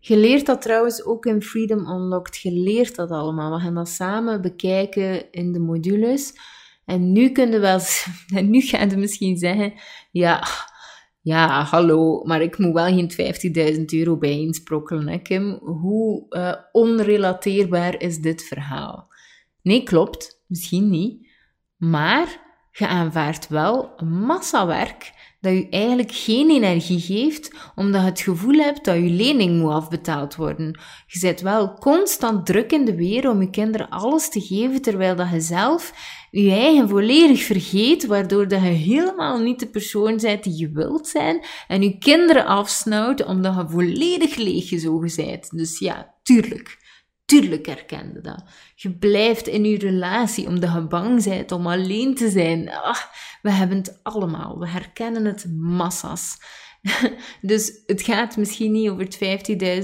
Je 0.00 0.16
leert 0.16 0.46
dat 0.46 0.62
trouwens 0.62 1.04
ook 1.04 1.26
in 1.26 1.42
Freedom 1.42 1.78
Unlocked. 1.78 2.36
Je 2.36 2.52
leert 2.52 2.96
dat 2.96 3.10
allemaal. 3.10 3.54
We 3.54 3.60
gaan 3.60 3.74
dat 3.74 3.88
samen 3.88 4.42
bekijken 4.42 5.30
in 5.30 5.52
de 5.52 5.60
modules. 5.60 6.32
En 6.84 7.12
nu 7.12 7.30
kunnen 7.30 7.60
wel, 7.60 7.80
en 8.38 8.50
nu 8.50 8.60
gaan 8.60 8.90
ze 8.90 8.96
misschien 8.96 9.36
zeggen, 9.36 9.72
ja, 10.10 10.46
ja, 11.20 11.62
hallo, 11.62 12.22
maar 12.24 12.42
ik 12.42 12.58
moet 12.58 12.72
wel 12.72 12.86
geen 12.86 13.10
50.000 13.76 13.84
euro 13.84 14.16
bijeensprokkelen, 14.16 15.08
hè, 15.08 15.18
Kim. 15.18 15.50
Hoe 15.62 16.26
uh, 16.28 16.54
onrelateerbaar 16.72 18.00
is 18.00 18.18
dit 18.18 18.42
verhaal? 18.42 19.12
Nee, 19.62 19.82
klopt, 19.82 20.44
misschien 20.46 20.90
niet. 20.90 21.28
Maar 21.76 22.42
je 22.70 22.86
aanvaardt 22.86 23.48
wel 23.48 23.92
massa 24.04 24.66
werk 24.66 25.12
dat 25.44 25.52
je 25.52 25.68
eigenlijk 25.68 26.12
geen 26.12 26.50
energie 26.50 27.00
geeft, 27.00 27.54
omdat 27.74 28.00
je 28.00 28.06
het 28.06 28.20
gevoel 28.20 28.58
hebt 28.58 28.84
dat 28.84 28.94
je 28.94 29.10
lening 29.10 29.58
moet 29.58 29.72
afbetaald 29.72 30.34
worden. 30.34 30.80
Je 31.06 31.18
zet 31.18 31.40
wel 31.40 31.74
constant 31.74 32.46
druk 32.46 32.72
in 32.72 32.84
de 32.84 32.94
weer 32.94 33.30
om 33.30 33.40
je 33.40 33.50
kinderen 33.50 33.88
alles 33.88 34.28
te 34.28 34.40
geven, 34.40 34.82
terwijl 34.82 35.16
dat 35.16 35.30
je 35.30 35.40
zelf 35.40 35.92
je 36.30 36.50
eigen 36.50 36.88
volledig 36.88 37.42
vergeet, 37.42 38.06
waardoor 38.06 38.48
dat 38.48 38.60
je 38.60 38.66
helemaal 38.66 39.38
niet 39.38 39.60
de 39.60 39.68
persoon 39.68 40.16
bent 40.16 40.44
die 40.44 40.58
je 40.58 40.70
wilt 40.70 41.08
zijn, 41.08 41.44
en 41.68 41.82
je 41.82 41.98
kinderen 41.98 42.46
afsnauwt 42.46 43.24
omdat 43.24 43.54
je 43.54 43.64
volledig 43.68 44.36
leeggezogen 44.36 45.12
bent. 45.16 45.50
Dus 45.50 45.78
ja, 45.78 46.14
tuurlijk. 46.22 46.82
Tuurlijk 47.24 47.66
herkende 47.66 48.20
dat. 48.20 48.44
Je 48.74 48.96
blijft 48.96 49.46
in 49.46 49.64
je 49.64 49.78
relatie 49.78 50.46
omdat 50.46 50.72
je 50.72 50.86
bang 50.86 51.24
bent 51.24 51.52
om 51.52 51.66
alleen 51.66 52.14
te 52.14 52.30
zijn. 52.30 52.70
Ach, 52.70 53.10
we 53.42 53.50
hebben 53.50 53.76
het 53.76 54.00
allemaal. 54.02 54.58
We 54.58 54.68
herkennen 54.68 55.24
het 55.24 55.46
massas. 55.58 56.36
dus 57.40 57.82
het 57.86 58.02
gaat 58.02 58.36
misschien 58.36 58.72
niet 58.72 58.90
over 58.90 59.08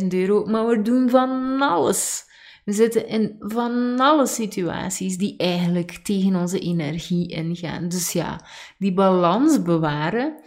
50.000 0.00 0.06
euro, 0.06 0.44
maar 0.44 0.66
we 0.66 0.82
doen 0.82 1.10
van 1.10 1.60
alles. 1.60 2.28
We 2.64 2.72
zitten 2.72 3.06
in 3.06 3.36
van 3.38 4.00
alle 4.00 4.26
situaties 4.26 5.16
die 5.16 5.36
eigenlijk 5.36 5.90
tegen 6.02 6.36
onze 6.36 6.58
energie 6.58 7.28
ingaan. 7.28 7.88
Dus 7.88 8.12
ja, 8.12 8.40
die 8.78 8.94
balans 8.94 9.62
bewaren 9.62 10.42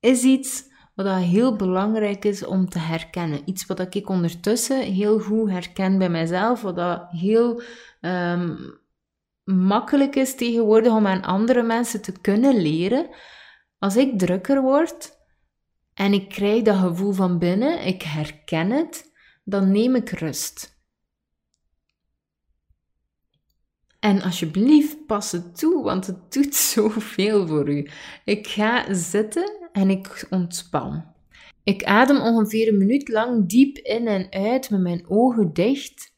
is 0.00 0.22
iets 0.22 0.69
wat 1.04 1.16
heel 1.16 1.56
belangrijk 1.56 2.24
is 2.24 2.44
om 2.44 2.68
te 2.68 2.78
herkennen. 2.78 3.42
Iets 3.44 3.66
wat 3.66 3.94
ik 3.94 4.08
ondertussen 4.08 4.82
heel 4.82 5.18
goed 5.18 5.50
herken 5.50 5.98
bij 5.98 6.08
mezelf, 6.08 6.62
wat 6.62 6.76
dat 6.76 7.06
heel 7.10 7.62
um, 8.00 8.78
makkelijk 9.44 10.16
is 10.16 10.34
tegenwoordig 10.34 10.92
om 10.92 11.06
aan 11.06 11.22
andere 11.22 11.62
mensen 11.62 12.02
te 12.02 12.20
kunnen 12.20 12.56
leren. 12.56 13.08
Als 13.78 13.96
ik 13.96 14.18
drukker 14.18 14.62
word 14.62 15.18
en 15.94 16.12
ik 16.12 16.28
krijg 16.28 16.62
dat 16.62 16.76
gevoel 16.76 17.12
van 17.12 17.38
binnen, 17.38 17.86
ik 17.86 18.02
herken 18.02 18.70
het, 18.70 19.12
dan 19.44 19.72
neem 19.72 19.94
ik 19.94 20.10
rust. 20.10 20.78
En 24.00 24.22
alsjeblieft, 24.22 25.06
pas 25.06 25.32
het 25.32 25.58
toe, 25.58 25.82
want 25.82 26.06
het 26.06 26.32
doet 26.32 26.54
zoveel 26.74 27.46
voor 27.46 27.68
u. 27.68 27.90
Ik 28.24 28.46
ga 28.46 28.94
zitten 28.94 29.59
en 29.72 29.90
ik 29.90 30.26
ontspan. 30.30 31.04
Ik 31.62 31.84
adem 31.84 32.20
ongeveer 32.20 32.68
een 32.68 32.78
minuut 32.78 33.08
lang 33.08 33.48
diep 33.48 33.76
in 33.76 34.06
en 34.06 34.30
uit 34.30 34.70
met 34.70 34.80
mijn 34.80 35.08
ogen 35.08 35.52
dicht. 35.52 36.14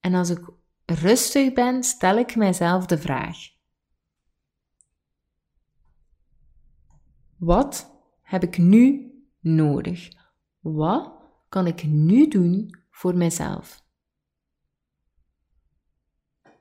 En 0.00 0.14
als 0.14 0.30
ik 0.30 0.50
rustig 0.84 1.52
ben, 1.52 1.82
stel 1.82 2.16
ik 2.16 2.36
mijzelf 2.36 2.86
de 2.86 2.98
vraag: 2.98 3.36
Wat 7.36 7.90
heb 8.22 8.42
ik 8.42 8.58
nu 8.58 9.12
nodig? 9.40 10.08
Wat 10.60 11.12
kan 11.48 11.66
ik 11.66 11.82
nu 11.84 12.28
doen 12.28 12.84
voor 12.90 13.16
mijzelf? 13.16 13.84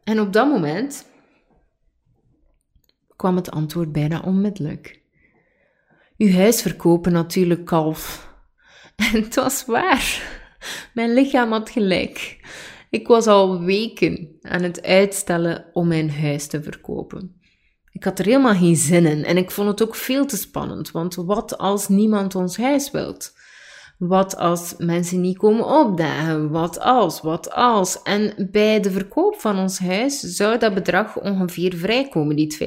En 0.04 0.20
op 0.20 0.34
dat 0.34 0.48
moment 0.48 1.10
kwam 3.16 3.36
het 3.36 3.52
antwoord 3.52 3.92
bijna 3.92 4.22
onmiddellijk. 4.22 5.01
Uw 6.22 6.32
huis 6.32 6.62
verkopen 6.62 7.12
natuurlijk, 7.12 7.66
kalf. 7.66 8.30
En 9.14 9.22
het 9.24 9.36
was 9.36 9.66
waar. 9.66 10.22
Mijn 10.94 11.14
lichaam 11.14 11.52
had 11.52 11.70
gelijk. 11.70 12.40
Ik 12.90 13.08
was 13.08 13.28
al 13.28 13.62
weken 13.62 14.38
aan 14.42 14.64
het 14.64 14.84
uitstellen 14.84 15.66
om 15.74 15.88
mijn 15.88 16.12
huis 16.12 16.48
te 16.48 16.64
verkopen. 16.64 17.42
Ik 17.92 18.04
had 18.04 18.20
er 18.20 18.26
helemaal 18.26 18.56
geen 18.56 18.76
zin 18.76 19.06
in 19.06 19.24
en 19.24 19.38
ik 19.38 19.52
vond 19.52 19.68
het 19.68 19.82
ook 19.82 19.96
veel 19.96 20.26
te 20.26 20.38
spannend, 20.38 20.92
want 20.92 21.16
wat 21.16 21.58
als 21.58 21.88
niemand 21.88 22.36
ons 22.36 22.58
huis 22.58 22.92
wilt? 22.92 23.34
Wat 24.02 24.38
als 24.38 24.74
mensen 24.78 25.22
niet 25.22 25.38
komen 25.38 25.66
opdagen? 25.66 26.50
Wat 26.50 26.80
als? 26.80 27.22
Wat 27.22 27.52
als? 27.52 28.02
En 28.02 28.50
bij 28.52 28.80
de 28.80 28.92
verkoop 28.92 29.36
van 29.40 29.58
ons 29.58 29.80
huis 29.80 30.20
zou 30.20 30.58
dat 30.58 30.74
bedrag 30.74 31.20
ongeveer 31.20 31.76
vrijkomen, 31.76 32.36
die 32.36 32.58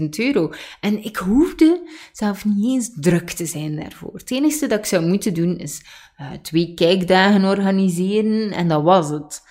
50.000 0.00 0.08
euro. 0.08 0.50
En 0.80 1.04
ik 1.04 1.16
hoefde 1.16 1.90
zelf 2.12 2.44
niet 2.44 2.64
eens 2.64 2.90
druk 2.94 3.30
te 3.30 3.46
zijn 3.46 3.76
daarvoor. 3.76 4.12
Het 4.14 4.30
enige 4.30 4.66
dat 4.66 4.78
ik 4.78 4.84
zou 4.84 5.06
moeten 5.06 5.34
doen 5.34 5.58
is 5.58 5.84
uh, 6.20 6.30
twee 6.32 6.74
kijkdagen 6.74 7.44
organiseren 7.44 8.50
en 8.50 8.68
dat 8.68 8.82
was 8.82 9.08
het. 9.08 9.42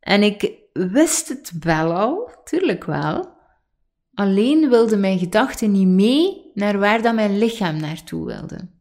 En 0.00 0.22
ik 0.22 0.52
wist 0.72 1.28
het 1.28 1.52
wel 1.60 1.92
al, 1.92 2.30
tuurlijk 2.44 2.84
wel. 2.84 3.28
Alleen 4.14 4.68
wilde 4.68 4.96
mijn 4.96 5.18
gedachten 5.18 5.70
niet 5.70 5.88
mee 5.88 6.50
naar 6.54 6.78
waar 6.78 7.02
dat 7.02 7.14
mijn 7.14 7.38
lichaam 7.38 7.76
naartoe 7.76 8.26
wilde. 8.26 8.79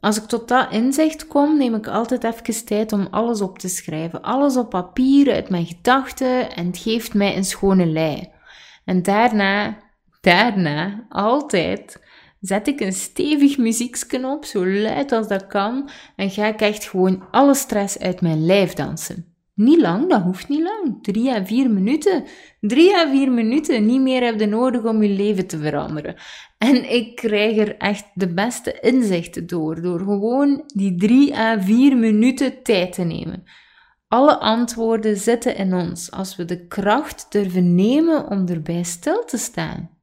Als 0.00 0.16
ik 0.16 0.24
tot 0.24 0.48
dat 0.48 0.72
inzicht 0.72 1.26
kom, 1.26 1.58
neem 1.58 1.74
ik 1.74 1.86
altijd 1.86 2.24
even 2.24 2.64
tijd 2.64 2.92
om 2.92 3.08
alles 3.10 3.40
op 3.40 3.58
te 3.58 3.68
schrijven. 3.68 4.22
Alles 4.22 4.56
op 4.56 4.70
papier, 4.70 5.32
uit 5.32 5.50
mijn 5.50 5.66
gedachten 5.66 6.52
en 6.52 6.66
het 6.66 6.78
geeft 6.78 7.14
mij 7.14 7.36
een 7.36 7.44
schone 7.44 7.86
lei. 7.86 8.28
En 8.84 9.02
daarna, 9.02 9.78
daarna, 10.20 11.06
altijd, 11.08 12.00
zet 12.40 12.68
ik 12.68 12.80
een 12.80 12.92
stevig 12.92 13.58
muzieksknop, 13.58 14.44
zo 14.44 14.66
luid 14.66 15.12
als 15.12 15.28
dat 15.28 15.46
kan, 15.46 15.90
en 16.16 16.30
ga 16.30 16.46
ik 16.46 16.60
echt 16.60 16.88
gewoon 16.88 17.24
alle 17.30 17.54
stress 17.54 17.98
uit 17.98 18.20
mijn 18.20 18.44
lijf 18.46 18.72
dansen. 18.72 19.29
Niet 19.60 19.80
lang, 19.80 20.08
dat 20.08 20.22
hoeft 20.22 20.48
niet 20.48 20.62
lang. 20.62 21.02
Drie 21.02 21.30
à 21.30 21.44
vier 21.44 21.70
minuten. 21.70 22.24
Drie 22.60 22.96
à 22.96 23.10
vier 23.10 23.32
minuten. 23.32 23.86
Niet 23.86 24.00
meer 24.00 24.24
heb 24.24 24.40
je 24.40 24.46
nodig 24.46 24.84
om 24.84 25.02
je 25.02 25.08
leven 25.08 25.46
te 25.46 25.58
veranderen. 25.58 26.14
En 26.58 26.90
ik 26.92 27.16
krijg 27.16 27.56
er 27.56 27.76
echt 27.76 28.04
de 28.14 28.34
beste 28.34 28.80
inzichten 28.80 29.46
door. 29.46 29.82
Door 29.82 29.98
gewoon 29.98 30.62
die 30.66 30.94
drie 30.94 31.36
à 31.36 31.60
vier 31.60 31.96
minuten 31.96 32.62
tijd 32.62 32.92
te 32.92 33.02
nemen. 33.02 33.42
Alle 34.08 34.38
antwoorden 34.38 35.16
zitten 35.16 35.56
in 35.56 35.74
ons 35.74 36.10
als 36.10 36.36
we 36.36 36.44
de 36.44 36.66
kracht 36.66 37.26
durven 37.30 37.74
nemen 37.74 38.30
om 38.30 38.48
erbij 38.48 38.82
stil 38.82 39.24
te 39.24 39.36
staan. 39.36 39.99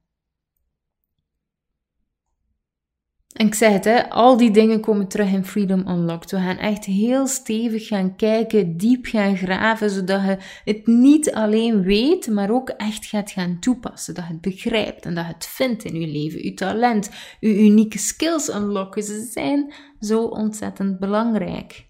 En 3.38 3.46
ik 3.46 3.54
zeg 3.54 3.72
het, 3.72 3.86
hè, 3.86 4.10
al 4.10 4.38
die 4.38 4.52
dingen 4.52 4.80
komen 4.80 5.08
terug 5.08 5.32
in 5.32 5.46
Freedom 5.46 5.88
Unlocked. 5.88 6.32
We 6.32 6.38
gaan 6.38 6.58
echt 6.58 6.86
heel 6.86 7.28
stevig 7.28 7.88
gaan 7.88 8.16
kijken, 8.16 8.78
diep 8.78 9.06
gaan 9.06 9.38
graven, 9.38 9.90
zodat 9.90 10.22
je 10.24 10.38
het 10.66 10.88
niet 10.88 11.34
alleen 11.34 11.82
weet, 11.82 12.28
maar 12.28 12.52
ook 12.52 12.70
echt 12.70 13.06
gaat 13.06 13.32
gaan 13.32 13.60
toepassen. 13.60 14.14
Dat 14.14 14.24
je 14.28 14.32
het 14.32 14.42
begrijpt 14.42 15.06
en 15.06 15.16
dat 15.16 15.26
je 15.26 15.34
het 15.34 15.46
vindt 15.46 15.84
in 15.84 16.00
je 16.00 16.08
leven. 16.08 16.44
Je 16.44 16.54
talent, 16.54 17.10
je 17.40 17.60
unieke 17.64 17.98
skills 17.98 18.50
unlocken, 18.50 19.04
ze 19.04 19.30
zijn 19.32 19.74
zo 20.00 20.24
ontzettend 20.24 21.00
belangrijk. 21.00 21.87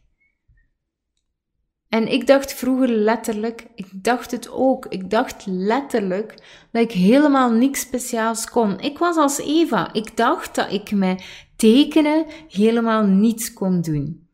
En 1.90 2.12
ik 2.12 2.28
dacht 2.28 2.54
vroeger 2.54 2.90
letterlijk, 2.90 3.68
ik 3.76 4.04
dacht 4.04 4.32
het 4.32 4.50
ook, 4.50 4.86
ik 4.86 5.10
dacht 5.10 5.46
letterlijk 5.46 6.34
dat 6.72 6.82
ik 6.84 6.92
helemaal 6.92 7.52
niks 7.52 7.80
speciaals 7.80 8.50
kon. 8.50 8.80
Ik 8.80 8.98
was 8.98 9.16
als 9.16 9.38
Eva, 9.38 9.94
ik 9.94 10.18
dacht 10.18 10.56
dat 10.56 10.72
ik 10.72 10.92
met 10.92 11.26
tekenen 11.56 12.26
helemaal 12.48 13.04
niets 13.04 13.54
kon 13.54 13.82
doen. 13.82 14.30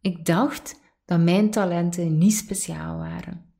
Ik 0.00 0.24
dacht 0.24 0.80
dat 1.04 1.20
mijn 1.20 1.50
talenten 1.50 2.18
niet 2.18 2.34
speciaal 2.34 2.98
waren. 2.98 3.52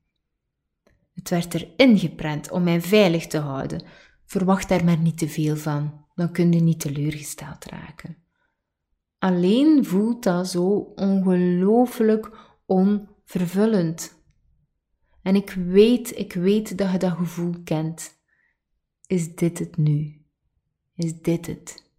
Het 1.15 1.31
werd 1.31 1.55
erin 1.55 1.99
geprent 1.99 2.51
om 2.51 2.63
mij 2.63 2.81
veilig 2.81 3.27
te 3.27 3.39
houden. 3.39 3.85
verwacht 4.25 4.69
daar 4.69 4.85
maar 4.85 4.99
niet 4.99 5.19
te 5.19 5.29
veel 5.29 5.57
van. 5.57 6.01
Dan 6.15 6.33
kun 6.33 6.53
je 6.53 6.61
niet 6.61 6.81
teleurgesteld 6.81 7.65
raken. 7.65 8.17
Alleen 9.19 9.85
voelt 9.85 10.23
dat 10.23 10.49
zo 10.49 10.93
ongelooflijk 10.95 12.31
onvervullend. 13.35 14.21
En 15.23 15.35
ik 15.37 15.51
weet, 15.51 16.19
ik 16.19 16.33
weet 16.33 16.79
dat 16.79 16.93
je 16.93 16.99
dat 16.99 17.13
gevoel 17.13 17.55
kent. 17.65 18.21
Is 19.07 19.35
dit 19.35 19.59
het 19.59 19.77
nu? 19.77 20.25
Is 20.95 21.21
dit 21.21 21.47
het? 21.47 21.91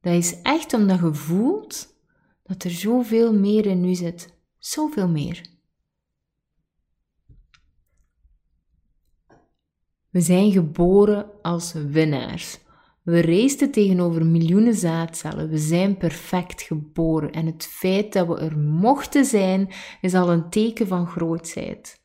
Dat 0.00 0.14
is 0.14 0.42
echt 0.42 0.72
omdat 0.72 1.00
je 1.00 1.14
voelt 1.14 1.94
dat 2.42 2.64
er 2.64 2.70
zoveel 2.70 3.34
meer 3.34 3.66
in 3.66 3.84
u 3.84 3.94
zit. 3.94 4.34
Zoveel 4.58 5.08
meer. 5.08 5.46
We 10.10 10.20
zijn 10.20 10.52
geboren 10.52 11.42
als 11.42 11.72
winnaars. 11.72 12.58
We 13.06 13.20
reisden 13.20 13.70
tegenover 13.70 14.26
miljoenen 14.26 14.74
zaadcellen. 14.74 15.48
We 15.48 15.58
zijn 15.58 15.96
perfect 15.96 16.62
geboren. 16.62 17.32
En 17.32 17.46
het 17.46 17.66
feit 17.66 18.12
dat 18.12 18.26
we 18.26 18.38
er 18.38 18.58
mochten 18.58 19.24
zijn, 19.24 19.72
is 20.00 20.14
al 20.14 20.30
een 20.30 20.50
teken 20.50 20.86
van 20.86 21.06
grootheid. 21.06 22.00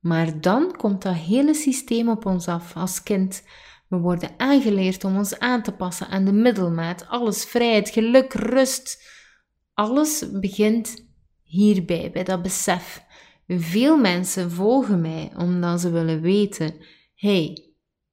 Maar 0.00 0.40
dan 0.40 0.76
komt 0.76 1.02
dat 1.02 1.14
hele 1.14 1.54
systeem 1.54 2.08
op 2.08 2.26
ons 2.26 2.48
af 2.48 2.76
als 2.76 3.02
kind. 3.02 3.42
We 3.88 3.96
worden 3.96 4.30
aangeleerd 4.36 5.04
om 5.04 5.16
ons 5.16 5.38
aan 5.38 5.62
te 5.62 5.72
passen 5.72 6.08
aan 6.08 6.24
de 6.24 6.32
middelmaat. 6.32 7.08
Alles 7.08 7.44
vrijheid, 7.44 7.88
geluk, 7.90 8.32
rust. 8.32 9.02
Alles 9.74 10.30
begint 10.40 11.06
hierbij, 11.42 12.10
bij 12.10 12.24
dat 12.24 12.42
besef. 12.42 13.04
Veel 13.46 13.96
mensen 13.96 14.50
volgen 14.50 15.00
mij 15.00 15.32
omdat 15.36 15.80
ze 15.80 15.90
willen 15.90 16.20
weten: 16.20 16.74
hey, 17.14 17.72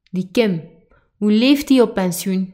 die 0.09 0.29
Kim, 0.31 0.79
hoe 1.21 1.31
leeft 1.31 1.67
die 1.67 1.81
op 1.81 1.93
pensioen? 1.93 2.53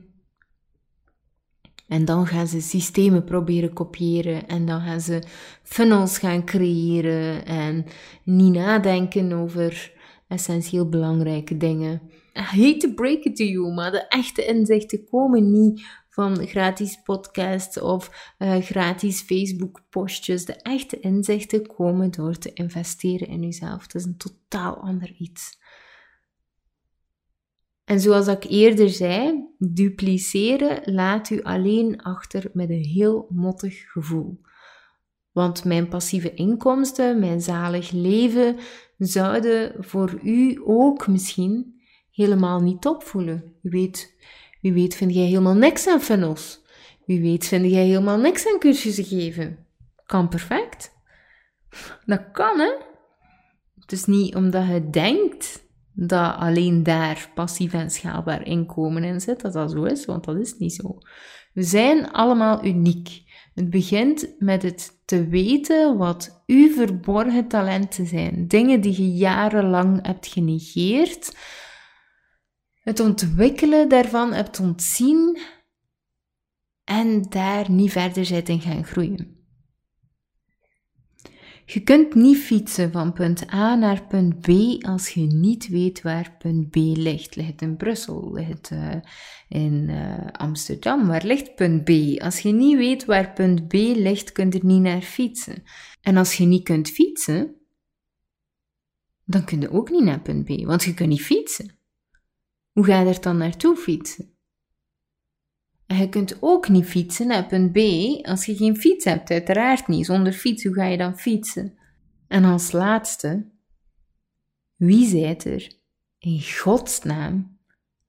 En 1.87 2.05
dan 2.05 2.27
gaan 2.27 2.47
ze 2.47 2.61
systemen 2.61 3.23
proberen 3.23 3.73
kopiëren 3.73 4.47
en 4.47 4.65
dan 4.65 4.81
gaan 4.81 5.01
ze 5.01 5.23
funnels 5.63 6.17
gaan 6.17 6.45
creëren 6.45 7.45
en 7.45 7.85
niet 8.23 8.53
nadenken 8.53 9.31
over 9.33 9.93
essentieel 10.27 10.89
belangrijke 10.89 11.57
dingen. 11.57 12.01
I 12.35 12.41
hate 12.41 12.77
to 12.77 12.93
break 12.93 13.23
it 13.23 13.35
to 13.35 13.43
you, 13.43 13.73
maar 13.73 13.91
de 13.91 14.07
echte 14.07 14.45
inzichten 14.45 15.05
komen 15.05 15.51
niet 15.51 15.85
van 16.09 16.47
gratis 16.47 17.01
podcasts 17.03 17.79
of 17.79 18.33
uh, 18.39 18.57
gratis 18.57 19.21
Facebook 19.21 19.81
postjes. 19.89 20.45
De 20.45 20.61
echte 20.61 20.99
inzichten 20.99 21.67
komen 21.67 22.11
door 22.11 22.37
te 22.37 22.53
investeren 22.53 23.27
in 23.27 23.41
jezelf. 23.41 23.81
Het 23.81 23.95
is 23.95 24.05
een 24.05 24.17
totaal 24.17 24.75
ander 24.75 25.15
iets. 25.17 25.57
En 27.87 27.99
zoals 27.99 28.27
ik 28.27 28.43
eerder 28.43 28.89
zei, 28.89 29.47
dupliceren 29.57 30.93
laat 30.93 31.29
u 31.29 31.41
alleen 31.43 32.01
achter 32.01 32.49
met 32.53 32.69
een 32.69 32.83
heel 32.83 33.27
mottig 33.29 33.91
gevoel. 33.91 34.41
Want 35.31 35.65
mijn 35.65 35.87
passieve 35.87 36.33
inkomsten, 36.33 37.19
mijn 37.19 37.41
zalig 37.41 37.91
leven, 37.91 38.57
zouden 38.97 39.83
voor 39.83 40.19
u 40.23 40.61
ook 40.65 41.07
misschien 41.07 41.81
helemaal 42.11 42.59
niet 42.59 42.85
opvoelen. 42.85 43.53
U 43.61 43.69
weet, 43.69 44.15
wie 44.61 44.73
weet 44.73 44.95
vind 44.95 45.13
jij 45.13 45.25
helemaal 45.25 45.55
niks 45.55 45.87
aan 45.87 46.01
funnels. 46.01 46.61
Wie 47.05 47.21
weet 47.21 47.45
vind 47.45 47.65
jij 47.65 47.85
helemaal 47.85 48.19
niks 48.19 48.47
aan 48.47 48.59
cursussen 48.59 49.05
geven. 49.05 49.65
Kan 50.05 50.29
perfect. 50.29 50.91
Dat 52.05 52.31
kan, 52.31 52.59
hè? 52.59 52.71
Het 53.79 53.91
is 53.91 54.05
niet 54.05 54.35
omdat 54.35 54.67
je 54.67 54.89
denkt 54.89 55.65
dat 55.99 56.35
alleen 56.35 56.83
daar 56.83 57.31
passief 57.33 57.73
en 57.73 57.89
schaalbaar 57.89 58.45
inkomen 58.45 59.03
in 59.03 59.21
zit, 59.21 59.41
dat 59.41 59.53
dat 59.53 59.71
zo 59.71 59.83
is, 59.83 60.05
want 60.05 60.23
dat 60.23 60.37
is 60.37 60.57
niet 60.57 60.73
zo. 60.73 60.97
We 61.53 61.63
zijn 61.63 62.11
allemaal 62.11 62.65
uniek. 62.65 63.25
Het 63.53 63.69
begint 63.69 64.35
met 64.39 64.63
het 64.63 65.01
te 65.05 65.27
weten 65.27 65.97
wat 65.97 66.43
uw 66.45 66.71
verborgen 66.71 67.47
talenten 67.47 68.05
zijn. 68.05 68.47
Dingen 68.47 68.81
die 68.81 68.91
je 68.91 69.11
jarenlang 69.11 70.05
hebt 70.05 70.27
genegeerd, 70.27 71.37
het 72.79 72.99
ontwikkelen 72.99 73.89
daarvan 73.89 74.33
hebt 74.33 74.59
ontzien 74.59 75.39
en 76.83 77.23
daar 77.29 77.71
niet 77.71 77.91
verder 77.91 78.25
zit 78.25 78.49
in 78.49 78.61
gaan 78.61 78.85
groeien. 78.85 79.36
Je 81.69 81.79
kunt 81.79 82.15
niet 82.15 82.37
fietsen 82.37 82.91
van 82.91 83.13
punt 83.13 83.53
A 83.53 83.75
naar 83.75 84.07
punt 84.07 84.39
B 84.41 84.49
als 84.85 85.09
je 85.09 85.21
niet 85.21 85.67
weet 85.67 86.01
waar 86.01 86.35
punt 86.37 86.69
B 86.69 86.75
ligt. 86.75 87.35
Ligt 87.35 87.49
het 87.49 87.61
in 87.61 87.77
Brussel? 87.77 88.33
Ligt 88.33 88.49
het 88.49 88.69
uh, 88.71 88.95
in 89.61 89.89
uh, 89.89 90.27
Amsterdam? 90.31 91.07
Waar 91.07 91.25
ligt 91.25 91.55
punt 91.55 91.83
B? 91.83 91.89
Als 92.21 92.39
je 92.39 92.51
niet 92.51 92.77
weet 92.77 93.05
waar 93.05 93.33
punt 93.33 93.67
B 93.67 93.73
ligt, 93.73 94.31
kun 94.31 94.49
je 94.49 94.59
er 94.59 94.65
niet 94.65 94.81
naar 94.81 95.01
fietsen. 95.01 95.63
En 96.01 96.17
als 96.17 96.33
je 96.33 96.45
niet 96.45 96.63
kunt 96.63 96.89
fietsen, 96.89 97.55
dan 99.25 99.45
kun 99.45 99.61
je 99.61 99.71
ook 99.71 99.89
niet 99.89 100.03
naar 100.03 100.21
punt 100.21 100.45
B, 100.45 100.65
want 100.65 100.83
je 100.83 100.93
kunt 100.93 101.09
niet 101.09 101.21
fietsen. 101.21 101.77
Hoe 102.71 102.85
ga 102.85 103.01
je 103.01 103.09
er 103.09 103.21
dan 103.21 103.37
naartoe 103.37 103.75
fietsen? 103.75 104.36
En 105.87 105.97
je 105.97 106.09
kunt 106.09 106.37
ook 106.39 106.69
niet 106.69 106.85
fietsen 106.85 107.27
naar 107.27 107.45
punt 107.45 107.71
B 107.71 107.77
als 108.25 108.45
je 108.45 108.55
geen 108.55 108.77
fiets 108.77 109.05
hebt, 109.05 109.29
uiteraard 109.29 109.87
niet. 109.87 110.05
Zonder 110.05 110.33
fiets, 110.33 110.63
hoe 110.63 110.73
ga 110.73 110.85
je 110.85 110.97
dan 110.97 111.19
fietsen? 111.19 111.77
En 112.27 112.43
als 112.43 112.71
laatste, 112.71 113.45
wie 114.75 115.07
zei 115.07 115.35
er 115.43 115.71
in 116.19 116.41
godsnaam 116.41 117.57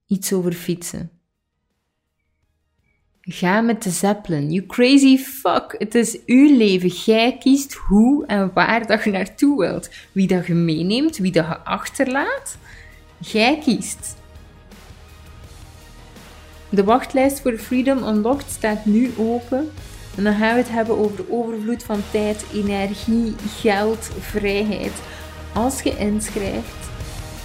iets 0.06 0.32
over 0.32 0.52
fietsen? 0.52 1.10
Ga 3.20 3.60
met 3.60 3.82
de 3.82 3.90
Zeppelin, 3.90 4.52
you 4.52 4.66
crazy 4.66 5.18
fuck. 5.18 5.74
Het 5.78 5.94
is 5.94 6.18
uw 6.26 6.56
leven. 6.56 6.88
Jij 6.88 7.38
kiest 7.38 7.74
hoe 7.74 8.26
en 8.26 8.52
waar 8.52 8.86
dat 8.86 9.04
je 9.04 9.10
naartoe 9.10 9.58
wilt. 9.58 9.90
Wie 10.12 10.26
dat 10.26 10.46
je 10.46 10.54
meeneemt, 10.54 11.16
wie 11.16 11.32
dat 11.32 11.46
je 11.46 11.58
achterlaat. 11.58 12.58
Jij 13.18 13.58
kiest. 13.58 14.16
De 16.70 16.84
wachtlijst 16.84 17.40
voor 17.40 17.58
Freedom 17.58 18.02
Unlocked 18.02 18.50
staat 18.50 18.84
nu 18.84 19.12
open. 19.18 19.70
En 20.16 20.24
dan 20.24 20.34
gaan 20.34 20.54
we 20.54 20.60
het 20.60 20.70
hebben 20.70 20.98
over 20.98 21.16
de 21.16 21.32
overvloed 21.32 21.82
van 21.82 22.02
tijd, 22.10 22.44
energie, 22.54 23.34
geld, 23.60 24.10
vrijheid. 24.20 24.92
Als 25.54 25.82
je 25.82 25.96
inschrijft, 25.96 26.88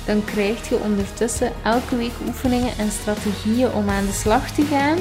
dan 0.06 0.26
krijg 0.26 0.70
je 0.70 0.80
ondertussen 0.80 1.52
elke 1.64 1.96
week 1.96 2.12
oefeningen 2.28 2.78
en 2.78 2.92
strategieën 2.92 3.72
om 3.72 3.90
aan 3.90 4.06
de 4.06 4.12
slag 4.12 4.52
te 4.52 4.62
gaan. 4.62 4.98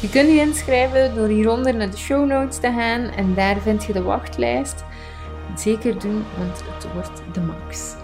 Je 0.00 0.08
kunt 0.08 0.28
je 0.28 0.40
inschrijven 0.40 1.14
door 1.14 1.28
hieronder 1.28 1.74
naar 1.74 1.90
de 1.90 1.96
show 1.96 2.26
notes 2.26 2.58
te 2.58 2.72
gaan 2.72 3.00
en 3.00 3.34
daar 3.34 3.60
vind 3.60 3.84
je 3.84 3.92
de 3.92 4.02
wachtlijst. 4.02 4.84
Zeker 5.56 5.98
doen, 5.98 6.24
want 6.38 6.62
het 6.74 6.92
wordt 6.92 7.22
de 7.32 7.40
max. 7.40 7.94